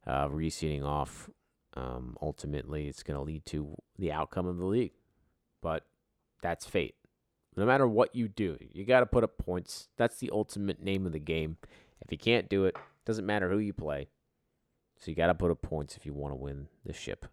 uh, 0.07 0.29
reseeding 0.29 0.85
off. 0.85 1.31
Um, 1.75 2.17
ultimately, 2.21 2.89
it's 2.89 3.03
going 3.03 3.17
to 3.17 3.25
lead 3.25 3.47
to 3.47 3.75
the 3.99 4.13
outcome 4.13 4.47
of 4.47 4.59
the 4.59 4.67
league, 4.67 4.93
but 5.63 5.87
that's 6.43 6.67
fate. 6.67 6.97
No 7.57 7.67
matter 7.67 7.87
what 7.87 8.15
you 8.15 8.29
do, 8.29 8.57
you 8.73 8.85
got 8.85 9.01
to 9.01 9.07
put 9.07 9.25
up 9.25 9.37
points. 9.39 9.89
That's 9.97 10.17
the 10.17 10.31
ultimate 10.33 10.83
name 10.83 11.07
of 11.07 11.13
the 11.13 11.19
game. 11.19 11.59
If 12.01 12.11
you 12.11 12.19
can't 12.19 12.49
do 12.49 12.65
it, 12.65 12.77
doesn't 13.05 13.27
matter 13.27 13.51
who 13.51 13.59
you 13.59 13.73
play. 13.73 14.09
So 14.99 15.11
you 15.11 15.17
got 15.17 15.27
to 15.27 15.35
put 15.35 15.51
up 15.51 15.61
points 15.63 15.97
if 15.97 16.07
you 16.07 16.15
want 16.15 16.33
to 16.33 16.37
win 16.37 16.69
the 16.85 16.93
ship. 16.93 17.27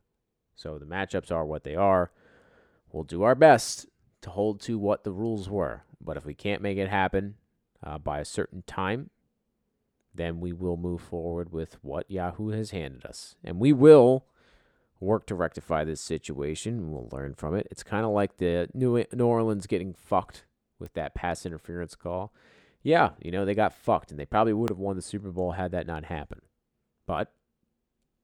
So 0.55 0.77
the 0.77 0.85
matchups 0.85 1.31
are 1.31 1.45
what 1.45 1.63
they 1.63 1.75
are. 1.75 2.11
We'll 2.91 3.03
do 3.03 3.23
our 3.23 3.35
best 3.35 3.87
to 4.21 4.29
hold 4.31 4.59
to 4.61 4.77
what 4.77 5.03
the 5.03 5.11
rules 5.11 5.49
were. 5.49 5.83
But 6.01 6.17
if 6.17 6.25
we 6.25 6.33
can't 6.33 6.61
make 6.61 6.77
it 6.77 6.89
happen 6.89 7.35
uh, 7.83 7.97
by 7.97 8.19
a 8.19 8.25
certain 8.25 8.63
time, 8.63 9.09
then 10.13 10.39
we 10.39 10.51
will 10.51 10.77
move 10.77 11.01
forward 11.01 11.51
with 11.51 11.77
what 11.81 12.09
Yahoo 12.09 12.49
has 12.49 12.71
handed 12.71 13.05
us. 13.05 13.35
And 13.43 13.59
we 13.59 13.71
will 13.71 14.25
work 14.99 15.25
to 15.27 15.35
rectify 15.35 15.83
this 15.83 16.01
situation. 16.01 16.91
We'll 16.91 17.09
learn 17.11 17.33
from 17.33 17.55
it. 17.55 17.67
It's 17.71 17.83
kind 17.83 18.05
of 18.05 18.11
like 18.11 18.37
the 18.37 18.69
New 18.73 19.05
Orleans 19.19 19.67
getting 19.67 19.93
fucked 19.93 20.45
with 20.77 20.93
that 20.93 21.15
pass 21.15 21.45
interference 21.45 21.95
call. 21.95 22.33
Yeah, 22.81 23.11
you 23.21 23.31
know, 23.31 23.45
they 23.45 23.55
got 23.55 23.73
fucked 23.73 24.11
and 24.11 24.19
they 24.19 24.25
probably 24.25 24.53
would 24.53 24.69
have 24.69 24.79
won 24.79 24.95
the 24.95 25.01
Super 25.01 25.31
Bowl 25.31 25.51
had 25.51 25.71
that 25.71 25.87
not 25.87 26.05
happened. 26.05 26.41
But 27.05 27.31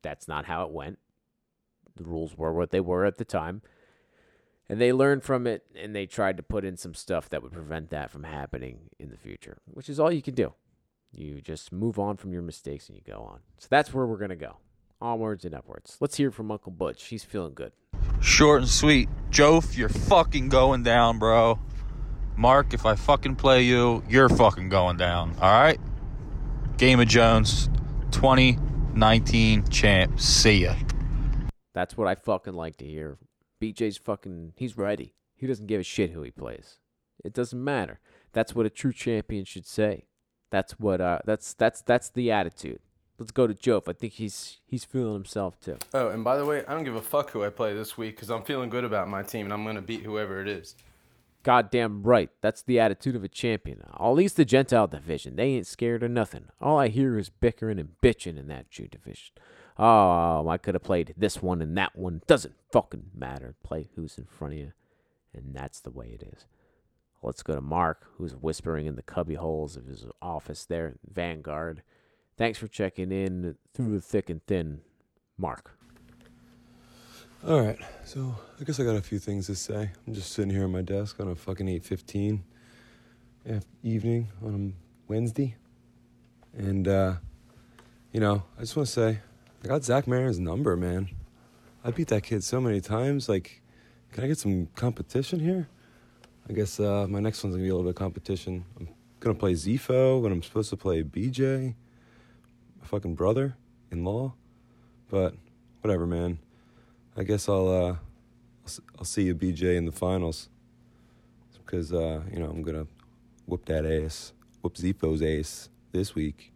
that's 0.02 0.28
not 0.28 0.46
how 0.46 0.64
it 0.66 0.72
went. 0.72 1.00
The 1.96 2.04
rules 2.04 2.38
were 2.38 2.54
what 2.54 2.72
they 2.72 2.80
were 2.80 3.06
at 3.06 3.18
the 3.18 3.26
time. 3.26 3.62
And 4.68 4.82
they 4.82 4.92
learned 4.92 5.24
from 5.24 5.46
it 5.46 5.64
and 5.76 5.96
they 5.96 6.06
tried 6.06 6.38
to 6.38 6.44
put 6.44 6.66
in 6.66 6.76
some 6.78 6.94
stuff 6.94 7.30
that 7.30 7.44
would 7.44 7.52
prevent 7.52 7.90
that 7.92 8.10
from 8.12 8.24
happening 8.24 8.90
in 9.00 9.10
the 9.10 9.18
future, 9.18 9.60
which 9.66 9.90
is 9.90 10.00
all 10.00 10.12
you 10.12 10.22
can 10.22 10.36
do. 10.36 10.54
You 11.12 11.40
just 11.40 11.72
move 11.72 12.00
on 12.00 12.18
from 12.18 12.34
your 12.34 12.42
mistakes 12.42 12.90
and 12.90 12.98
you 12.98 13.04
go 13.06 13.20
on. 13.20 13.40
So 13.60 13.68
that's 13.70 13.94
where 13.94 14.06
we're 14.06 14.18
going 14.18 14.30
to 14.30 14.36
go. 14.36 14.58
Onwards 15.02 15.46
and 15.46 15.54
upwards. 15.54 15.98
Let's 16.00 16.18
hear 16.18 16.32
from 16.32 16.52
Uncle 16.52 16.72
Butch. 16.72 17.06
He's 17.06 17.24
feeling 17.24 17.54
good. 17.54 17.72
Short 18.22 18.62
and 18.62 18.70
sweet. 18.70 19.10
Jof, 19.30 19.78
you're 19.78 19.90
fucking 19.90 20.50
going 20.50 20.84
down, 20.84 21.20
bro. 21.20 21.60
Mark, 22.38 22.74
if 22.74 22.86
I 22.86 22.96
fucking 22.96 23.36
play 23.36 23.64
you, 23.64 24.04
you're 24.10 24.30
fucking 24.30 24.70
going 24.70 24.98
down. 24.98 25.36
All 25.42 25.52
right? 25.52 25.80
Game 26.78 27.00
of 27.00 27.08
Jones, 27.08 27.70
2019 28.12 29.68
champ. 29.70 30.20
See 30.20 30.64
ya. 30.64 30.76
That's 31.74 31.98
what 31.98 32.08
I 32.08 32.16
fucking 32.16 32.54
like 32.54 32.78
to 32.78 32.86
hear. 32.86 33.18
BJ's 33.62 33.98
fucking, 33.98 34.54
he's 34.56 34.78
ready. 34.78 35.14
He 35.36 35.48
doesn't 35.48 35.68
give 35.68 35.82
a 35.82 35.84
shit 35.84 36.12
who 36.12 36.22
he 36.24 36.32
plays. 36.32 36.80
It 37.24 37.34
doesn't 37.34 37.62
matter. 37.62 38.00
That's 38.34 38.54
what 38.54 38.66
a 38.66 38.70
true 38.70 38.94
champion 38.94 39.46
should 39.46 39.66
say. 39.66 40.06
That's 40.52 40.80
what 40.80 41.02
uh 41.02 41.20
that's 41.26 41.54
that's 41.54 41.82
that's 41.82 42.10
the 42.10 42.32
attitude. 42.32 42.80
Let's 43.18 43.32
go 43.32 43.48
to 43.48 43.54
Joe. 43.54 43.82
I 43.88 43.94
think 43.94 44.14
he's 44.14 44.58
he's 44.66 44.84
feeling 44.84 45.14
himself 45.14 45.60
too. 45.62 45.78
Oh, 45.94 46.10
and 46.10 46.24
by 46.24 46.38
the 46.38 46.46
way, 46.46 46.66
I 46.66 46.74
don't 46.74 46.84
give 46.84 46.96
a 46.96 47.02
fuck 47.02 47.32
who 47.32 47.44
I 47.44 47.50
play 47.50 47.74
this 47.74 47.98
week 47.98 48.16
because 48.16 48.30
I'm 48.30 48.44
feeling 48.44 48.70
good 48.70 48.84
about 48.84 49.08
my 49.08 49.24
team 49.24 49.46
and 49.46 49.54
I'm 49.54 49.64
going 49.64 49.78
to 49.78 49.82
beat 49.82 50.04
whoever 50.04 50.42
it 50.42 50.48
is. 50.48 50.76
Goddamn 51.44 52.04
right. 52.04 52.30
That's 52.42 52.64
the 52.64 52.80
attitude 52.80 53.16
of 53.16 53.24
a 53.24 53.28
champion. 53.28 53.84
At 54.00 54.10
least 54.10 54.36
the 54.36 54.46
Gentile 54.46 54.88
division, 54.88 55.36
they 55.36 55.50
ain't 55.50 55.68
scared 55.68 56.02
of 56.02 56.12
nothing. 56.12 56.46
All 56.60 56.80
I 56.80 56.88
hear 56.88 57.18
is 57.20 57.30
bickering 57.30 57.80
and 57.80 57.90
bitching 58.02 58.38
in 58.38 58.48
that 58.48 58.72
Jew 58.72 58.88
division. 58.88 59.36
Oh, 59.78 60.48
I 60.48 60.58
could 60.58 60.74
have 60.74 60.84
played 60.84 61.14
this 61.16 61.42
one 61.44 61.62
and 61.62 61.78
that 61.78 61.96
one. 61.96 62.22
Doesn't 62.28 62.56
fucking 62.72 63.12
matter. 63.14 63.56
Play 63.64 63.90
who's 63.96 64.18
in 64.18 64.26
front 64.26 64.56
of 64.56 64.60
you. 64.60 64.72
And 65.34 65.54
that's 65.54 65.80
the 65.80 65.92
way 65.92 66.18
it 66.20 66.24
is. 66.24 66.46
Let's 67.22 67.44
go 67.44 67.56
to 67.56 67.62
Mark, 67.62 68.08
who's 68.18 68.34
whispering 68.34 68.88
in 68.88 68.96
the 68.96 69.02
cubby 69.02 69.36
holes 69.36 69.76
of 69.76 69.86
his 69.86 70.06
office 70.22 70.66
there, 70.66 70.96
Vanguard. 71.12 71.84
Thanks 72.38 72.60
for 72.60 72.68
checking 72.68 73.12
in 73.14 73.56
through 73.74 73.94
the 73.94 74.02
thick 74.02 74.30
and 74.30 74.46
thin, 74.46 74.82
Mark. 75.38 75.72
All 77.48 77.62
right, 77.62 77.78
so 78.04 78.36
I 78.60 78.64
guess 78.64 78.80
I 78.80 78.84
got 78.84 78.96
a 78.96 79.02
few 79.02 79.20
things 79.20 79.46
to 79.48 79.56
say. 79.56 79.92
I'm 80.06 80.14
just 80.14 80.32
sitting 80.32 80.52
here 80.52 80.64
at 80.64 80.70
my 80.70 80.82
desk 80.82 81.20
on 81.20 81.30
a 81.30 81.36
fucking 81.36 81.68
8:15 81.68 82.42
evening 83.84 84.28
on 84.44 84.74
a 84.74 85.12
Wednesday, 85.12 85.56
and 86.58 86.88
uh, 86.88 87.14
you 88.12 88.20
know, 88.20 88.44
I 88.58 88.62
just 88.62 88.76
want 88.76 88.88
to 88.88 88.94
say 88.94 89.20
I 89.64 89.68
got 89.68 89.84
Zach 89.86 90.06
Marin's 90.06 90.40
number, 90.40 90.76
man. 90.76 91.10
I 91.84 91.92
beat 91.92 92.08
that 92.10 92.24
kid 92.24 92.44
so 92.44 92.60
many 92.60 92.82
times. 92.82 93.30
Like, 93.30 93.62
can 94.12 94.24
I 94.24 94.28
get 94.28 94.40
some 94.40 94.68
competition 94.76 95.40
here? 95.40 95.70
I 96.50 96.54
guess 96.54 96.80
uh, 96.80 97.08
my 97.08 97.20
next 97.20 97.44
one's 97.44 97.56
gonna 97.56 97.64
be 97.64 97.70
a 97.70 97.76
little 97.76 97.90
bit 97.90 97.96
of 97.96 98.00
competition. 98.00 98.66
I'm 98.78 98.90
gonna 99.22 99.36
play 99.36 99.54
Zifo 99.54 100.20
when 100.22 100.32
I'm 100.32 100.44
supposed 100.44 100.70
to 100.72 100.78
play 100.78 101.04
BJ, 101.04 101.76
fucking 102.86 103.16
brother 103.16 103.56
in 103.92 104.04
law. 104.04 104.34
But 105.10 105.36
whatever, 105.82 106.06
man. 106.06 106.40
I 107.18 107.24
guess 107.24 107.48
I'll 107.48 107.70
uh, 107.70 107.96
I'll, 108.98 109.06
see 109.06 109.24
you, 109.24 109.36
BJ, 109.36 109.76
in 109.76 109.86
the 109.86 109.92
finals. 109.92 110.50
Because 111.58 111.94
uh, 111.94 112.22
you 112.32 112.40
know 112.40 112.50
I'm 112.50 112.62
gonna 112.62 112.88
whoop 113.46 113.66
that 113.66 113.86
ass, 113.86 114.34
whoop 114.62 114.76
Zifo's 114.76 115.22
ace 115.22 115.70
this 115.92 116.16
week. 116.16 116.52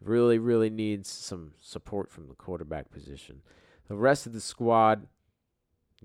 really, 0.00 0.38
really 0.38 0.70
needs 0.70 1.10
some 1.10 1.52
support 1.60 2.10
from 2.10 2.28
the 2.28 2.34
quarterback 2.34 2.90
position. 2.90 3.42
The 3.88 3.96
rest 3.96 4.26
of 4.26 4.32
the 4.32 4.40
squad 4.40 5.06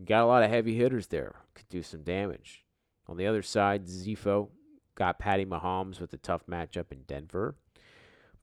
got 0.05 0.23
a 0.23 0.27
lot 0.27 0.43
of 0.43 0.49
heavy 0.49 0.75
hitters 0.75 1.07
there, 1.07 1.35
could 1.53 1.67
do 1.69 1.83
some 1.83 2.03
damage. 2.03 2.63
On 3.07 3.17
the 3.17 3.27
other 3.27 3.41
side, 3.41 3.87
Zifo 3.87 4.49
got 4.95 5.19
Patty 5.19 5.45
Mahomes 5.45 5.99
with 5.99 6.13
a 6.13 6.17
tough 6.17 6.45
matchup 6.47 6.91
in 6.91 7.01
Denver. 7.07 7.55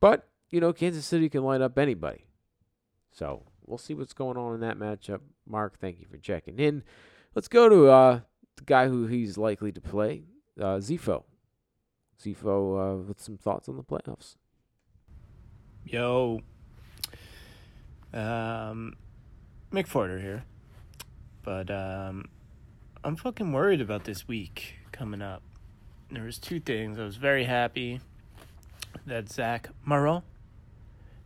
But 0.00 0.28
you 0.50 0.60
know, 0.60 0.72
Kansas 0.72 1.04
City 1.04 1.28
can 1.28 1.44
light 1.44 1.60
up 1.60 1.78
anybody. 1.78 2.24
So 3.12 3.44
we'll 3.66 3.78
see 3.78 3.94
what's 3.94 4.12
going 4.12 4.36
on 4.36 4.54
in 4.54 4.60
that 4.60 4.78
matchup. 4.78 5.20
Mark, 5.46 5.78
thank 5.78 6.00
you 6.00 6.06
for 6.06 6.18
checking 6.18 6.58
in. 6.58 6.82
Let's 7.34 7.48
go 7.48 7.68
to 7.68 7.88
uh, 7.88 8.20
the 8.56 8.64
guy 8.64 8.88
who 8.88 9.06
he's 9.06 9.36
likely 9.36 9.72
to 9.72 9.80
play, 9.80 10.24
uh, 10.58 10.78
Zifo. 10.78 11.24
Zifo 12.22 12.94
uh, 12.94 12.96
with 13.02 13.20
some 13.20 13.36
thoughts 13.36 13.68
on 13.68 13.76
the 13.76 13.84
playoffs. 13.84 14.36
Yo. 15.90 16.42
Um, 18.12 18.94
McForder 19.72 20.20
here. 20.20 20.44
But 21.42 21.70
um, 21.70 22.26
I'm 23.02 23.16
fucking 23.16 23.52
worried 23.52 23.80
about 23.80 24.04
this 24.04 24.28
week 24.28 24.74
coming 24.92 25.22
up. 25.22 25.42
There 26.10 26.24
was 26.24 26.38
two 26.38 26.60
things. 26.60 26.98
I 26.98 27.04
was 27.04 27.16
very 27.16 27.44
happy 27.44 28.00
that 29.06 29.30
Zach 29.30 29.70
Murrow 29.86 30.24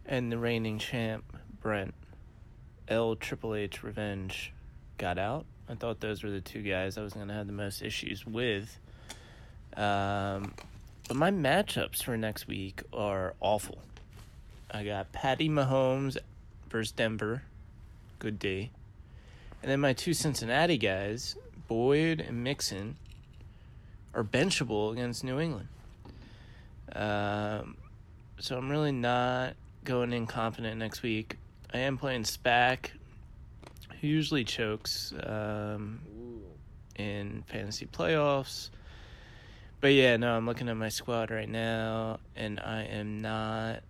and 0.06 0.30
the 0.30 0.38
reigning 0.38 0.78
champ 0.78 1.24
Brent 1.60 1.94
L 2.86 3.16
Triple 3.16 3.56
H 3.56 3.82
Revenge 3.82 4.52
got 4.96 5.18
out. 5.18 5.44
I 5.68 5.74
thought 5.74 5.98
those 5.98 6.22
were 6.22 6.30
the 6.30 6.40
two 6.40 6.62
guys 6.62 6.96
I 6.96 7.02
was 7.02 7.14
going 7.14 7.26
to 7.26 7.34
have 7.34 7.48
the 7.48 7.52
most 7.52 7.82
issues 7.82 8.24
with. 8.24 8.78
Um, 9.76 10.54
but 11.08 11.16
my 11.16 11.32
matchups 11.32 12.04
for 12.04 12.16
next 12.16 12.46
week 12.46 12.82
are 12.92 13.34
awful. 13.40 13.82
I 14.74 14.84
got 14.84 15.12
Patty 15.12 15.50
Mahomes 15.50 16.16
versus 16.70 16.92
Denver. 16.92 17.42
Good 18.18 18.38
day. 18.38 18.70
And 19.62 19.70
then 19.70 19.80
my 19.80 19.92
two 19.92 20.14
Cincinnati 20.14 20.78
guys, 20.78 21.36
Boyd 21.68 22.20
and 22.20 22.42
Mixon, 22.42 22.96
are 24.14 24.24
benchable 24.24 24.92
against 24.92 25.24
New 25.24 25.38
England. 25.38 25.68
Um, 26.94 27.76
so 28.38 28.56
I'm 28.56 28.70
really 28.70 28.92
not 28.92 29.54
going 29.84 30.12
in 30.14 30.26
confident 30.26 30.78
next 30.78 31.02
week. 31.02 31.36
I 31.74 31.78
am 31.78 31.98
playing 31.98 32.22
Spack, 32.22 32.90
who 34.00 34.06
usually 34.08 34.44
chokes 34.44 35.12
um, 35.22 36.00
in 36.96 37.44
fantasy 37.46 37.86
playoffs. 37.86 38.70
But 39.82 39.92
yeah, 39.92 40.16
no, 40.16 40.34
I'm 40.34 40.46
looking 40.46 40.68
at 40.68 40.76
my 40.76 40.88
squad 40.88 41.30
right 41.30 41.48
now, 41.48 42.20
and 42.36 42.58
I 42.60 42.84
am 42.84 43.20
not 43.20 43.82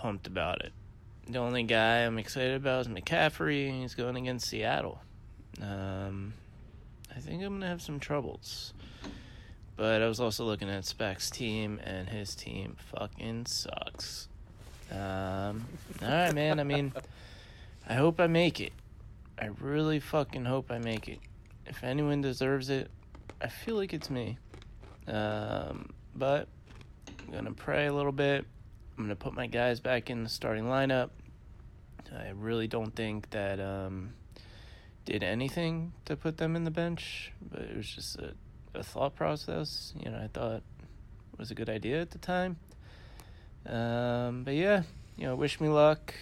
pumped 0.00 0.26
about 0.26 0.62
it. 0.62 0.72
The 1.28 1.38
only 1.38 1.62
guy 1.62 1.98
I'm 1.98 2.18
excited 2.18 2.54
about 2.54 2.80
is 2.80 2.88
McCaffrey. 2.88 3.80
He's 3.82 3.94
going 3.94 4.16
against 4.16 4.48
Seattle. 4.48 5.00
Um, 5.60 6.32
I 7.14 7.20
think 7.20 7.42
I'm 7.42 7.52
gonna 7.52 7.68
have 7.68 7.82
some 7.82 8.00
troubles. 8.00 8.72
But 9.76 10.00
I 10.00 10.08
was 10.08 10.18
also 10.18 10.44
looking 10.44 10.70
at 10.70 10.86
Spec's 10.86 11.30
team, 11.30 11.80
and 11.84 12.08
his 12.08 12.34
team 12.34 12.76
fucking 12.94 13.46
sucks. 13.46 14.28
Um, 14.90 15.66
all 16.02 16.08
right, 16.08 16.34
man. 16.34 16.60
I 16.60 16.64
mean, 16.64 16.92
I 17.86 17.94
hope 17.94 18.20
I 18.20 18.26
make 18.26 18.60
it. 18.60 18.72
I 19.38 19.50
really 19.60 20.00
fucking 20.00 20.46
hope 20.46 20.70
I 20.70 20.78
make 20.78 21.08
it. 21.08 21.18
If 21.66 21.84
anyone 21.84 22.22
deserves 22.22 22.70
it, 22.70 22.90
I 23.40 23.48
feel 23.48 23.76
like 23.76 23.92
it's 23.92 24.08
me. 24.08 24.38
Um, 25.06 25.90
but 26.14 26.48
I'm 27.08 27.34
gonna 27.34 27.52
pray 27.52 27.86
a 27.86 27.92
little 27.92 28.12
bit. 28.12 28.46
I'm 29.00 29.06
gonna 29.06 29.16
put 29.16 29.32
my 29.32 29.46
guys 29.46 29.80
back 29.80 30.10
in 30.10 30.24
the 30.24 30.28
starting 30.28 30.64
lineup. 30.64 31.08
I 32.14 32.32
really 32.34 32.66
don't 32.68 32.94
think 32.94 33.30
that 33.30 33.58
um, 33.58 34.12
did 35.06 35.22
anything 35.22 35.94
to 36.04 36.16
put 36.16 36.36
them 36.36 36.54
in 36.54 36.64
the 36.64 36.70
bench, 36.70 37.32
but 37.50 37.62
it 37.62 37.74
was 37.78 37.88
just 37.88 38.18
a, 38.18 38.34
a 38.74 38.82
thought 38.82 39.16
process. 39.16 39.94
You 39.98 40.10
know, 40.10 40.18
I 40.18 40.26
thought 40.26 40.56
it 40.56 41.38
was 41.38 41.50
a 41.50 41.54
good 41.54 41.70
idea 41.70 42.02
at 42.02 42.10
the 42.10 42.18
time. 42.18 42.58
Um, 43.64 44.44
but 44.44 44.52
yeah, 44.52 44.82
you 45.16 45.26
know, 45.26 45.34
wish 45.34 45.62
me 45.62 45.68
luck. 45.68 46.12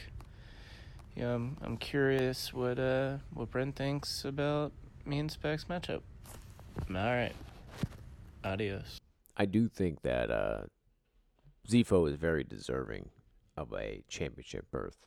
You 1.17 1.23
know, 1.23 1.35
I'm, 1.35 1.57
I'm 1.61 1.77
curious 1.79 2.55
what 2.55 2.79
uh 2.79 3.17
what 3.35 3.51
Brent 3.51 3.75
thinks 3.75 4.25
about 4.25 4.71
me 5.05 5.19
and 5.19 5.29
Specs 5.29 5.65
matchup. 5.65 6.03
All 6.89 6.95
right, 6.95 7.35
adios. 8.45 9.01
I 9.37 9.47
do 9.47 9.69
think 9.69 10.03
that 10.03 10.31
uh, 10.31 10.61
Zifo 11.69 12.09
is 12.09 12.17
very 12.17 12.45
deserving 12.45 13.11
of 13.57 13.73
a 13.73 14.03
championship 14.09 14.71
berth. 14.71 15.07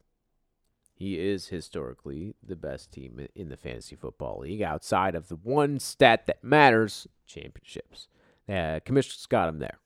He 0.94 1.18
is 1.20 1.48
historically 1.48 2.36
the 2.46 2.56
best 2.56 2.92
team 2.92 3.28
in 3.34 3.50
the 3.50 3.58
fantasy 3.58 3.96
football 3.96 4.42
league 4.42 4.62
outside 4.62 5.16
of 5.16 5.30
the 5.30 5.36
one 5.36 5.80
stat 5.80 6.28
that 6.28 6.44
matters 6.44 7.08
championships. 7.26 8.08
Uh, 8.48 8.80
Commissioner's 8.86 9.26
got 9.26 9.50
him 9.50 9.58
there. 9.58 9.80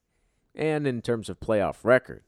And 0.53 0.85
in 0.85 1.01
terms 1.01 1.29
of 1.29 1.39
playoff 1.39 1.77
record, 1.83 2.23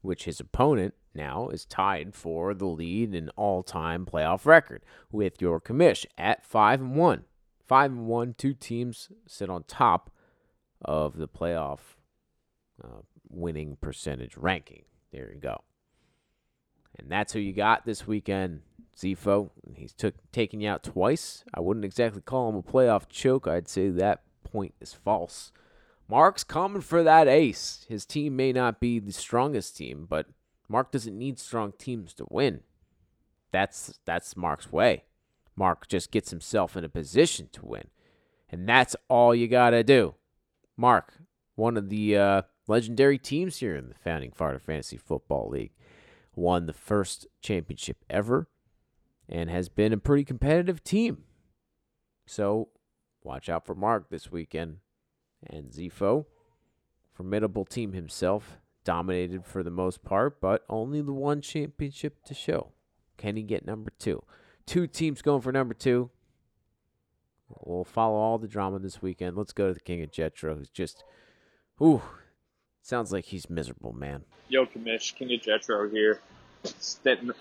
which 0.00 0.24
his 0.24 0.40
opponent 0.40 0.94
now 1.14 1.48
is 1.48 1.66
tied 1.66 2.14
for 2.14 2.54
the 2.54 2.66
lead 2.66 3.14
in 3.14 3.28
all-time 3.30 4.06
playoff 4.06 4.46
record 4.46 4.84
with 5.10 5.42
your 5.42 5.60
commish 5.60 6.06
at 6.16 6.44
5 6.44 6.80
and 6.80 6.96
1. 6.96 7.24
5 7.66 7.90
and 7.90 8.06
1, 8.06 8.34
two 8.38 8.54
teams 8.54 9.10
sit 9.26 9.50
on 9.50 9.64
top 9.64 10.10
of 10.82 11.16
the 11.16 11.28
playoff 11.28 11.96
uh, 12.82 13.02
winning 13.34 13.76
percentage 13.80 14.36
ranking. 14.36 14.84
There 15.12 15.32
you 15.32 15.40
go. 15.40 15.62
And 16.98 17.10
that's 17.10 17.32
who 17.32 17.40
you 17.40 17.52
got 17.52 17.84
this 17.84 18.06
weekend, 18.06 18.60
Zifo. 18.96 19.50
He's 19.74 19.92
took 19.92 20.14
taking 20.32 20.60
you 20.60 20.70
out 20.70 20.82
twice. 20.84 21.44
I 21.52 21.60
wouldn't 21.60 21.84
exactly 21.84 22.22
call 22.22 22.48
him 22.48 22.56
a 22.56 22.62
playoff 22.62 23.08
choke. 23.08 23.48
I'd 23.48 23.68
say 23.68 23.88
that 23.88 24.22
point 24.44 24.74
is 24.80 24.92
false. 24.92 25.52
Mark's 26.08 26.44
coming 26.44 26.82
for 26.82 27.02
that 27.02 27.28
ace. 27.28 27.86
His 27.88 28.04
team 28.04 28.36
may 28.36 28.52
not 28.52 28.78
be 28.78 28.98
the 28.98 29.12
strongest 29.12 29.76
team, 29.76 30.06
but 30.08 30.26
Mark 30.68 30.92
doesn't 30.92 31.18
need 31.18 31.38
strong 31.38 31.72
teams 31.78 32.12
to 32.14 32.26
win. 32.30 32.60
That's 33.50 33.98
that's 34.04 34.36
Mark's 34.36 34.72
way. 34.72 35.04
Mark 35.56 35.88
just 35.88 36.10
gets 36.10 36.30
himself 36.30 36.76
in 36.76 36.84
a 36.84 36.88
position 36.88 37.48
to 37.52 37.64
win. 37.64 37.88
And 38.50 38.68
that's 38.68 38.96
all 39.08 39.34
you 39.34 39.48
got 39.48 39.70
to 39.70 39.82
do. 39.82 40.14
Mark, 40.76 41.14
one 41.54 41.76
of 41.76 41.88
the 41.88 42.16
uh, 42.16 42.42
legendary 42.66 43.18
teams 43.18 43.58
here 43.58 43.76
in 43.76 43.88
the 43.88 43.94
founding 43.94 44.30
Florida 44.30 44.58
Fantasy 44.58 44.96
Football 44.96 45.48
League, 45.50 45.72
won 46.34 46.66
the 46.66 46.72
first 46.72 47.26
championship 47.40 47.98
ever 48.10 48.48
and 49.28 49.50
has 49.50 49.68
been 49.68 49.92
a 49.92 49.98
pretty 49.98 50.24
competitive 50.24 50.82
team. 50.82 51.24
So 52.26 52.68
watch 53.22 53.48
out 53.48 53.66
for 53.66 53.74
Mark 53.74 54.10
this 54.10 54.30
weekend. 54.30 54.78
And 55.46 55.70
Zifo, 55.70 56.24
formidable 57.12 57.66
team 57.66 57.92
himself, 57.92 58.60
dominated 58.82 59.44
for 59.44 59.62
the 59.62 59.70
most 59.70 60.02
part, 60.04 60.40
but 60.40 60.64
only 60.68 61.02
the 61.02 61.12
one 61.12 61.42
championship 61.42 62.24
to 62.24 62.34
show. 62.34 62.72
Can 63.18 63.36
he 63.36 63.42
get 63.42 63.66
number 63.66 63.92
two? 63.98 64.22
Two 64.66 64.86
teams 64.86 65.22
going 65.22 65.42
for 65.42 65.52
number 65.52 65.74
two. 65.74 66.10
We'll 67.60 67.84
follow 67.84 68.16
all 68.16 68.38
the 68.38 68.48
drama 68.48 68.78
this 68.78 69.02
weekend. 69.02 69.36
Let's 69.36 69.52
go 69.52 69.68
to 69.68 69.74
the 69.74 69.80
King 69.80 70.02
of 70.02 70.10
Jetro, 70.10 70.56
who's 70.56 70.70
just, 70.70 71.04
ooh, 71.80 72.02
sounds 72.84 73.12
like 73.12 73.24
he's 73.24 73.48
miserable, 73.50 73.92
man. 73.92 74.24
Yo, 74.48 74.66
Commish, 74.66 75.14
King 75.14 75.32
of 75.34 75.40
Jetro 75.40 75.90
here. 75.90 76.20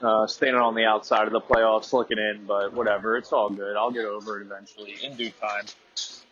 Uh, 0.02 0.28
standing 0.28 0.62
on 0.62 0.76
the 0.76 0.84
outside 0.84 1.28
of 1.28 1.34
the 1.34 1.40
playoffs 1.40 1.94
looking 1.94 2.18
in, 2.18 2.46
but 2.46 2.74
whatever. 2.74 3.16
It's 3.18 3.32
all 3.32 3.50
good. 3.50 3.78
I'll 3.78 3.92
get 3.92 4.06
over 4.06 4.42
it 4.42 4.46
eventually 4.46 4.96
in 5.02 5.16
due 5.16 5.32
time. 5.32 5.66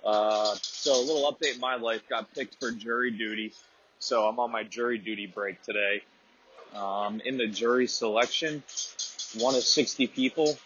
Uh, 0.04 0.56
so, 0.62 0.94
a 0.96 1.00
little 1.00 1.32
update 1.32 1.56
in 1.56 1.60
my 1.62 1.76
life. 1.76 2.02
Got 2.10 2.34
picked 2.34 2.60
for 2.60 2.72
jury 2.72 3.12
duty. 3.12 3.54
So, 4.00 4.28
I'm 4.28 4.40
on 4.40 4.52
my 4.52 4.64
jury 4.64 4.98
duty 4.98 5.28
break 5.28 5.62
today. 5.62 6.04
Um, 6.76 7.22
in 7.24 7.38
the 7.38 7.48
jury 7.48 7.88
selection, 7.88 8.64
one 9.38 9.56
of 9.56 9.64
60 9.64 10.08
people, 10.08 10.58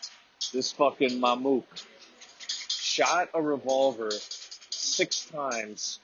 this 0.54 0.72
fucking 0.72 1.20
Mamook 1.20 1.64
shot 2.70 3.30
a 3.34 3.42
revolver 3.42 4.12
six 4.70 5.26
times 5.26 6.00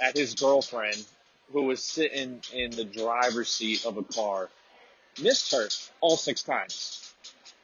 at 0.00 0.16
his 0.16 0.34
girlfriend 0.34 1.04
who 1.52 1.62
was 1.64 1.82
sitting 1.82 2.40
in 2.52 2.70
the 2.70 2.84
driver's 2.84 3.48
seat 3.48 3.84
of 3.84 3.96
a 3.96 4.02
car. 4.02 4.48
Missed 5.22 5.52
her 5.52 5.68
all 6.00 6.16
six 6.16 6.42
times. 6.42 7.14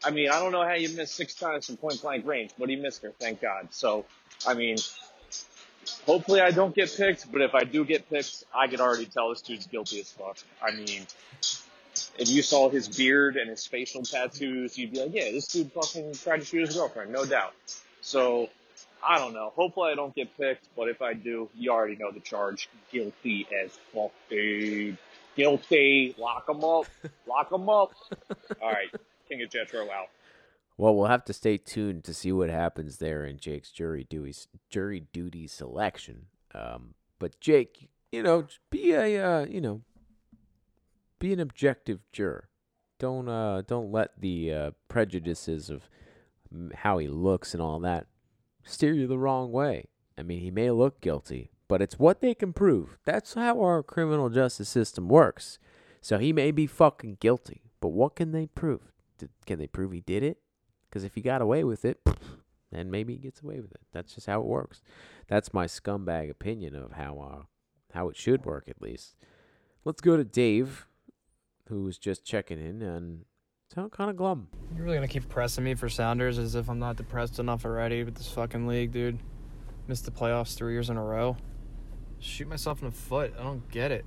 I 0.04 0.10
mean, 0.10 0.30
I 0.30 0.38
don't 0.38 0.52
know 0.52 0.62
how 0.62 0.74
you 0.74 0.90
missed 0.90 1.14
six 1.14 1.34
times 1.34 1.66
from 1.66 1.76
point 1.76 2.00
blank 2.02 2.26
range, 2.26 2.52
but 2.58 2.68
he 2.68 2.76
missed 2.76 3.02
her, 3.02 3.12
thank 3.18 3.40
God. 3.40 3.68
So, 3.70 4.04
I 4.46 4.54
mean, 4.54 4.76
hopefully 6.06 6.40
I 6.40 6.50
don't 6.50 6.74
get 6.74 6.94
picked, 6.94 7.30
but 7.32 7.40
if 7.40 7.54
I 7.54 7.64
do 7.64 7.84
get 7.84 8.08
picked, 8.08 8.44
I 8.54 8.68
could 8.68 8.80
already 8.80 9.06
tell 9.06 9.30
this 9.30 9.42
dude's 9.42 9.66
guilty 9.66 10.00
as 10.00 10.12
fuck. 10.12 10.38
I 10.62 10.72
mean, 10.72 11.06
if 12.18 12.28
you 12.28 12.42
saw 12.42 12.68
his 12.68 12.88
beard 12.88 13.36
and 13.36 13.50
his 13.50 13.66
facial 13.66 14.02
tattoos, 14.02 14.78
you'd 14.78 14.92
be 14.92 15.00
like, 15.00 15.14
yeah, 15.14 15.30
this 15.32 15.48
dude 15.48 15.72
fucking 15.72 16.12
tried 16.14 16.40
to 16.40 16.44
shoot 16.44 16.66
his 16.66 16.76
girlfriend, 16.76 17.12
no 17.12 17.24
doubt. 17.24 17.54
So, 18.00 18.48
I 19.06 19.18
don't 19.18 19.32
know. 19.32 19.52
Hopefully 19.54 19.92
I 19.92 19.94
don't 19.94 20.14
get 20.14 20.36
picked, 20.36 20.68
but 20.76 20.88
if 20.88 21.00
I 21.02 21.14
do, 21.14 21.48
you 21.54 21.70
already 21.70 21.96
know 21.96 22.10
the 22.10 22.20
charge. 22.20 22.68
Guilty 22.92 23.46
as 23.64 23.78
fuck, 23.92 24.12
dude. 24.28 24.98
Guilty. 25.36 26.14
Lock 26.18 26.48
him 26.48 26.64
up. 26.64 26.86
Lock 27.26 27.52
him 27.52 27.68
up. 27.68 27.92
All 28.60 28.70
right. 28.70 28.90
King 29.28 29.42
of 29.42 29.50
Jetro 29.50 29.88
out. 29.90 30.08
Well, 30.76 30.94
we'll 30.94 31.06
have 31.06 31.24
to 31.26 31.32
stay 31.32 31.58
tuned 31.58 32.04
to 32.04 32.14
see 32.14 32.32
what 32.32 32.50
happens 32.50 32.98
there 32.98 33.24
in 33.24 33.38
Jake's 33.38 33.70
jury 33.70 34.06
duty 34.08 34.34
jury 34.70 35.06
duty 35.12 35.46
selection. 35.48 36.26
Um, 36.54 36.94
but 37.18 37.40
Jake, 37.40 37.88
you 38.12 38.22
know, 38.22 38.46
be 38.70 38.92
a 38.92 39.24
uh, 39.24 39.44
you 39.46 39.60
know, 39.60 39.82
be 41.18 41.32
an 41.32 41.40
objective 41.40 42.00
juror. 42.12 42.48
Don't 43.00 43.28
uh, 43.28 43.62
don't 43.66 43.90
let 43.90 44.20
the 44.20 44.52
uh, 44.52 44.70
prejudices 44.88 45.68
of 45.68 45.88
how 46.74 46.98
he 46.98 47.08
looks 47.08 47.54
and 47.54 47.62
all 47.62 47.80
that 47.80 48.06
steer 48.68 48.92
you 48.92 49.06
the 49.06 49.18
wrong 49.18 49.52
way. 49.52 49.86
I 50.16 50.22
mean, 50.22 50.40
he 50.40 50.50
may 50.50 50.70
look 50.70 51.00
guilty, 51.00 51.50
but 51.68 51.80
it's 51.80 51.98
what 51.98 52.20
they 52.20 52.34
can 52.34 52.52
prove. 52.52 52.98
That's 53.04 53.34
how 53.34 53.60
our 53.60 53.82
criminal 53.82 54.28
justice 54.28 54.68
system 54.68 55.08
works. 55.08 55.58
So 56.00 56.18
he 56.18 56.32
may 56.32 56.50
be 56.50 56.66
fucking 56.66 57.18
guilty, 57.20 57.62
but 57.80 57.88
what 57.88 58.16
can 58.16 58.32
they 58.32 58.46
prove? 58.46 58.92
Did, 59.18 59.30
can 59.46 59.58
they 59.58 59.66
prove 59.66 59.92
he 59.92 60.00
did 60.00 60.22
it? 60.22 60.38
Because 60.88 61.04
if 61.04 61.14
he 61.14 61.20
got 61.20 61.42
away 61.42 61.64
with 61.64 61.84
it, 61.84 62.00
then 62.72 62.90
maybe 62.90 63.14
he 63.14 63.18
gets 63.18 63.42
away 63.42 63.60
with 63.60 63.72
it. 63.72 63.80
That's 63.92 64.14
just 64.14 64.26
how 64.26 64.40
it 64.40 64.46
works. 64.46 64.82
That's 65.28 65.54
my 65.54 65.66
scumbag 65.66 66.30
opinion 66.30 66.74
of 66.74 66.92
how 66.92 67.18
uh, 67.18 67.42
how 67.94 68.08
it 68.08 68.16
should 68.16 68.44
work, 68.44 68.64
at 68.68 68.82
least. 68.82 69.16
Let's 69.84 70.00
go 70.00 70.16
to 70.16 70.24
Dave, 70.24 70.86
who 71.68 71.84
was 71.84 71.98
just 71.98 72.24
checking 72.24 72.58
in 72.58 72.82
and 72.82 73.24
sound 73.74 73.92
kind 73.92 74.08
of 74.08 74.16
glum. 74.16 74.48
You're 74.74 74.84
really 74.84 74.96
gonna 74.96 75.08
keep 75.08 75.28
pressing 75.28 75.62
me 75.62 75.74
for 75.74 75.90
Sounders 75.90 76.38
as 76.38 76.54
if 76.54 76.70
I'm 76.70 76.78
not 76.78 76.96
depressed 76.96 77.38
enough 77.38 77.66
already 77.66 78.02
with 78.02 78.14
this 78.14 78.30
fucking 78.30 78.66
league, 78.66 78.92
dude. 78.92 79.18
Missed 79.86 80.06
the 80.06 80.10
playoffs 80.10 80.54
three 80.54 80.72
years 80.72 80.88
in 80.88 80.96
a 80.96 81.04
row. 81.04 81.36
Shoot 82.18 82.48
myself 82.48 82.80
in 82.80 82.86
the 82.86 82.94
foot. 82.94 83.34
I 83.38 83.42
don't 83.42 83.68
get 83.70 83.92
it. 83.92 84.06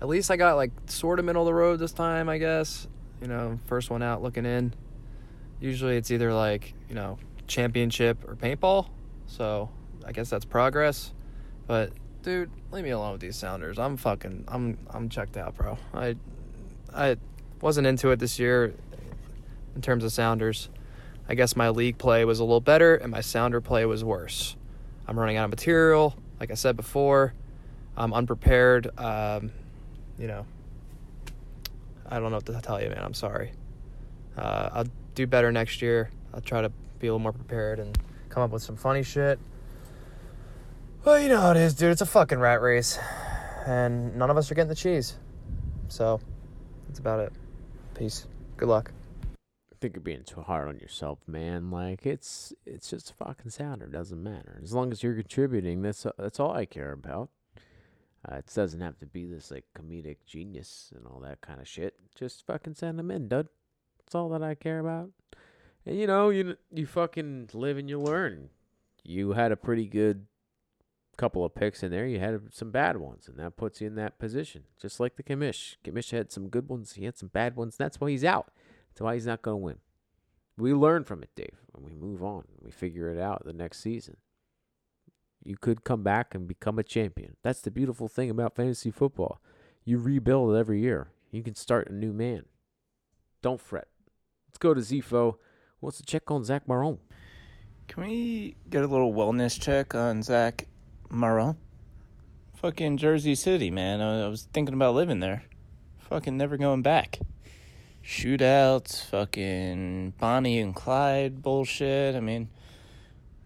At 0.00 0.08
least 0.08 0.30
I 0.30 0.36
got 0.36 0.56
like 0.56 0.72
sort 0.86 1.18
of 1.18 1.26
middle 1.26 1.42
of 1.42 1.46
the 1.46 1.54
road 1.54 1.78
this 1.78 1.92
time, 1.92 2.28
I 2.28 2.38
guess. 2.38 2.88
You 3.20 3.28
know, 3.28 3.58
first 3.66 3.90
one 3.90 4.02
out 4.02 4.22
looking 4.22 4.46
in. 4.46 4.72
Usually 5.60 5.96
it's 5.96 6.10
either 6.10 6.32
like, 6.32 6.74
you 6.88 6.94
know, 6.94 7.18
championship 7.46 8.26
or 8.26 8.34
paintball. 8.34 8.88
So 9.26 9.70
I 10.06 10.12
guess 10.12 10.30
that's 10.30 10.46
progress. 10.46 11.12
But 11.66 11.92
dude, 12.22 12.50
leave 12.72 12.84
me 12.84 12.90
alone 12.90 13.12
with 13.12 13.20
these 13.20 13.36
Sounders. 13.36 13.78
I'm 13.78 13.98
fucking 13.98 14.44
I'm 14.48 14.78
I'm 14.90 15.10
checked 15.10 15.36
out, 15.36 15.54
bro. 15.54 15.76
I 15.92 16.16
I 16.92 17.16
wasn't 17.64 17.86
into 17.86 18.10
it 18.10 18.18
this 18.18 18.38
year 18.38 18.74
in 19.74 19.80
terms 19.80 20.04
of 20.04 20.12
Sounders. 20.12 20.68
I 21.26 21.34
guess 21.34 21.56
my 21.56 21.70
league 21.70 21.96
play 21.96 22.26
was 22.26 22.38
a 22.38 22.44
little 22.44 22.60
better 22.60 22.94
and 22.96 23.10
my 23.10 23.22
Sounder 23.22 23.62
play 23.62 23.86
was 23.86 24.04
worse. 24.04 24.54
I'm 25.08 25.18
running 25.18 25.38
out 25.38 25.44
of 25.44 25.50
material, 25.50 26.14
like 26.38 26.50
I 26.50 26.54
said 26.54 26.76
before. 26.76 27.32
I'm 27.96 28.12
unprepared. 28.12 28.90
Um, 29.00 29.50
you 30.18 30.26
know, 30.26 30.44
I 32.06 32.20
don't 32.20 32.30
know 32.30 32.36
what 32.36 32.44
to 32.46 32.60
tell 32.60 32.82
you, 32.82 32.90
man. 32.90 33.02
I'm 33.02 33.14
sorry. 33.14 33.52
Uh, 34.36 34.68
I'll 34.70 34.86
do 35.14 35.26
better 35.26 35.50
next 35.50 35.80
year. 35.80 36.10
I'll 36.34 36.42
try 36.42 36.60
to 36.60 36.68
be 36.98 37.06
a 37.06 37.12
little 37.12 37.18
more 37.18 37.32
prepared 37.32 37.78
and 37.78 37.98
come 38.28 38.42
up 38.42 38.50
with 38.50 38.62
some 38.62 38.76
funny 38.76 39.02
shit. 39.02 39.38
Well, 41.02 41.18
you 41.18 41.30
know 41.30 41.40
how 41.40 41.52
it 41.52 41.56
is, 41.56 41.72
dude. 41.72 41.92
It's 41.92 42.02
a 42.02 42.06
fucking 42.06 42.38
rat 42.38 42.60
race. 42.60 42.98
And 43.66 44.16
none 44.16 44.28
of 44.28 44.36
us 44.36 44.50
are 44.50 44.54
getting 44.54 44.68
the 44.68 44.74
cheese. 44.74 45.16
So, 45.88 46.20
that's 46.88 46.98
about 46.98 47.20
it. 47.20 47.32
Peace. 47.94 48.26
Good 48.56 48.68
luck. 48.68 48.92
I 49.72 49.76
think 49.80 49.94
you're 49.94 50.02
being 50.02 50.24
too 50.24 50.40
hard 50.40 50.66
on 50.68 50.80
yourself, 50.80 51.20
man. 51.28 51.70
Like 51.70 52.06
it's 52.06 52.52
it's 52.66 52.90
just 52.90 53.10
a 53.10 53.14
fucking 53.14 53.50
sounder. 53.50 53.86
It 53.86 53.92
doesn't 53.92 54.22
matter 54.22 54.60
as 54.62 54.72
long 54.72 54.90
as 54.90 55.02
you're 55.02 55.14
contributing. 55.14 55.82
That's 55.82 56.04
that's 56.18 56.40
all 56.40 56.52
I 56.52 56.64
care 56.64 56.92
about. 56.92 57.30
Uh, 58.26 58.36
it 58.36 58.50
doesn't 58.52 58.80
have 58.80 58.98
to 58.98 59.06
be 59.06 59.26
this 59.26 59.50
like 59.50 59.64
comedic 59.78 60.16
genius 60.26 60.92
and 60.96 61.06
all 61.06 61.20
that 61.20 61.40
kind 61.40 61.60
of 61.60 61.68
shit. 61.68 61.94
Just 62.14 62.44
fucking 62.46 62.74
send 62.74 62.98
them 62.98 63.10
in, 63.10 63.28
dude. 63.28 63.48
That's 63.98 64.14
all 64.14 64.28
that 64.30 64.42
I 64.42 64.54
care 64.54 64.80
about. 64.80 65.10
And 65.86 65.96
you 65.98 66.06
know, 66.06 66.30
you 66.30 66.56
you 66.72 66.86
fucking 66.86 67.50
live 67.52 67.76
and 67.76 67.88
you 67.88 68.00
learn. 68.00 68.48
You 69.04 69.32
had 69.32 69.52
a 69.52 69.56
pretty 69.56 69.86
good 69.86 70.26
couple 71.16 71.44
of 71.44 71.54
picks 71.54 71.82
in 71.82 71.90
there. 71.90 72.06
You 72.06 72.18
had 72.18 72.40
some 72.52 72.70
bad 72.70 72.96
ones, 72.96 73.28
and 73.28 73.38
that 73.38 73.56
puts 73.56 73.80
you 73.80 73.86
in 73.86 73.94
that 73.96 74.18
position. 74.18 74.64
Just 74.80 75.00
like 75.00 75.16
the 75.16 75.22
Commish. 75.22 75.76
Commish 75.84 76.10
had 76.10 76.32
some 76.32 76.48
good 76.48 76.68
ones. 76.68 76.94
He 76.94 77.04
had 77.04 77.16
some 77.16 77.28
bad 77.28 77.56
ones. 77.56 77.76
That's 77.76 78.00
why 78.00 78.10
he's 78.10 78.24
out. 78.24 78.50
That's 78.88 79.00
why 79.00 79.14
he's 79.14 79.26
not 79.26 79.42
going 79.42 79.60
to 79.60 79.64
win. 79.64 79.78
We 80.56 80.72
learn 80.72 81.04
from 81.04 81.22
it, 81.22 81.30
Dave, 81.34 81.62
and 81.74 81.84
we 81.84 81.94
move 81.94 82.22
on. 82.22 82.44
We 82.60 82.70
figure 82.70 83.10
it 83.10 83.20
out 83.20 83.44
the 83.44 83.52
next 83.52 83.80
season. 83.80 84.18
You 85.42 85.56
could 85.56 85.84
come 85.84 86.02
back 86.02 86.34
and 86.34 86.46
become 86.46 86.78
a 86.78 86.84
champion. 86.84 87.36
That's 87.42 87.60
the 87.60 87.70
beautiful 87.70 88.08
thing 88.08 88.30
about 88.30 88.54
fantasy 88.54 88.90
football. 88.90 89.40
You 89.84 89.98
rebuild 89.98 90.54
every 90.56 90.80
year. 90.80 91.08
You 91.30 91.42
can 91.42 91.54
start 91.54 91.88
a 91.88 91.94
new 91.94 92.12
man. 92.12 92.44
Don't 93.42 93.60
fret. 93.60 93.88
Let's 94.48 94.58
go 94.58 94.72
to 94.72 94.80
Zifo. 94.80 95.36
What's 95.80 95.98
the 95.98 96.04
check 96.04 96.30
on 96.30 96.44
Zach 96.44 96.66
Maron? 96.66 96.98
Can 97.88 98.04
we 98.04 98.56
get 98.70 98.84
a 98.84 98.86
little 98.86 99.12
wellness 99.12 99.60
check 99.60 99.94
on 99.94 100.22
Zach 100.22 100.66
Maron? 101.14 101.56
Fucking 102.56 102.96
Jersey 102.96 103.34
City, 103.34 103.70
man. 103.70 104.00
I 104.00 104.24
I 104.24 104.28
was 104.28 104.48
thinking 104.52 104.74
about 104.74 104.94
living 104.94 105.20
there. 105.20 105.44
Fucking 105.98 106.36
never 106.36 106.56
going 106.56 106.82
back. 106.82 107.18
Shootouts, 108.04 109.04
fucking 109.06 110.14
Bonnie 110.18 110.60
and 110.60 110.74
Clyde 110.74 111.42
bullshit. 111.42 112.14
I 112.14 112.20
mean, 112.20 112.50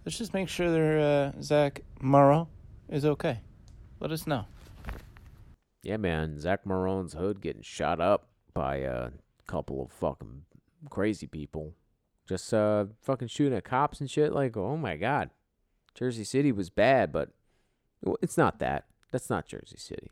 let's 0.04 0.18
just 0.18 0.34
make 0.34 0.48
sure 0.48 0.70
that 0.70 1.34
uh, 1.36 1.42
Zach 1.42 1.82
Maron 2.00 2.46
is 2.88 3.04
okay. 3.04 3.40
Let 4.00 4.10
us 4.10 4.26
know. 4.26 4.46
Yeah, 5.82 5.96
man. 5.96 6.38
Zach 6.38 6.66
Marone's 6.66 7.12
hood 7.12 7.40
getting 7.40 7.62
shot 7.62 8.00
up 8.00 8.28
by 8.52 8.76
a 8.78 9.10
couple 9.46 9.82
of 9.82 9.92
fucking 9.92 10.42
crazy 10.90 11.26
people. 11.26 11.74
Just 12.28 12.52
uh 12.52 12.86
fucking 13.02 13.28
shooting 13.28 13.56
at 13.56 13.64
cops 13.64 14.00
and 14.00 14.10
shit. 14.10 14.32
Like, 14.32 14.56
oh 14.56 14.76
my 14.76 14.96
god. 14.96 15.30
Jersey 15.94 16.24
City 16.24 16.52
was 16.52 16.70
bad, 16.70 17.12
but 17.12 17.30
well, 18.02 18.16
it's 18.22 18.36
not 18.36 18.58
that. 18.58 18.86
That's 19.10 19.30
not 19.30 19.46
Jersey 19.46 19.78
City. 19.78 20.10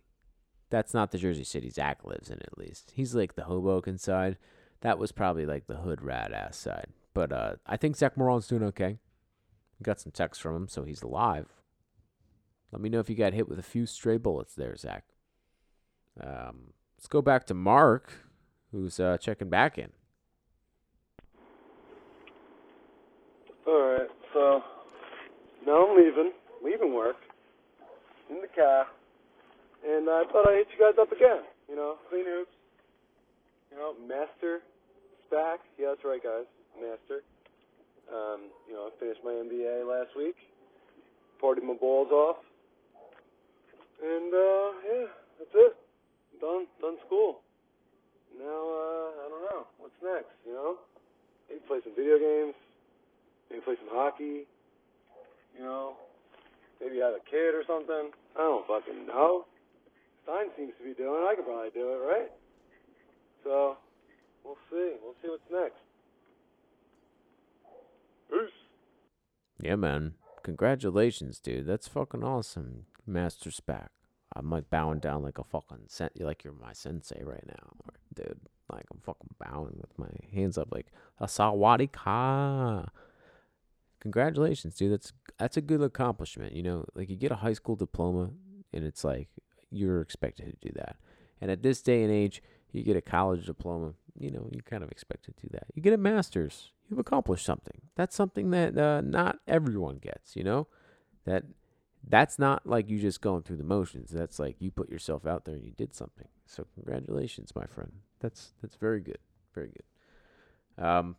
That's 0.71 0.95
not 0.95 1.13
the 1.13 1.19
Jersey 1.19 1.45
City 1.45 1.71
Zach 1.71 2.05
lives 2.05 2.31
in, 2.31 2.39
at 2.39 2.59
least. 2.59 2.93
He's 2.95 3.15
like 3.15 3.35
the 3.35 3.45
Hoboken 3.45 3.99
side. 3.99 4.37
That 4.81 4.99
was 4.99 5.13
probably 5.13 5.47
like 5.47 5.67
the 5.67 5.77
hood 5.77 6.03
rat 6.03 6.33
ass 6.33 6.57
side. 6.57 6.89
But 7.15 7.33
uh, 7.33 7.55
I 7.67 7.77
think 7.77 7.97
Zach 7.97 8.17
Moran's 8.17 8.49
doing 8.49 8.63
okay. 8.65 8.99
Got 9.83 10.01
some 10.01 10.13
texts 10.13 10.43
from 10.43 10.57
him, 10.57 10.69
so 10.69 10.85
he's 10.85 11.03
alive. 11.03 11.47
Let 12.73 12.81
me 12.81 12.89
know 12.89 12.99
if 12.99 13.09
you 13.09 13.17
got 13.17 13.35
hit 13.35 13.49
with 13.49 13.59
a 13.59 13.63
few 13.63 13.87
stray 13.87 14.17
bullets 14.17 14.55
there, 14.55 14.75
Zach. 14.77 15.05
Um, 16.21 16.73
let's 16.97 17.07
go 17.07 17.23
back 17.23 17.47
to 17.47 17.55
Mark, 17.55 18.13
who's 18.73 18.99
uh, 18.99 19.19
checking 19.19 19.49
back 19.51 19.79
in. 19.79 19.91
All 23.67 23.83
right, 23.83 24.09
so 24.33 24.63
now 25.67 25.87
I'm 25.87 25.97
leaving, 25.97 26.33
leaving 26.65 26.95
work, 26.95 27.17
in 28.31 28.41
the 28.41 28.51
car, 28.55 28.87
and 29.87 30.09
I 30.09 30.25
thought 30.31 30.49
I'd 30.49 30.67
hit 30.67 30.69
you 30.75 30.81
guys 30.81 30.99
up 31.01 31.13
again. 31.13 31.47
You 31.69 31.77
know, 31.77 31.97
clean 32.11 32.25
hoops. 32.27 32.55
You 33.71 33.79
know, 33.79 33.95
master, 34.07 34.61
SPAC. 35.27 35.59
Yeah, 35.79 35.95
that's 35.95 36.05
right, 36.05 36.23
guys, 36.23 36.47
master. 36.79 37.23
Um, 38.07 38.51
you 38.69 38.75
know, 38.75 38.87
I 38.87 38.91
finished 39.01 39.21
my 39.25 39.33
MBA 39.33 39.83
last 39.83 40.15
week, 40.17 40.37
partied 41.43 41.67
my 41.67 41.75
balls 41.75 42.11
off, 42.13 42.37
and 44.03 44.31
uh, 44.33 44.69
yeah, 44.87 45.07
that's 45.39 45.55
it. 45.55 45.75
Done, 46.41 46.67
done 46.81 46.97
school. 47.07 47.41
Now, 48.39 48.45
uh, 48.45 49.09
I 49.25 49.29
don't 49.29 49.45
know, 49.51 49.67
what's 49.79 49.97
next? 50.05 50.31
You 50.47 50.53
know, 50.53 50.77
maybe 51.49 51.61
play 51.67 51.79
some 51.83 51.97
video 51.97 52.19
games. 52.19 52.55
Maybe 53.51 53.63
play 53.63 53.75
some 53.81 53.91
hockey. 53.91 54.47
You 55.57 55.65
know, 55.65 55.97
maybe 56.81 56.99
have 56.99 57.15
a 57.15 57.25
kid 57.31 57.55
or 57.55 57.63
something. 57.67 58.11
I 58.37 58.41
don't 58.41 58.67
fucking 58.67 59.07
know. 59.07 59.47
Stein 60.25 60.47
seems 60.57 60.73
to 60.79 60.85
be 60.85 60.95
doing 60.95 61.23
it. 61.23 61.27
I 61.27 61.35
could 61.35 61.45
probably 61.45 61.71
do 61.71 61.93
it, 61.93 62.01
right? 62.07 62.31
So, 63.45 63.77
we'll 64.45 64.59
see. 64.71 64.97
We'll 65.03 65.15
see 65.23 65.29
what's 65.29 65.51
next. 65.51 65.79
Peace. 68.31 68.57
Yeah, 69.63 69.77
man. 69.77 70.15
Congratulations, 70.43 71.39
dude. 71.39 71.67
That's 71.67 71.89
fucking 71.89 72.25
awesome, 72.25 72.87
Master 73.07 73.51
Spac. 73.51 73.89
I'm 74.35 74.51
like 74.51 74.69
bowing 74.69 74.99
down 74.99 75.23
like 75.23 75.39
a 75.39 75.45
fucking 75.45 75.85
sen- 75.89 76.11
like 76.19 76.45
you're 76.45 76.53
my 76.53 76.73
sensei 76.73 77.23
right 77.25 77.45
now, 77.47 77.73
dude. 78.15 78.41
Like 78.71 78.85
I'm 78.93 79.01
fucking 79.01 79.35
bowing 79.39 79.77
with 79.81 79.99
my 79.99 80.11
hands 80.33 80.59
up, 80.59 80.69
like 80.71 80.89
a 81.19 81.27
sawadi 81.27 81.91
ka. 81.91 82.87
Congratulations, 84.01 84.75
dude. 84.75 84.93
That's 84.93 85.13
that's 85.39 85.57
a 85.57 85.61
good 85.61 85.83
accomplishment. 85.83 86.55
You 86.55 86.63
know, 86.63 86.85
like 86.95 87.11
you 87.11 87.17
get 87.17 87.33
a 87.33 87.37
high 87.37 87.53
school 87.53 87.77
diploma, 87.77 88.31
and 88.73 88.85
it's 88.85 89.05
like 89.05 89.29
you're 89.71 90.01
expected 90.01 90.47
to 90.47 90.69
do 90.69 90.73
that. 90.77 90.97
And 91.41 91.51
at 91.51 91.63
this 91.63 91.83
day 91.83 92.03
and 92.03 92.13
age, 92.13 92.43
you 92.73 92.83
get 92.83 92.97
a 92.97 93.03
college 93.03 93.47
diploma. 93.47 93.95
You 94.19 94.31
know, 94.31 94.49
you 94.51 94.63
kind 94.63 94.83
of 94.83 94.91
expected 94.91 95.37
to 95.37 95.47
do 95.47 95.51
that. 95.53 95.65
You 95.75 95.83
get 95.83 95.93
a 95.93 95.99
master's. 95.99 96.73
You've 96.89 96.99
accomplished 96.99 97.45
something. 97.45 97.81
That's 97.97 98.15
something 98.15 98.51
that 98.51 98.79
uh, 98.79 99.03
not 99.03 99.39
everyone 99.47 99.99
gets. 99.99 100.37
You 100.37 100.45
know, 100.45 100.69
that 101.25 101.45
that's 102.09 102.39
not 102.39 102.67
like 102.67 102.89
you 102.89 102.99
just 102.99 103.21
going 103.21 103.43
through 103.43 103.57
the 103.57 103.65
motions. 103.65 104.11
That's 104.11 104.39
like 104.39 104.57
you 104.61 104.71
put 104.71 104.89
yourself 104.89 105.27
out 105.27 105.45
there 105.45 105.57
and 105.57 105.65
you 105.65 105.73
did 105.73 105.95
something. 105.95 106.29
So 106.47 106.67
congratulations, 106.75 107.53
my 107.55 107.67
friend. 107.67 107.93
That's 108.21 108.53
that's 108.63 108.77
very 108.77 109.01
good. 109.01 109.19
Very 109.55 109.69
good. 109.69 110.85
Um, 110.85 111.17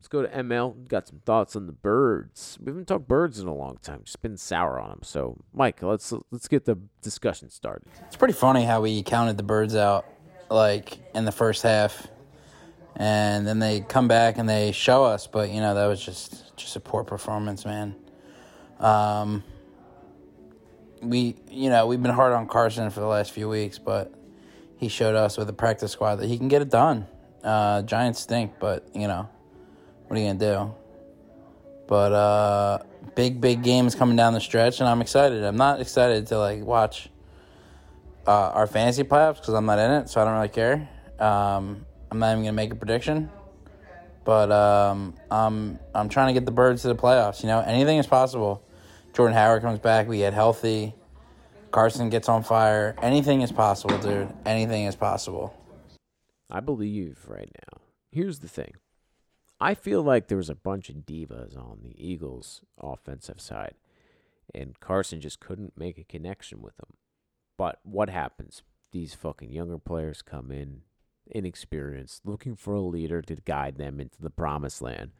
let's 0.00 0.08
go 0.08 0.22
to 0.22 0.28
ML. 0.28 0.88
Got 0.88 1.08
some 1.08 1.20
thoughts 1.26 1.54
on 1.54 1.66
the 1.66 1.72
birds. 1.72 2.58
We 2.58 2.70
haven't 2.70 2.88
talked 2.88 3.06
birds 3.06 3.38
in 3.38 3.46
a 3.46 3.54
long 3.54 3.76
time. 3.82 4.00
Just 4.04 4.22
been 4.22 4.38
sour 4.38 4.80
on 4.80 4.88
them. 4.88 5.00
So, 5.02 5.36
Mike, 5.52 5.82
let's 5.82 6.12
let's 6.30 6.48
get 6.48 6.64
the 6.64 6.78
discussion 7.02 7.50
started. 7.50 7.86
It's 8.06 8.16
pretty 8.16 8.32
funny 8.32 8.64
how 8.64 8.80
we 8.80 9.02
counted 9.02 9.36
the 9.36 9.42
birds 9.42 9.76
out 9.76 10.06
like 10.48 10.98
in 11.14 11.26
the 11.26 11.32
first 11.32 11.62
half, 11.62 12.08
and 12.96 13.46
then 13.46 13.58
they 13.58 13.82
come 13.82 14.08
back 14.08 14.38
and 14.38 14.48
they 14.48 14.72
show 14.72 15.04
us. 15.04 15.26
But 15.26 15.50
you 15.50 15.60
know 15.60 15.74
that 15.74 15.86
was 15.86 16.02
just 16.02 16.56
just 16.56 16.76
a 16.76 16.80
poor 16.80 17.04
performance, 17.04 17.66
man. 17.66 17.94
Um, 18.78 19.44
we 21.02 21.36
you 21.50 21.68
know 21.68 21.86
we've 21.86 22.02
been 22.02 22.10
hard 22.10 22.32
on 22.32 22.48
Carson 22.48 22.88
for 22.88 23.00
the 23.00 23.06
last 23.06 23.32
few 23.32 23.50
weeks, 23.50 23.78
but 23.78 24.14
he 24.78 24.88
showed 24.88 25.14
us 25.14 25.36
with 25.36 25.46
the 25.46 25.52
practice 25.52 25.92
squad 25.92 26.16
that 26.16 26.26
he 26.26 26.38
can 26.38 26.48
get 26.48 26.62
it 26.62 26.70
done. 26.70 27.06
Uh, 27.44 27.82
Giants 27.82 28.20
stink, 28.20 28.54
but 28.58 28.88
you 28.94 29.06
know 29.06 29.28
what 30.10 30.18
are 30.18 30.22
you 30.22 30.26
gonna 30.26 30.40
do? 30.40 30.74
But 31.86 32.12
uh, 32.12 32.78
big 33.14 33.40
big 33.40 33.62
games 33.62 33.94
coming 33.94 34.16
down 34.16 34.34
the 34.34 34.40
stretch, 34.40 34.80
and 34.80 34.88
I'm 34.88 35.00
excited. 35.00 35.44
I'm 35.44 35.56
not 35.56 35.80
excited 35.80 36.26
to 36.26 36.38
like 36.38 36.64
watch 36.64 37.08
uh, 38.26 38.50
our 38.50 38.66
fantasy 38.66 39.04
playoffs 39.04 39.36
because 39.36 39.54
I'm 39.54 39.66
not 39.66 39.78
in 39.78 39.88
it, 39.92 40.08
so 40.08 40.20
I 40.20 40.24
don't 40.24 40.34
really 40.34 40.48
care. 40.48 40.88
Um, 41.20 41.86
I'm 42.10 42.18
not 42.18 42.32
even 42.32 42.42
gonna 42.42 42.54
make 42.54 42.72
a 42.72 42.74
prediction, 42.74 43.30
but 44.24 44.50
um, 44.50 45.14
I'm 45.30 45.78
I'm 45.94 46.08
trying 46.08 46.26
to 46.26 46.32
get 46.32 46.44
the 46.44 46.50
birds 46.50 46.82
to 46.82 46.88
the 46.88 46.96
playoffs. 46.96 47.44
You 47.44 47.48
know, 47.48 47.60
anything 47.60 47.98
is 47.98 48.08
possible. 48.08 48.64
Jordan 49.12 49.36
Howard 49.36 49.62
comes 49.62 49.78
back, 49.78 50.08
we 50.08 50.18
get 50.18 50.34
healthy. 50.34 50.92
Carson 51.70 52.10
gets 52.10 52.28
on 52.28 52.42
fire. 52.42 52.96
Anything 53.00 53.42
is 53.42 53.52
possible, 53.52 53.96
dude. 53.98 54.34
Anything 54.44 54.86
is 54.86 54.96
possible. 54.96 55.54
I 56.50 56.58
believe 56.58 57.24
right 57.28 57.48
now. 57.48 57.80
Here's 58.10 58.40
the 58.40 58.48
thing. 58.48 58.72
I 59.60 59.74
feel 59.74 60.02
like 60.02 60.28
there 60.28 60.38
was 60.38 60.48
a 60.48 60.54
bunch 60.54 60.88
of 60.88 60.96
divas 60.96 61.56
on 61.56 61.80
the 61.82 61.94
Eagles' 61.96 62.62
offensive 62.80 63.40
side, 63.40 63.74
and 64.54 64.80
Carson 64.80 65.20
just 65.20 65.40
couldn't 65.40 65.78
make 65.78 65.98
a 65.98 66.04
connection 66.04 66.62
with 66.62 66.76
them. 66.78 66.94
But 67.58 67.80
what 67.82 68.08
happens? 68.08 68.62
These 68.92 69.14
fucking 69.14 69.52
younger 69.52 69.78
players 69.78 70.22
come 70.22 70.50
in, 70.50 70.82
inexperienced, 71.30 72.26
looking 72.26 72.56
for 72.56 72.74
a 72.74 72.80
leader 72.80 73.20
to 73.20 73.36
guide 73.36 73.76
them 73.76 74.00
into 74.00 74.22
the 74.22 74.30
promised 74.30 74.80
land. 74.80 75.10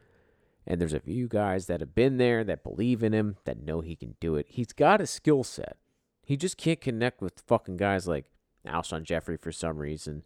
And 0.65 0.81
there's 0.81 0.93
a 0.93 0.99
few 0.99 1.27
guys 1.27 1.67
that 1.67 1.79
have 1.79 1.93
been 1.93 2.17
there, 2.17 2.43
that 2.43 2.63
believe 2.63 3.03
in 3.03 3.13
him, 3.13 3.37
that 3.45 3.63
know 3.63 3.81
he 3.81 3.95
can 3.95 4.15
do 4.19 4.35
it. 4.35 4.47
He's 4.49 4.73
got 4.73 5.01
a 5.01 5.07
skill 5.07 5.43
set. 5.43 5.77
He 6.23 6.35
just 6.35 6.57
can't 6.57 6.81
connect 6.81 7.21
with 7.21 7.43
fucking 7.47 7.77
guys 7.77 8.07
like 8.07 8.25
Alshon 8.65 9.03
Jeffery 9.03 9.37
for 9.37 9.51
some 9.51 9.77
reason. 9.77 10.23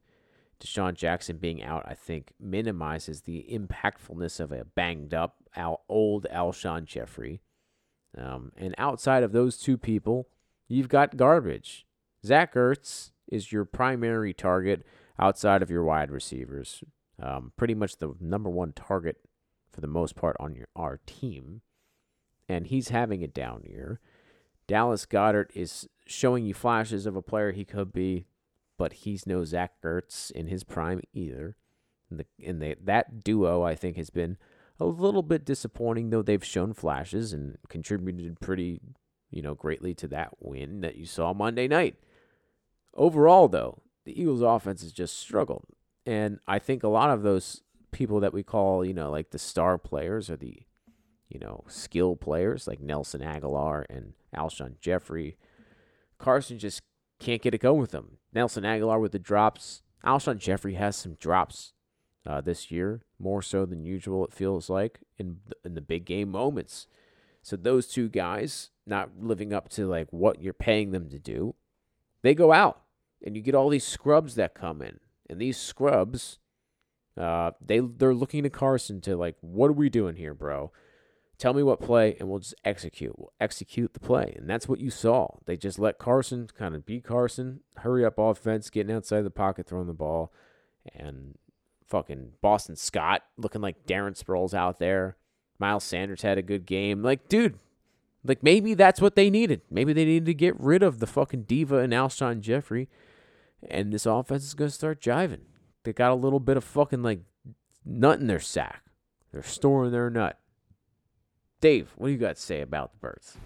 DeSean 0.59 0.93
Jackson 0.93 1.37
being 1.37 1.63
out, 1.63 1.83
I 1.85 1.93
think, 1.93 2.33
minimizes 2.39 3.21
the 3.21 3.45
impactfulness 3.51 4.39
of 4.39 4.51
a 4.51 4.65
banged 4.65 5.13
up, 5.13 5.37
Al- 5.55 5.83
old 5.89 6.25
Alshon 6.31 6.85
Jeffery. 6.85 7.41
Um, 8.17 8.51
and 8.57 8.73
outside 8.77 9.23
of 9.23 9.31
those 9.31 9.57
two 9.57 9.77
people, 9.77 10.27
you've 10.67 10.89
got 10.89 11.17
garbage. 11.17 11.85
Zach 12.25 12.53
Ertz 12.53 13.11
is 13.27 13.51
your 13.51 13.65
primary 13.65 14.33
target 14.33 14.85
outside 15.19 15.61
of 15.61 15.69
your 15.69 15.83
wide 15.83 16.11
receivers. 16.11 16.83
Um, 17.21 17.51
pretty 17.57 17.73
much 17.73 17.97
the 17.97 18.13
number 18.19 18.49
one 18.49 18.73
target 18.73 19.17
for 19.71 19.81
the 19.81 19.87
most 19.87 20.15
part 20.15 20.35
on 20.39 20.55
your 20.55 20.67
our 20.75 20.99
team. 21.05 21.61
And 22.47 22.67
he's 22.67 22.89
having 22.89 23.23
a 23.23 23.27
down 23.27 23.63
year. 23.63 23.99
Dallas 24.67 25.05
Goedert 25.05 25.49
is 25.53 25.87
showing 26.05 26.45
you 26.45 26.53
flashes 26.53 27.05
of 27.05 27.15
a 27.15 27.21
player 27.21 27.51
he 27.51 27.65
could 27.65 27.93
be, 27.93 28.25
but 28.77 28.93
he's 28.93 29.25
no 29.25 29.43
Zach 29.43 29.73
Ertz 29.83 30.31
in 30.31 30.47
his 30.47 30.63
prime 30.63 31.01
either. 31.13 31.55
And, 32.09 32.19
the, 32.19 32.25
and 32.45 32.61
that 32.85 33.23
duo, 33.23 33.63
I 33.63 33.75
think, 33.75 33.97
has 33.97 34.09
been 34.09 34.37
a 34.79 34.85
little 34.85 35.23
bit 35.23 35.45
disappointing, 35.45 36.09
though 36.09 36.21
they've 36.21 36.43
shown 36.43 36.73
flashes 36.73 37.33
and 37.33 37.57
contributed 37.69 38.39
pretty, 38.39 38.81
you 39.31 39.41
know, 39.41 39.55
greatly 39.55 39.93
to 39.95 40.07
that 40.09 40.35
win 40.39 40.81
that 40.81 40.97
you 40.97 41.05
saw 41.05 41.33
Monday 41.33 41.67
night. 41.67 41.95
Overall, 42.93 43.47
though, 43.47 43.81
the 44.05 44.19
Eagles' 44.19 44.41
offense 44.41 44.81
has 44.81 44.91
just 44.91 45.17
struggled, 45.17 45.65
and 46.05 46.39
I 46.47 46.59
think 46.59 46.83
a 46.83 46.87
lot 46.87 47.09
of 47.09 47.23
those 47.23 47.63
people 47.91 48.19
that 48.19 48.33
we 48.33 48.43
call, 48.43 48.85
you 48.85 48.93
know, 48.93 49.09
like 49.09 49.31
the 49.31 49.39
star 49.39 49.77
players 49.77 50.29
or 50.29 50.35
the, 50.35 50.63
you 51.29 51.39
know, 51.39 51.63
skill 51.67 52.15
players 52.15 52.67
like 52.67 52.79
Nelson 52.79 53.21
Agholor 53.21 53.85
and 53.89 54.13
Alshon 54.35 54.79
Jeffery, 54.79 55.37
Carson 56.19 56.59
just 56.59 56.81
can't 57.19 57.41
get 57.41 57.53
it 57.53 57.61
going 57.61 57.81
with 57.81 57.91
them. 57.91 58.17
Nelson 58.35 58.63
Agholor 58.63 58.99
with 58.99 59.13
the 59.13 59.19
drops. 59.19 59.81
Alshon 60.03 60.37
Jeffery 60.37 60.75
has 60.75 60.95
some 60.95 61.13
drops 61.13 61.73
uh, 62.27 62.41
this 62.41 62.69
year, 62.69 63.01
more 63.17 63.41
so 63.41 63.65
than 63.65 63.85
usual. 63.85 64.25
It 64.25 64.33
feels 64.33 64.69
like 64.69 64.99
in 65.17 65.37
in 65.63 65.73
the 65.73 65.81
big 65.81 66.05
game 66.05 66.29
moments. 66.29 66.87
So 67.41 67.55
those 67.55 67.87
two 67.87 68.09
guys 68.09 68.71
not 68.85 69.11
living 69.19 69.53
up 69.53 69.69
to 69.69 69.87
like 69.87 70.07
what 70.11 70.41
you're 70.41 70.53
paying 70.53 70.91
them 70.91 71.09
to 71.09 71.17
do, 71.17 71.55
they 72.21 72.35
go 72.35 72.51
out, 72.51 72.81
and 73.25 73.35
you 73.35 73.41
get 73.41 73.55
all 73.55 73.69
these 73.69 73.85
scrubs 73.85 74.35
that 74.35 74.53
come 74.53 74.81
in, 74.81 74.99
and 75.29 75.39
these 75.39 75.57
scrubs, 75.57 76.39
uh, 77.17 77.51
they 77.65 77.79
they're 77.79 78.13
looking 78.13 78.43
to 78.43 78.49
Carson 78.49 78.99
to 79.01 79.15
like, 79.15 79.37
what 79.41 79.69
are 79.69 79.73
we 79.73 79.89
doing 79.89 80.17
here, 80.17 80.33
bro? 80.33 80.71
Tell 81.37 81.53
me 81.53 81.63
what 81.63 81.81
play, 81.81 82.15
and 82.19 82.29
we'll 82.29 82.39
just 82.39 82.55
execute. 82.63 83.17
We'll 83.17 83.33
execute 83.39 83.93
the 83.93 83.99
play, 83.99 84.33
and 84.37 84.49
that's 84.49 84.69
what 84.69 84.79
you 84.79 84.89
saw. 84.89 85.27
They 85.45 85.57
just 85.57 85.77
let 85.77 85.97
Carson 85.97 86.47
kind 86.57 86.75
of 86.75 86.85
be 86.85 87.01
Carson, 87.01 87.59
hurry 87.77 88.05
up 88.05 88.17
offense, 88.17 88.69
getting 88.69 88.95
outside 88.95 89.21
the 89.21 89.29
pocket, 89.29 89.67
throwing 89.67 89.87
the 89.87 89.93
ball, 89.93 90.31
and 90.95 91.37
fucking 91.85 92.33
Boston 92.41 92.75
Scott 92.75 93.23
looking 93.37 93.61
like 93.61 93.85
Darren 93.85 94.17
Sproles 94.21 94.53
out 94.53 94.79
there. 94.79 95.17
Miles 95.59 95.83
Sanders 95.83 96.21
had 96.21 96.37
a 96.37 96.41
good 96.41 96.65
game. 96.65 97.01
Like, 97.01 97.27
dude, 97.27 97.59
like 98.23 98.41
maybe 98.41 98.73
that's 98.73 99.01
what 99.01 99.15
they 99.15 99.29
needed. 99.29 99.61
Maybe 99.69 99.93
they 99.93 100.05
needed 100.05 100.25
to 100.25 100.33
get 100.33 100.59
rid 100.59 100.83
of 100.83 100.99
the 100.99 101.07
fucking 101.07 101.43
diva 101.43 101.79
and 101.79 101.93
Alshon 101.93 102.39
Jeffery, 102.39 102.87
and 103.69 103.91
this 103.91 104.05
offense 104.05 104.43
is 104.43 104.53
gonna 104.53 104.69
start 104.69 105.01
jiving. 105.01 105.41
They 105.83 105.93
got 105.93 106.11
a 106.11 106.15
little 106.15 106.39
bit 106.39 106.57
of 106.57 106.63
fucking 106.63 107.03
like 107.03 107.19
nut 107.85 108.19
in 108.19 108.27
their 108.27 108.39
sack. 108.39 108.83
They're 109.31 109.43
storing 109.43 109.91
their 109.91 110.09
nut. 110.09 110.39
Dave, 111.61 111.91
what 111.95 112.07
do 112.07 112.13
you 112.13 112.19
got 112.19 112.35
to 112.35 112.41
say 112.41 112.61
about 112.61 112.91
the 112.91 112.99
birds? 112.99 113.37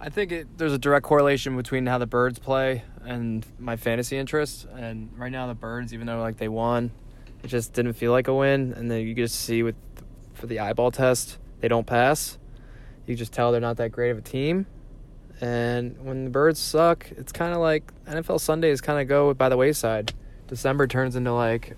I 0.00 0.10
think 0.10 0.32
it, 0.32 0.58
there's 0.58 0.72
a 0.72 0.78
direct 0.78 1.04
correlation 1.04 1.56
between 1.56 1.86
how 1.86 1.98
the 1.98 2.06
birds 2.06 2.38
play 2.38 2.82
and 3.04 3.44
my 3.58 3.76
fantasy 3.76 4.16
interest. 4.16 4.66
And 4.74 5.10
right 5.16 5.32
now, 5.32 5.46
the 5.46 5.54
birds, 5.54 5.94
even 5.94 6.06
though 6.06 6.20
like 6.20 6.36
they 6.36 6.48
won, 6.48 6.90
it 7.42 7.48
just 7.48 7.72
didn't 7.72 7.94
feel 7.94 8.12
like 8.12 8.28
a 8.28 8.34
win. 8.34 8.72
And 8.74 8.90
then 8.90 9.06
you 9.06 9.14
just 9.14 9.36
see 9.40 9.62
with 9.62 9.76
for 10.34 10.46
the 10.46 10.60
eyeball 10.60 10.90
test, 10.90 11.38
they 11.60 11.68
don't 11.68 11.86
pass. 11.86 12.38
You 13.06 13.14
just 13.14 13.32
tell 13.32 13.52
they're 13.52 13.60
not 13.60 13.76
that 13.78 13.92
great 13.92 14.10
of 14.10 14.18
a 14.18 14.22
team. 14.22 14.66
And 15.40 15.98
when 16.04 16.24
the 16.24 16.30
birds 16.30 16.60
suck, 16.60 17.10
it's 17.12 17.32
kind 17.32 17.52
of 17.52 17.60
like 17.60 17.92
NFL 18.04 18.40
Sundays 18.40 18.80
kind 18.80 19.00
of 19.00 19.08
go 19.08 19.34
by 19.34 19.48
the 19.48 19.56
wayside. 19.56 20.12
December 20.46 20.86
turns 20.86 21.16
into 21.16 21.32
like 21.32 21.76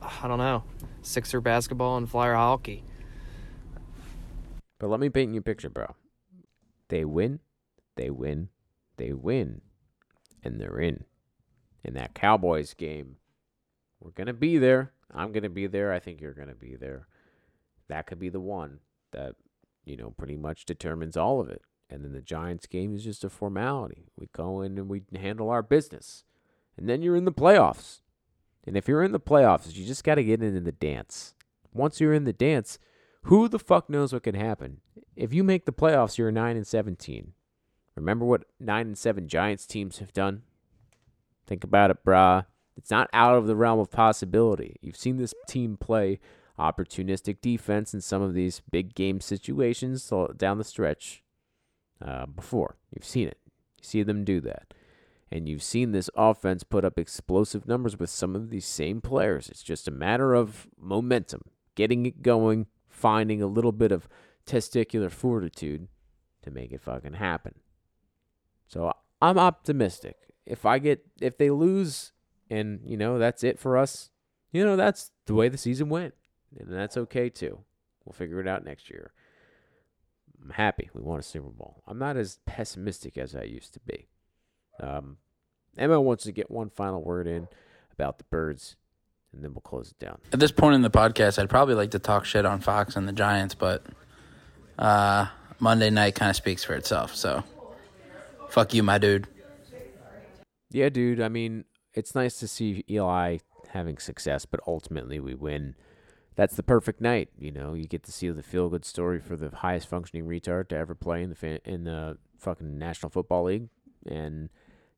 I 0.00 0.28
don't 0.28 0.38
know, 0.38 0.62
Sixer 1.02 1.40
basketball 1.40 1.96
and 1.96 2.08
Flyer 2.08 2.34
hockey. 2.34 2.84
But 4.78 4.88
let 4.88 5.00
me 5.00 5.08
paint 5.08 5.32
you 5.32 5.40
a 5.40 5.42
picture, 5.42 5.70
bro. 5.70 5.94
They 6.88 7.04
win, 7.04 7.40
they 7.96 8.10
win, 8.10 8.48
they 8.96 9.12
win, 9.12 9.60
and 10.42 10.60
they're 10.60 10.78
in. 10.78 11.04
In 11.84 11.94
that 11.94 12.14
Cowboys 12.14 12.74
game, 12.74 13.16
we're 14.00 14.10
going 14.10 14.26
to 14.26 14.32
be 14.32 14.58
there. 14.58 14.92
I'm 15.12 15.32
going 15.32 15.42
to 15.42 15.48
be 15.48 15.66
there. 15.66 15.92
I 15.92 15.98
think 15.98 16.20
you're 16.20 16.32
going 16.32 16.48
to 16.48 16.54
be 16.54 16.76
there. 16.76 17.06
That 17.88 18.06
could 18.06 18.18
be 18.18 18.28
the 18.28 18.40
one 18.40 18.80
that, 19.12 19.34
you 19.84 19.96
know, 19.96 20.10
pretty 20.10 20.36
much 20.36 20.64
determines 20.64 21.16
all 21.16 21.40
of 21.40 21.48
it. 21.48 21.62
And 21.90 22.04
then 22.04 22.12
the 22.12 22.20
Giants 22.20 22.66
game 22.66 22.94
is 22.94 23.04
just 23.04 23.24
a 23.24 23.30
formality. 23.30 24.08
We 24.16 24.28
go 24.34 24.60
in 24.60 24.76
and 24.76 24.88
we 24.88 25.02
handle 25.16 25.48
our 25.48 25.62
business. 25.62 26.24
And 26.76 26.88
then 26.88 27.00
you're 27.00 27.16
in 27.16 27.24
the 27.24 27.32
playoffs. 27.32 28.00
And 28.64 28.76
if 28.76 28.86
you're 28.86 29.02
in 29.02 29.12
the 29.12 29.20
playoffs, 29.20 29.74
you 29.74 29.86
just 29.86 30.04
got 30.04 30.16
to 30.16 30.24
get 30.24 30.42
into 30.42 30.60
the 30.60 30.72
dance. 30.72 31.34
Once 31.72 32.00
you're 32.00 32.12
in 32.12 32.24
the 32.24 32.32
dance, 32.32 32.78
who 33.28 33.46
the 33.46 33.58
fuck 33.58 33.90
knows 33.90 34.14
what 34.14 34.22
can 34.22 34.34
happen? 34.34 34.80
If 35.14 35.34
you 35.34 35.44
make 35.44 35.66
the 35.66 35.72
playoffs, 35.72 36.16
you're 36.16 36.32
9 36.32 36.56
and 36.56 36.66
17. 36.66 37.34
Remember 37.94 38.24
what 38.24 38.44
9 38.58 38.86
and 38.86 38.96
7 38.96 39.28
Giants 39.28 39.66
teams 39.66 39.98
have 39.98 40.14
done? 40.14 40.42
Think 41.46 41.62
about 41.62 41.90
it, 41.90 41.98
brah. 42.06 42.46
It's 42.78 42.90
not 42.90 43.10
out 43.12 43.36
of 43.36 43.46
the 43.46 43.54
realm 43.54 43.80
of 43.80 43.90
possibility. 43.90 44.76
You've 44.80 44.96
seen 44.96 45.18
this 45.18 45.34
team 45.46 45.76
play 45.76 46.20
opportunistic 46.58 47.42
defense 47.42 47.92
in 47.92 48.00
some 48.00 48.22
of 48.22 48.32
these 48.32 48.62
big 48.70 48.94
game 48.94 49.20
situations 49.20 50.10
down 50.38 50.56
the 50.56 50.64
stretch 50.64 51.22
uh, 52.02 52.24
before. 52.24 52.76
You've 52.94 53.04
seen 53.04 53.28
it. 53.28 53.38
You 53.76 53.84
see 53.84 54.02
them 54.02 54.24
do 54.24 54.40
that. 54.40 54.72
And 55.30 55.50
you've 55.50 55.62
seen 55.62 55.92
this 55.92 56.08
offense 56.16 56.64
put 56.64 56.82
up 56.82 56.98
explosive 56.98 57.68
numbers 57.68 57.98
with 57.98 58.08
some 58.08 58.34
of 58.34 58.48
these 58.48 58.64
same 58.64 59.02
players. 59.02 59.50
It's 59.50 59.62
just 59.62 59.86
a 59.86 59.90
matter 59.90 60.32
of 60.32 60.66
momentum, 60.80 61.42
getting 61.74 62.06
it 62.06 62.22
going, 62.22 62.68
finding 62.98 63.40
a 63.40 63.46
little 63.46 63.72
bit 63.72 63.92
of 63.92 64.08
testicular 64.44 65.10
fortitude 65.10 65.88
to 66.42 66.50
make 66.50 66.72
it 66.72 66.80
fucking 66.80 67.14
happen. 67.14 67.54
So 68.66 68.92
I'm 69.22 69.38
optimistic. 69.38 70.16
If 70.44 70.66
I 70.66 70.78
get 70.78 71.04
if 71.20 71.38
they 71.38 71.50
lose 71.50 72.12
and 72.50 72.80
you 72.84 72.96
know 72.96 73.18
that's 73.18 73.44
it 73.44 73.58
for 73.58 73.76
us, 73.76 74.10
you 74.52 74.64
know 74.64 74.76
that's 74.76 75.10
the 75.26 75.34
way 75.34 75.48
the 75.48 75.58
season 75.58 75.88
went. 75.88 76.14
And 76.58 76.72
that's 76.72 76.96
okay 76.96 77.28
too. 77.28 77.60
We'll 78.04 78.14
figure 78.14 78.40
it 78.40 78.48
out 78.48 78.64
next 78.64 78.90
year. 78.90 79.12
I'm 80.42 80.50
happy 80.50 80.88
we 80.94 81.02
won 81.02 81.18
a 81.18 81.22
Super 81.22 81.50
Bowl. 81.50 81.82
I'm 81.86 81.98
not 81.98 82.16
as 82.16 82.38
pessimistic 82.46 83.18
as 83.18 83.34
I 83.34 83.42
used 83.42 83.74
to 83.74 83.80
be. 83.80 84.08
Um, 84.80 85.18
Emma 85.76 86.00
wants 86.00 86.24
to 86.24 86.32
get 86.32 86.50
one 86.50 86.70
final 86.70 87.02
word 87.02 87.26
in 87.26 87.48
about 87.92 88.18
the 88.18 88.24
birds, 88.24 88.76
and 89.32 89.44
then 89.44 89.52
we'll 89.52 89.60
close 89.60 89.90
it 89.90 89.98
down. 89.98 90.18
At 90.32 90.40
this 90.40 90.52
point 90.52 90.74
in 90.74 90.82
the 90.82 90.90
podcast, 90.90 91.38
I'd 91.38 91.50
probably 91.50 91.74
like 91.74 91.90
to 91.92 91.98
talk 91.98 92.24
shit 92.24 92.44
on 92.46 92.60
Fox 92.60 92.96
and 92.96 93.06
the 93.06 93.12
Giants, 93.12 93.54
but 93.54 93.84
uh, 94.78 95.26
Monday 95.58 95.90
night 95.90 96.14
kind 96.14 96.30
of 96.30 96.36
speaks 96.36 96.64
for 96.64 96.74
itself. 96.74 97.14
So, 97.14 97.44
fuck 98.48 98.74
you, 98.74 98.82
my 98.82 98.98
dude. 98.98 99.26
Yeah, 100.70 100.88
dude. 100.88 101.20
I 101.20 101.28
mean, 101.28 101.64
it's 101.94 102.14
nice 102.14 102.38
to 102.40 102.48
see 102.48 102.84
Eli 102.90 103.38
having 103.70 103.98
success, 103.98 104.44
but 104.46 104.60
ultimately 104.66 105.20
we 105.20 105.34
win. 105.34 105.74
That's 106.36 106.54
the 106.56 106.62
perfect 106.62 107.00
night, 107.00 107.30
you 107.38 107.50
know. 107.50 107.74
You 107.74 107.86
get 107.86 108.04
to 108.04 108.12
see 108.12 108.28
the 108.30 108.42
feel 108.42 108.68
good 108.68 108.84
story 108.84 109.18
for 109.18 109.36
the 109.36 109.50
highest 109.50 109.88
functioning 109.88 110.26
retard 110.26 110.68
to 110.68 110.76
ever 110.76 110.94
play 110.94 111.22
in 111.22 111.30
the 111.30 111.36
fa- 111.36 111.60
in 111.64 111.84
the 111.84 112.18
fucking 112.38 112.78
National 112.78 113.10
Football 113.10 113.44
League, 113.44 113.68
and 114.06 114.48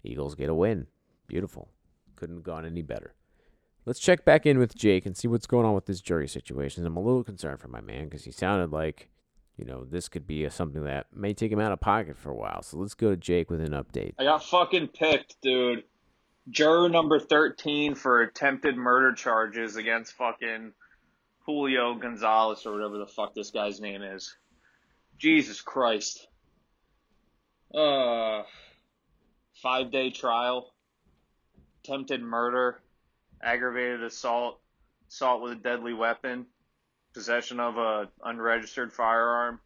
Eagles 0.04 0.34
get 0.34 0.50
a 0.50 0.54
win. 0.54 0.86
Beautiful. 1.26 1.70
Couldn't 2.16 2.36
have 2.36 2.44
gone 2.44 2.66
any 2.66 2.82
better. 2.82 3.14
Let's 3.86 3.98
check 3.98 4.24
back 4.24 4.46
in 4.46 4.58
with 4.58 4.74
Jake 4.74 5.06
and 5.06 5.16
see 5.16 5.28
what's 5.28 5.46
going 5.46 5.66
on 5.66 5.74
with 5.74 5.86
this 5.86 6.00
jury 6.00 6.28
situation. 6.28 6.84
I'm 6.84 6.96
a 6.96 7.00
little 7.00 7.24
concerned 7.24 7.60
for 7.60 7.68
my 7.68 7.80
man 7.80 8.04
because 8.04 8.24
he 8.24 8.30
sounded 8.30 8.70
like, 8.72 9.08
you 9.56 9.64
know, 9.64 9.84
this 9.84 10.08
could 10.08 10.26
be 10.26 10.44
a, 10.44 10.50
something 10.50 10.84
that 10.84 11.06
may 11.14 11.32
take 11.32 11.50
him 11.50 11.60
out 11.60 11.72
of 11.72 11.80
pocket 11.80 12.16
for 12.16 12.30
a 12.30 12.36
while. 12.36 12.62
So 12.62 12.76
let's 12.76 12.94
go 12.94 13.10
to 13.10 13.16
Jake 13.16 13.50
with 13.50 13.60
an 13.60 13.72
update. 13.72 14.14
I 14.18 14.24
got 14.24 14.44
fucking 14.44 14.88
picked, 14.88 15.40
dude. 15.42 15.84
Juror 16.48 16.88
number 16.88 17.18
13 17.18 17.94
for 17.94 18.22
attempted 18.22 18.76
murder 18.76 19.14
charges 19.14 19.76
against 19.76 20.12
fucking. 20.14 20.72
Julio 21.46 21.94
Gonzalez 21.94 22.64
or 22.66 22.72
whatever 22.72 22.98
the 22.98 23.06
fuck 23.06 23.34
this 23.34 23.50
guy's 23.50 23.80
name 23.80 24.02
is. 24.02 24.36
Jesus 25.18 25.60
Christ. 25.60 26.28
Uh, 27.74 28.42
five 29.62 29.90
day 29.90 30.10
trial, 30.10 30.72
attempted 31.82 32.22
murder, 32.22 32.80
aggravated 33.42 34.02
assault, 34.02 34.60
assault 35.08 35.42
with 35.42 35.52
a 35.52 35.56
deadly 35.56 35.94
weapon, 35.94 36.46
possession 37.14 37.60
of 37.60 37.76
a 37.78 38.08
unregistered 38.24 38.92
firearm, 38.92 39.60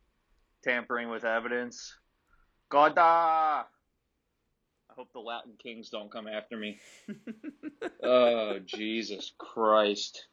tampering 0.63 1.09
with 1.11 1.25
evidence. 1.25 1.95
Goda! 2.69 3.01
I 3.01 3.67
hope 4.97 5.13
the 5.13 5.21
Latin 5.21 5.53
Kings 5.61 5.91
don't 5.91 6.11
come 6.11 6.29
after 6.29 6.57
me. 6.57 6.79
oh, 8.03 8.59
Jesus 8.65 9.33
Christ. 9.39 10.27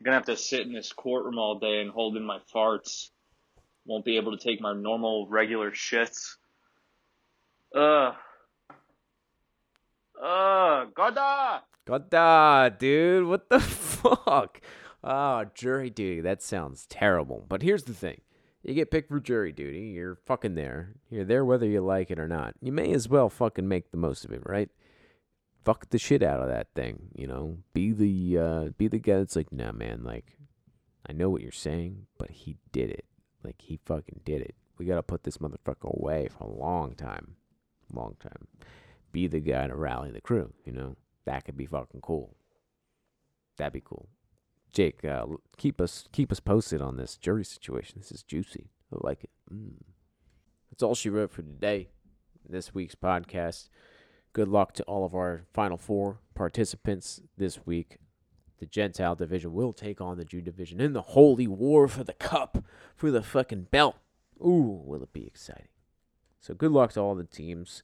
I'm 0.00 0.04
gonna 0.04 0.16
have 0.16 0.26
to 0.26 0.36
sit 0.36 0.66
in 0.66 0.72
this 0.72 0.92
courtroom 0.92 1.38
all 1.38 1.58
day 1.58 1.80
and 1.80 1.90
hold 1.90 2.16
in 2.16 2.24
my 2.24 2.40
farts. 2.54 3.10
Won't 3.86 4.04
be 4.04 4.16
able 4.16 4.36
to 4.36 4.42
take 4.42 4.60
my 4.60 4.74
normal, 4.74 5.28
regular 5.28 5.70
shits. 5.70 6.34
Ugh. 7.74 8.14
Ugh. 10.22 10.94
Goda! 10.94 11.62
Goda, 11.86 12.74
dude, 12.76 13.26
what 13.26 13.48
the 13.48 13.60
fuck? 13.60 14.60
Oh, 15.04 15.44
jury 15.54 15.88
duty. 15.88 16.20
That 16.20 16.42
sounds 16.42 16.84
terrible. 16.86 17.44
But 17.48 17.62
here's 17.62 17.84
the 17.84 17.94
thing. 17.94 18.20
You 18.64 18.74
get 18.74 18.90
picked 18.90 19.08
for 19.08 19.20
jury 19.20 19.52
duty, 19.52 19.92
you're 19.94 20.16
fucking 20.26 20.56
there. 20.56 20.94
You're 21.08 21.24
there 21.24 21.44
whether 21.44 21.66
you 21.66 21.80
like 21.80 22.10
it 22.10 22.18
or 22.18 22.26
not. 22.26 22.54
You 22.60 22.72
may 22.72 22.92
as 22.92 23.08
well 23.08 23.28
fucking 23.28 23.68
make 23.68 23.92
the 23.92 23.96
most 23.96 24.24
of 24.24 24.32
it, 24.32 24.42
right? 24.44 24.68
Fuck 25.64 25.90
the 25.90 25.98
shit 25.98 26.24
out 26.24 26.40
of 26.40 26.48
that 26.48 26.74
thing, 26.74 27.10
you 27.14 27.28
know? 27.28 27.58
Be 27.72 27.92
the 27.92 28.38
uh 28.38 28.64
be 28.76 28.88
the 28.88 28.98
guy 28.98 29.18
that's 29.18 29.36
like, 29.36 29.52
nah 29.52 29.70
man, 29.70 30.02
like 30.02 30.36
I 31.08 31.12
know 31.12 31.30
what 31.30 31.42
you're 31.42 31.52
saying, 31.52 32.06
but 32.18 32.30
he 32.30 32.56
did 32.72 32.90
it. 32.90 33.04
Like 33.44 33.62
he 33.62 33.78
fucking 33.84 34.22
did 34.24 34.42
it. 34.42 34.56
We 34.78 34.86
gotta 34.86 35.04
put 35.04 35.22
this 35.22 35.38
motherfucker 35.38 35.96
away 35.96 36.28
for 36.36 36.42
a 36.42 36.50
long 36.50 36.96
time. 36.96 37.36
Long 37.92 38.16
time. 38.18 38.48
Be 39.12 39.28
the 39.28 39.38
guy 39.38 39.68
to 39.68 39.76
rally 39.76 40.10
the 40.10 40.20
crew, 40.20 40.52
you 40.64 40.72
know? 40.72 40.96
That 41.26 41.44
could 41.44 41.56
be 41.56 41.66
fucking 41.66 42.00
cool. 42.00 42.36
That'd 43.58 43.72
be 43.72 43.82
cool. 43.84 44.08
Jake, 44.72 45.04
uh, 45.04 45.26
keep 45.56 45.80
us 45.80 46.04
keep 46.12 46.30
us 46.30 46.40
posted 46.40 46.80
on 46.80 46.96
this 46.96 47.16
jury 47.16 47.44
situation. 47.44 47.98
This 47.98 48.12
is 48.12 48.22
juicy. 48.22 48.70
I 48.92 48.96
like 49.00 49.24
it. 49.24 49.30
Mm. 49.52 49.82
That's 50.70 50.82
all 50.82 50.94
she 50.94 51.10
wrote 51.10 51.30
for 51.30 51.42
today. 51.42 51.88
This 52.48 52.74
week's 52.74 52.94
podcast. 52.94 53.68
Good 54.32 54.48
luck 54.48 54.74
to 54.74 54.82
all 54.84 55.04
of 55.04 55.14
our 55.14 55.46
Final 55.52 55.78
Four 55.78 56.20
participants 56.34 57.22
this 57.36 57.66
week. 57.66 57.96
The 58.58 58.66
Gentile 58.66 59.14
division 59.14 59.52
will 59.52 59.72
take 59.72 60.00
on 60.00 60.16
the 60.16 60.24
Jew 60.24 60.40
division 60.40 60.80
in 60.80 60.92
the 60.92 61.02
holy 61.02 61.46
war 61.46 61.88
for 61.88 62.04
the 62.04 62.12
cup, 62.12 62.64
for 62.94 63.10
the 63.10 63.22
fucking 63.22 63.68
belt. 63.70 63.96
Ooh, 64.40 64.82
will 64.84 65.02
it 65.02 65.12
be 65.12 65.26
exciting? 65.26 65.68
So 66.40 66.54
good 66.54 66.70
luck 66.70 66.92
to 66.92 67.00
all 67.00 67.14
the 67.14 67.24
teams, 67.24 67.82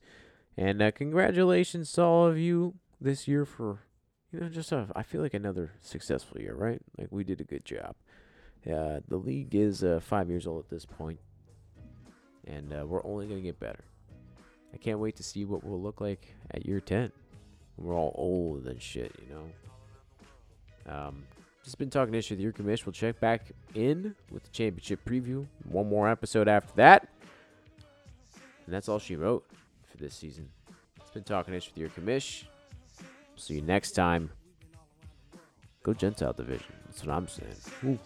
and 0.55 0.81
uh, 0.81 0.91
congratulations 0.91 1.91
to 1.93 2.03
all 2.03 2.27
of 2.27 2.37
you 2.37 2.75
this 3.03 3.27
year 3.27 3.45
for 3.45 3.79
you 4.31 4.39
know, 4.39 4.49
just 4.49 4.71
a, 4.71 4.87
I 4.95 5.03
feel 5.03 5.21
like 5.21 5.35
another 5.35 5.73
successful 5.81 6.41
year, 6.41 6.55
right? 6.55 6.81
Like 6.97 7.09
we 7.11 7.23
did 7.23 7.39
a 7.39 7.43
good 7.43 7.63
job. 7.63 7.95
Uh, 8.65 9.01
the 9.07 9.17
league 9.17 9.53
is 9.53 9.83
uh, 9.83 9.99
five 10.01 10.29
years 10.29 10.47
old 10.47 10.63
at 10.63 10.69
this 10.69 10.85
point, 10.85 11.19
and 12.47 12.73
uh, 12.73 12.85
we're 12.85 13.05
only 13.05 13.27
gonna 13.27 13.41
get 13.41 13.59
better. 13.59 13.83
I 14.73 14.77
can't 14.77 14.99
wait 14.99 15.17
to 15.17 15.23
see 15.23 15.45
what 15.45 15.63
we'll 15.63 15.81
look 15.81 16.01
like 16.01 16.33
at 16.51 16.65
year 16.65 16.79
ten. 16.79 17.11
We're 17.77 17.95
all 17.95 18.13
old 18.15 18.65
and 18.65 18.81
shit, 18.81 19.13
you 19.21 19.35
know. 19.35 20.91
Um, 20.91 21.23
just 21.63 21.77
been 21.77 21.89
talking 21.89 22.13
issue 22.15 22.33
with 22.33 22.41
your 22.41 22.53
commish. 22.53 22.85
We'll 22.85 22.93
check 22.93 23.19
back 23.19 23.51
in 23.75 24.15
with 24.31 24.43
the 24.43 24.49
championship 24.49 25.05
preview. 25.05 25.45
One 25.69 25.89
more 25.89 26.09
episode 26.09 26.47
after 26.47 26.73
that, 26.77 27.07
and 28.65 28.73
that's 28.73 28.89
all 28.89 28.99
she 28.99 29.15
wrote 29.15 29.45
for 29.85 29.97
this 29.97 30.15
season. 30.15 30.49
It's 30.99 31.11
been 31.11 31.23
talking 31.23 31.53
issue 31.53 31.71
with 31.75 31.77
your 31.77 31.89
commish. 31.89 32.45
See 33.35 33.55
you 33.55 33.61
next 33.61 33.91
time. 33.91 34.29
Go 35.83 35.93
Gentile 35.93 36.33
Division. 36.33 36.73
That's 36.85 37.05
what 37.05 37.15
I'm 37.15 37.27
saying. 37.27 37.55
Ooh. 37.85 37.99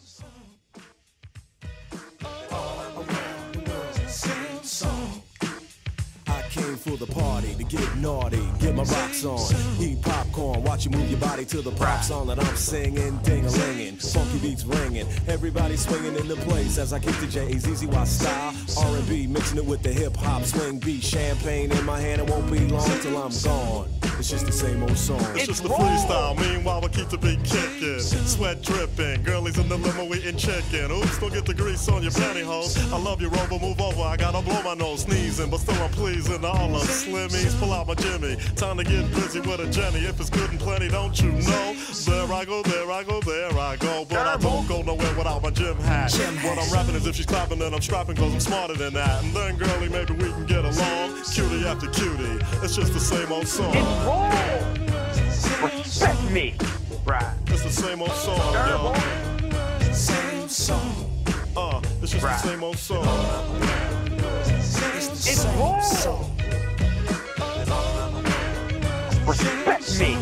Came 6.49 6.75
for 6.75 6.97
the 6.97 7.05
party 7.05 7.53
to 7.53 7.63
get 7.63 7.97
naughty, 7.97 8.41
get 8.59 8.73
my 8.73 8.81
rocks 8.81 9.23
on, 9.25 9.53
eat 9.79 10.01
popcorn, 10.01 10.63
watch 10.63 10.85
you 10.85 10.91
move 10.91 11.07
your 11.07 11.19
body 11.19 11.45
to 11.45 11.61
the 11.61 11.69
pop 11.69 12.01
song 12.01 12.27
that 12.27 12.39
I'm 12.39 12.55
singing, 12.55 13.17
ding 13.17 13.45
a 13.45 13.49
linging, 13.51 13.97
funky 13.97 14.39
beats 14.39 14.63
ringing, 14.63 15.05
everybody 15.27 15.75
swinging 15.77 16.15
in 16.15 16.27
the 16.27 16.35
place 16.37 16.79
as 16.79 16.93
I 16.93 16.99
kick 16.99 17.13
the 17.17 17.27
J 17.27 17.51
A 17.51 17.59
Z 17.59 17.75
Z 17.75 17.85
Y 17.85 18.03
style, 18.05 18.55
R&B 18.75 19.27
mixing 19.27 19.59
it 19.59 19.65
with 19.65 19.83
the 19.83 19.93
hip 19.93 20.15
hop 20.15 20.45
swing 20.45 20.79
beat, 20.79 21.03
champagne 21.03 21.71
in 21.71 21.85
my 21.85 21.99
hand, 21.99 22.21
it 22.21 22.29
won't 22.29 22.51
be 22.51 22.59
long 22.69 22.89
till 23.01 23.17
I'm 23.17 23.31
gone. 23.43 23.96
It's 24.19 24.29
just 24.31 24.47
the 24.47 24.51
same 24.51 24.81
old 24.81 24.97
song. 24.97 25.21
It's 25.35 25.45
just 25.45 25.61
the 25.63 25.69
freestyle. 25.69 26.35
Meanwhile, 26.39 26.81
we 26.81 26.89
keep 26.89 27.09
the 27.09 27.17
beat 27.17 27.43
kicking. 27.43 27.99
Sweat 27.99 28.63
dripping. 28.63 29.21
Girlies 29.23 29.59
in 29.59 29.69
the 29.69 29.77
limo 29.77 30.13
eating 30.15 30.37
chicken. 30.37 30.91
Oops, 30.91 31.19
don't 31.19 31.31
get 31.31 31.45
the 31.45 31.53
grease 31.53 31.87
on 31.87 32.01
your 32.01 32.11
pantyhose. 32.11 32.91
I 32.91 32.97
love 32.97 33.21
you, 33.21 33.29
Rover. 33.29 33.59
Move 33.59 33.79
over. 33.79 34.01
I 34.01 34.17
gotta 34.17 34.41
blow 34.41 34.61
my 34.63 34.73
nose, 34.73 35.01
sneezing, 35.01 35.51
but 35.51 35.59
still 35.59 35.81
I'm 35.83 35.91
pleasing. 35.91 36.43
All 36.43 36.75
of 36.75 36.81
slimmies, 36.83 37.57
pull 37.59 37.71
out 37.71 37.87
my 37.87 37.93
Jimmy. 37.93 38.37
Time 38.55 38.77
to 38.77 38.83
get 38.83 39.09
busy 39.11 39.39
with 39.39 39.59
a 39.59 39.69
Jenny. 39.69 39.99
If 39.99 40.19
it's 40.19 40.31
good 40.31 40.49
and 40.49 40.59
plenty, 40.59 40.87
don't 40.89 41.19
you 41.21 41.31
know? 41.31 41.75
There 42.05 42.33
I 42.33 42.43
go, 42.43 42.63
there 42.63 42.89
I 42.91 43.03
go, 43.03 43.21
there 43.21 43.53
I 43.57 43.75
go. 43.75 44.05
But 44.09 44.25
I 44.25 44.37
don't 44.37 44.67
go 44.67 44.81
nowhere 44.81 45.13
without 45.15 45.43
my 45.43 45.51
gym 45.51 45.77
hat. 45.77 46.11
What 46.43 46.57
I'm 46.57 46.73
rapping 46.73 46.95
is 46.95 47.05
if 47.05 47.15
she's 47.15 47.25
clapping, 47.27 47.59
then 47.59 47.73
I'm 47.73 47.81
strapping, 47.81 48.15
cause 48.15 48.33
I'm 48.33 48.39
smarter 48.39 48.73
than 48.73 48.93
that. 48.95 49.23
And 49.23 49.33
then, 49.35 49.57
girlie, 49.57 49.89
maybe 49.89 50.13
we 50.13 50.31
can 50.31 50.45
get 50.47 50.65
along. 50.65 51.21
Cutie 51.31 51.67
after 51.67 51.87
cutie. 51.87 52.43
It's 52.63 52.75
just 52.75 52.93
the 52.93 52.99
same 52.99 53.31
old 53.31 53.47
song. 53.47 53.75
Respect 55.61 56.31
me, 56.31 56.55
right? 57.05 57.33
It's 57.47 57.63
the 57.63 57.69
same 57.69 58.01
old 58.01 58.11
song, 58.11 58.53
yo. 58.53 58.93
Same 59.91 60.47
song. 60.47 61.11
Uh, 61.57 61.81
it's 62.01 62.13
just 62.13 62.21
the 62.23 62.37
same 62.37 62.63
old 62.63 62.77
song. 62.77 63.05
It's 64.95 65.07
the 65.09 65.15
same 65.17 65.81
song. 65.81 66.37
Respect 69.27 69.99
me. 69.99 70.17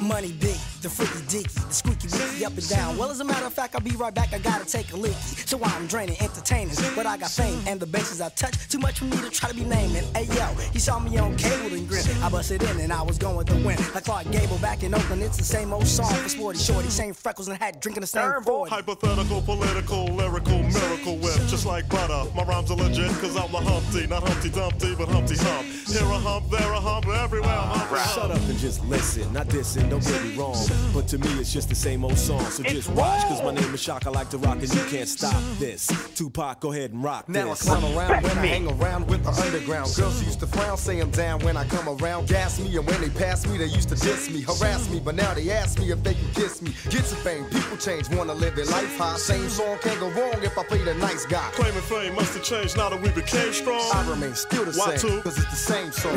Money 0.00 0.32
big, 0.38 0.53
the 0.84 0.90
freaky 0.90 1.24
dicky, 1.28 1.60
the 1.66 1.72
squeaky 1.72 2.08
wicky 2.12 2.44
up 2.44 2.52
and 2.52 2.68
down. 2.68 2.98
Well, 2.98 3.10
as 3.10 3.18
a 3.20 3.24
matter 3.24 3.46
of 3.46 3.54
fact, 3.54 3.74
I'll 3.74 3.80
be 3.80 3.92
right 3.92 4.14
back. 4.14 4.34
I 4.34 4.38
gotta 4.38 4.66
take 4.66 4.92
a 4.92 4.96
leaky. 4.96 5.14
So 5.46 5.58
I'm 5.64 5.86
draining, 5.86 6.20
entertaining. 6.20 6.76
But 6.94 7.06
I 7.06 7.16
got 7.16 7.30
fame 7.30 7.58
and 7.66 7.80
the 7.80 7.86
bases 7.86 8.20
I 8.20 8.28
touch. 8.30 8.68
Too 8.68 8.78
much 8.78 8.98
for 8.98 9.06
me 9.06 9.16
to 9.16 9.30
try 9.30 9.48
to 9.48 9.54
be 9.54 9.64
naming. 9.64 10.04
Hey 10.14 10.24
yo, 10.36 10.46
he 10.74 10.78
saw 10.78 10.98
me 10.98 11.16
on 11.16 11.36
cable 11.36 11.74
and 11.74 11.88
grin. 11.88 12.04
I 12.22 12.28
busted 12.28 12.62
in 12.62 12.80
and 12.80 12.92
I 12.92 13.00
was 13.00 13.16
going 13.16 13.36
with 13.36 13.46
the 13.46 13.56
wind. 13.66 13.80
Like 13.94 14.04
Clark 14.04 14.30
Gable 14.30 14.58
back 14.58 14.82
in 14.82 14.94
Oakland, 14.94 15.22
it's 15.22 15.38
the 15.38 15.44
same 15.44 15.72
old 15.72 15.86
song 15.86 16.12
for 16.12 16.28
Sporty 16.28 16.58
Shorty. 16.58 16.90
Same 16.90 17.14
freckles 17.14 17.48
and 17.48 17.56
hat, 17.56 17.80
drinking 17.80 18.02
the 18.02 18.06
same 18.06 18.42
40. 18.42 18.70
Hypothetical, 18.70 19.40
political, 19.40 20.04
lyrical, 20.04 20.62
miracle 20.64 21.16
whip, 21.16 21.40
just 21.48 21.64
like 21.64 21.88
butter. 21.88 22.30
My 22.34 22.42
rhymes 22.42 22.70
are 22.70 22.76
legit, 22.76 23.10
cause 23.22 23.36
I'm 23.36 23.50
the 23.52 23.58
Humpty, 23.58 24.06
not 24.06 24.22
Humpty 24.22 24.50
Dumpty, 24.50 24.94
but 24.96 25.08
Humpty 25.08 25.36
Hump. 25.38 25.66
Here 25.88 26.02
a 26.02 26.18
hump, 26.18 26.50
there 26.50 26.72
a 26.72 26.80
hump, 26.80 27.06
everywhere 27.06 27.48
I'm 27.48 27.78
Humpty 27.78 27.96
Hump. 27.96 28.10
Shut 28.10 28.30
up 28.30 28.48
and 28.50 28.58
just 28.58 28.84
listen. 28.84 29.32
Not 29.32 29.48
dissing, 29.48 29.88
don't 29.88 30.04
get 30.04 30.22
me 30.22 30.36
wrong. 30.36 30.54
But 30.92 31.08
to 31.08 31.18
me, 31.18 31.28
it's 31.40 31.52
just 31.52 31.68
the 31.68 31.74
same 31.74 32.04
old 32.04 32.16
song. 32.18 32.44
So 32.46 32.62
just 32.62 32.88
watch, 32.90 33.22
cause 33.22 33.42
my 33.42 33.52
name 33.52 33.74
is 33.74 33.82
Shock. 33.82 34.06
I 34.06 34.10
like 34.10 34.30
to 34.30 34.38
rock 34.38 34.58
and 34.60 34.72
you 34.74 34.84
can't 34.88 35.08
stop 35.08 35.40
this. 35.58 35.88
Tupac, 36.14 36.60
go 36.60 36.72
ahead 36.72 36.92
and 36.92 37.02
rock 37.02 37.28
Now 37.28 37.46
I 37.46 37.50
this. 37.50 37.62
clown 37.62 37.82
around 37.84 38.22
when 38.22 38.38
I 38.38 38.46
hang 38.46 38.68
around 38.68 39.08
with 39.08 39.24
the 39.24 39.30
underground. 39.30 39.92
Girls 39.96 40.22
used 40.24 40.40
to 40.40 40.46
frown, 40.46 40.76
say 40.76 41.00
I'm 41.00 41.10
down 41.10 41.40
when 41.40 41.56
I 41.56 41.64
come 41.64 41.88
around. 41.88 42.28
Gas 42.28 42.60
me, 42.60 42.76
and 42.76 42.86
when 42.86 43.00
they 43.00 43.10
pass 43.10 43.46
me, 43.46 43.58
they 43.58 43.66
used 43.66 43.88
to 43.88 43.96
diss 43.96 44.30
me, 44.30 44.40
harass 44.42 44.88
me. 44.90 45.00
But 45.00 45.16
now 45.16 45.34
they 45.34 45.50
ask 45.50 45.78
me 45.78 45.90
if 45.90 46.02
they 46.02 46.14
can 46.14 46.30
kiss 46.34 46.62
me. 46.62 46.72
Get 46.90 47.04
some 47.04 47.18
fame, 47.18 47.44
people 47.46 47.76
change, 47.76 48.08
wanna 48.10 48.34
live 48.34 48.54
their 48.54 48.66
life 48.66 48.96
high. 48.96 49.16
Same 49.16 49.48
song 49.48 49.78
can't 49.82 49.98
go 50.00 50.10
wrong 50.10 50.42
if 50.42 50.56
I 50.56 50.62
play 50.64 50.78
the 50.84 50.94
nice 50.94 51.26
guy. 51.26 51.48
Claiming 51.54 51.82
fame 51.82 52.14
must 52.14 52.34
have 52.34 52.44
changed 52.44 52.76
now 52.76 52.88
that 52.88 53.00
we 53.02 53.10
became 53.10 53.52
strong. 53.52 53.82
I 53.92 54.08
remain 54.08 54.34
still 54.34 54.64
the 54.64 54.72
Why 54.78 54.96
same, 54.96 55.10
two? 55.10 55.22
cause 55.22 55.38
it's 55.38 55.50
the 55.50 55.56
same 55.56 55.92
song. 55.92 56.14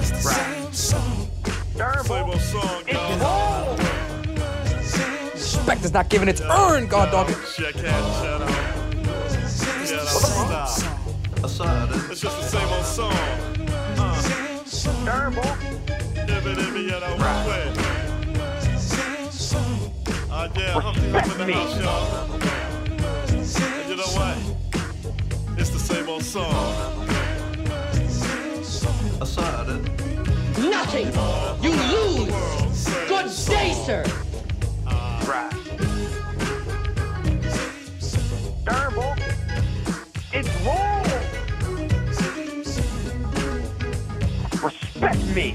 It's 0.00 0.10
the 0.10 0.20
same 0.20 0.72
song. 0.72 1.23
Same 1.74 2.24
old 2.30 2.40
song, 2.40 2.84
yo. 2.86 3.76
Respect 5.32 5.84
is 5.84 5.92
not 5.92 6.08
given 6.08 6.28
its 6.28 6.40
earned, 6.40 6.88
god 6.88 7.10
dog 7.10 7.30
it. 7.30 7.36
Check 7.56 7.76
out, 7.84 8.22
shut 8.22 8.42
up. 8.42 8.48
Yeah, 8.48 9.96
that's 9.96 11.52
style. 11.52 11.88
It's 12.10 12.20
just 12.20 12.36
the 12.36 12.44
same 12.44 12.68
old 12.68 12.84
song. 12.84 13.12
Uh. 13.98 14.22
Ibby, 16.14 16.54
dibby, 16.54 16.90
that 16.90 17.02
was. 17.18 17.94
Uh, 20.30 20.48
yeah, 20.56 20.80
Humpty 20.80 21.10
Hump 21.10 21.40
in 21.40 21.46
the 21.46 21.52
house, 21.54 21.80
y'all. 21.80 22.32
And 23.32 23.90
you 23.90 23.96
know 23.96 24.12
what? 24.14 24.38
It's 25.58 25.70
the 25.70 25.78
same 25.78 26.08
old 26.08 26.22
song. 26.22 27.13
nothing. 30.70 31.06
You 31.62 31.70
lose. 31.70 32.84
Good 33.08 33.26
day, 33.46 33.72
sir. 33.84 34.04
Right. 35.26 35.50
Durable. 38.64 39.14
It's 40.32 40.48
wrong. 40.64 41.04
Respect 44.62 45.24
me. 45.34 45.54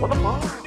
What 0.00 0.10
the 0.12 0.16
fuck? 0.16 0.57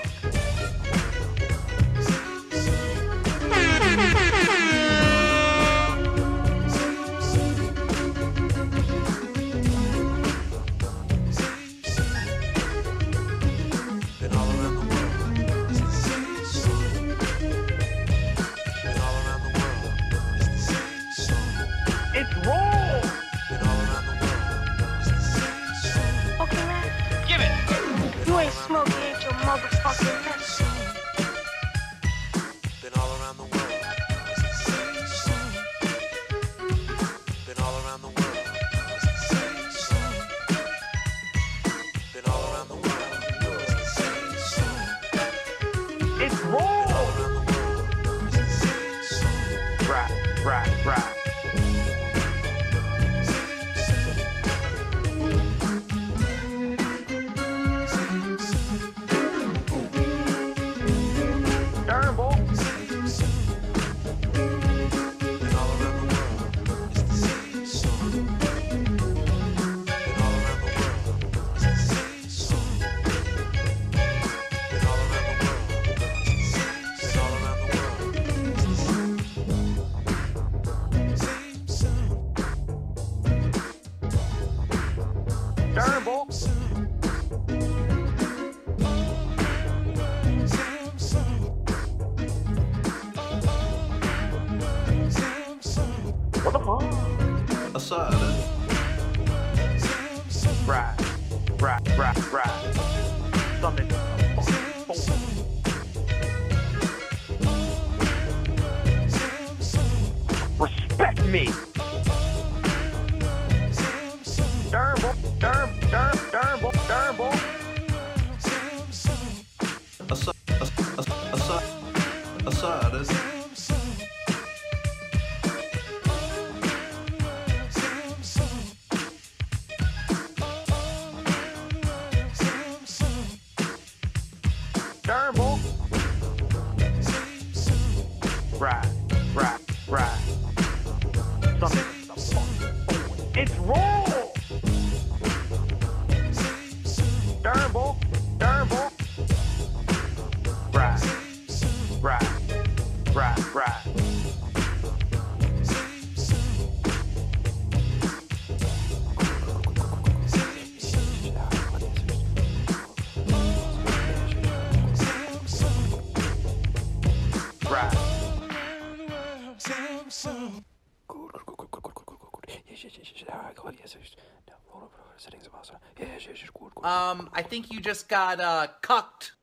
Um, 177.11 177.29
I 177.33 177.41
think 177.41 177.73
you 177.73 177.81
just 177.81 178.07
got 178.07 178.39
uh 178.39 178.67
cucked. 178.81 179.33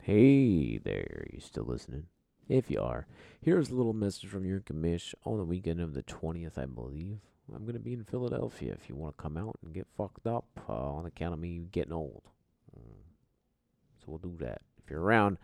Hey 0.00 0.78
there, 0.78 1.26
you 1.32 1.38
still 1.38 1.64
listening? 1.64 2.06
If 2.48 2.72
you 2.72 2.80
are, 2.80 3.06
here's 3.40 3.70
a 3.70 3.74
little 3.76 3.92
message 3.92 4.28
from 4.28 4.44
your 4.44 4.58
commish 4.58 5.14
on 5.24 5.38
the 5.38 5.44
weekend 5.44 5.80
of 5.80 5.94
the 5.94 6.02
20th, 6.02 6.58
I 6.58 6.66
believe. 6.66 7.18
I'm 7.54 7.62
going 7.62 7.74
to 7.74 7.80
be 7.80 7.92
in 7.92 8.02
Philadelphia 8.02 8.72
if 8.72 8.88
you 8.88 8.96
want 8.96 9.16
to 9.16 9.22
come 9.22 9.36
out 9.36 9.60
and 9.62 9.72
get 9.72 9.86
fucked 9.96 10.26
up 10.26 10.46
uh, 10.68 10.72
on 10.72 11.06
account 11.06 11.34
of 11.34 11.38
me 11.38 11.60
getting 11.70 11.92
old. 11.92 12.22
Mm. 12.76 13.04
So 13.98 14.04
we'll 14.08 14.18
do 14.18 14.36
that. 14.40 14.62
If 14.82 14.90
you're 14.90 15.02
around, 15.02 15.38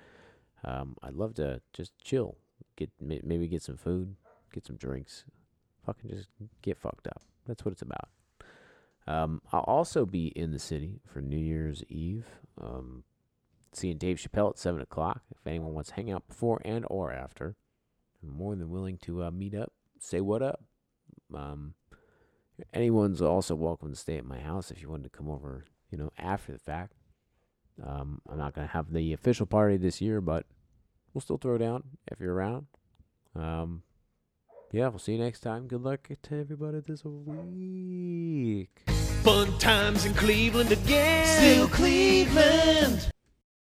um, 0.65 0.97
I'd 1.05 1.15
love 1.15 1.35
to 1.35 1.61
just 1.73 1.93
chill. 2.03 2.37
Get 2.77 2.91
Maybe 3.01 3.47
get 3.47 3.63
some 3.63 3.77
food, 3.77 4.17
get 4.53 4.67
some 4.67 4.77
drinks. 4.77 5.25
Fucking 5.87 6.11
just 6.11 6.31
get 6.63 6.79
fucked 6.79 7.07
up. 7.07 7.23
That's 7.47 7.65
what 7.65 7.73
it's 7.73 7.83
about. 7.83 8.09
Um, 9.09 9.41
I'll 9.51 9.61
also 9.61 10.05
be 10.05 10.27
in 10.27 10.53
the 10.53 10.59
city 10.59 11.01
for 11.07 11.23
New 11.23 11.39
Year's 11.39 11.83
Eve. 11.89 12.27
Um, 12.61 13.05
seeing 13.73 13.97
Dave 13.97 14.19
Chappelle 14.19 14.51
at 14.51 14.59
seven 14.59 14.83
o'clock. 14.83 15.23
If 15.31 15.47
anyone 15.47 15.73
wants 15.73 15.89
to 15.89 15.97
hang 15.97 16.13
out 16.13 16.29
before 16.29 16.61
and 16.63 16.85
or 16.91 17.11
after, 17.11 17.57
I'm 18.23 18.37
more 18.37 18.55
than 18.55 18.69
willing 18.69 18.99
to 18.99 19.25
uh, 19.25 19.31
meet 19.31 19.55
up, 19.55 19.73
say 19.99 20.21
what 20.21 20.43
up. 20.43 20.63
Um, 21.35 21.73
anyone's 22.75 23.23
also 23.23 23.55
welcome 23.55 23.91
to 23.91 23.97
stay 23.97 24.19
at 24.19 24.27
my 24.27 24.41
house 24.41 24.71
if 24.71 24.83
you 24.83 24.91
wanted 24.91 25.05
to 25.05 25.17
come 25.17 25.31
over. 25.31 25.65
You 25.91 25.97
know, 25.99 26.13
after 26.19 26.53
the 26.53 26.59
fact. 26.59 26.93
Um, 27.83 28.21
I'm 28.29 28.39
not 28.39 28.55
gonna 28.55 28.67
have 28.67 28.93
the 28.93 29.13
official 29.13 29.47
party 29.47 29.77
this 29.77 30.01
year, 30.01 30.21
but 30.21 30.45
we'll 31.15 31.23
still 31.23 31.39
throw 31.39 31.57
down 31.57 31.85
if 32.11 32.21
you're 32.21 32.35
around. 32.35 32.67
Um, 33.35 33.85
yeah, 34.73 34.89
we'll 34.89 34.99
see 34.99 35.13
you 35.13 35.19
next 35.19 35.41
time. 35.41 35.67
Good 35.67 35.83
luck 35.83 36.09
to 36.23 36.41
everybody 36.41 36.81
this 36.81 37.05
week. 37.05 38.83
Fun 39.25 39.59
times 39.59 40.07
in 40.07 40.15
Cleveland 40.15 40.73
again. 40.73 41.27
Still 41.27 41.69
Cleveland. 41.69 43.11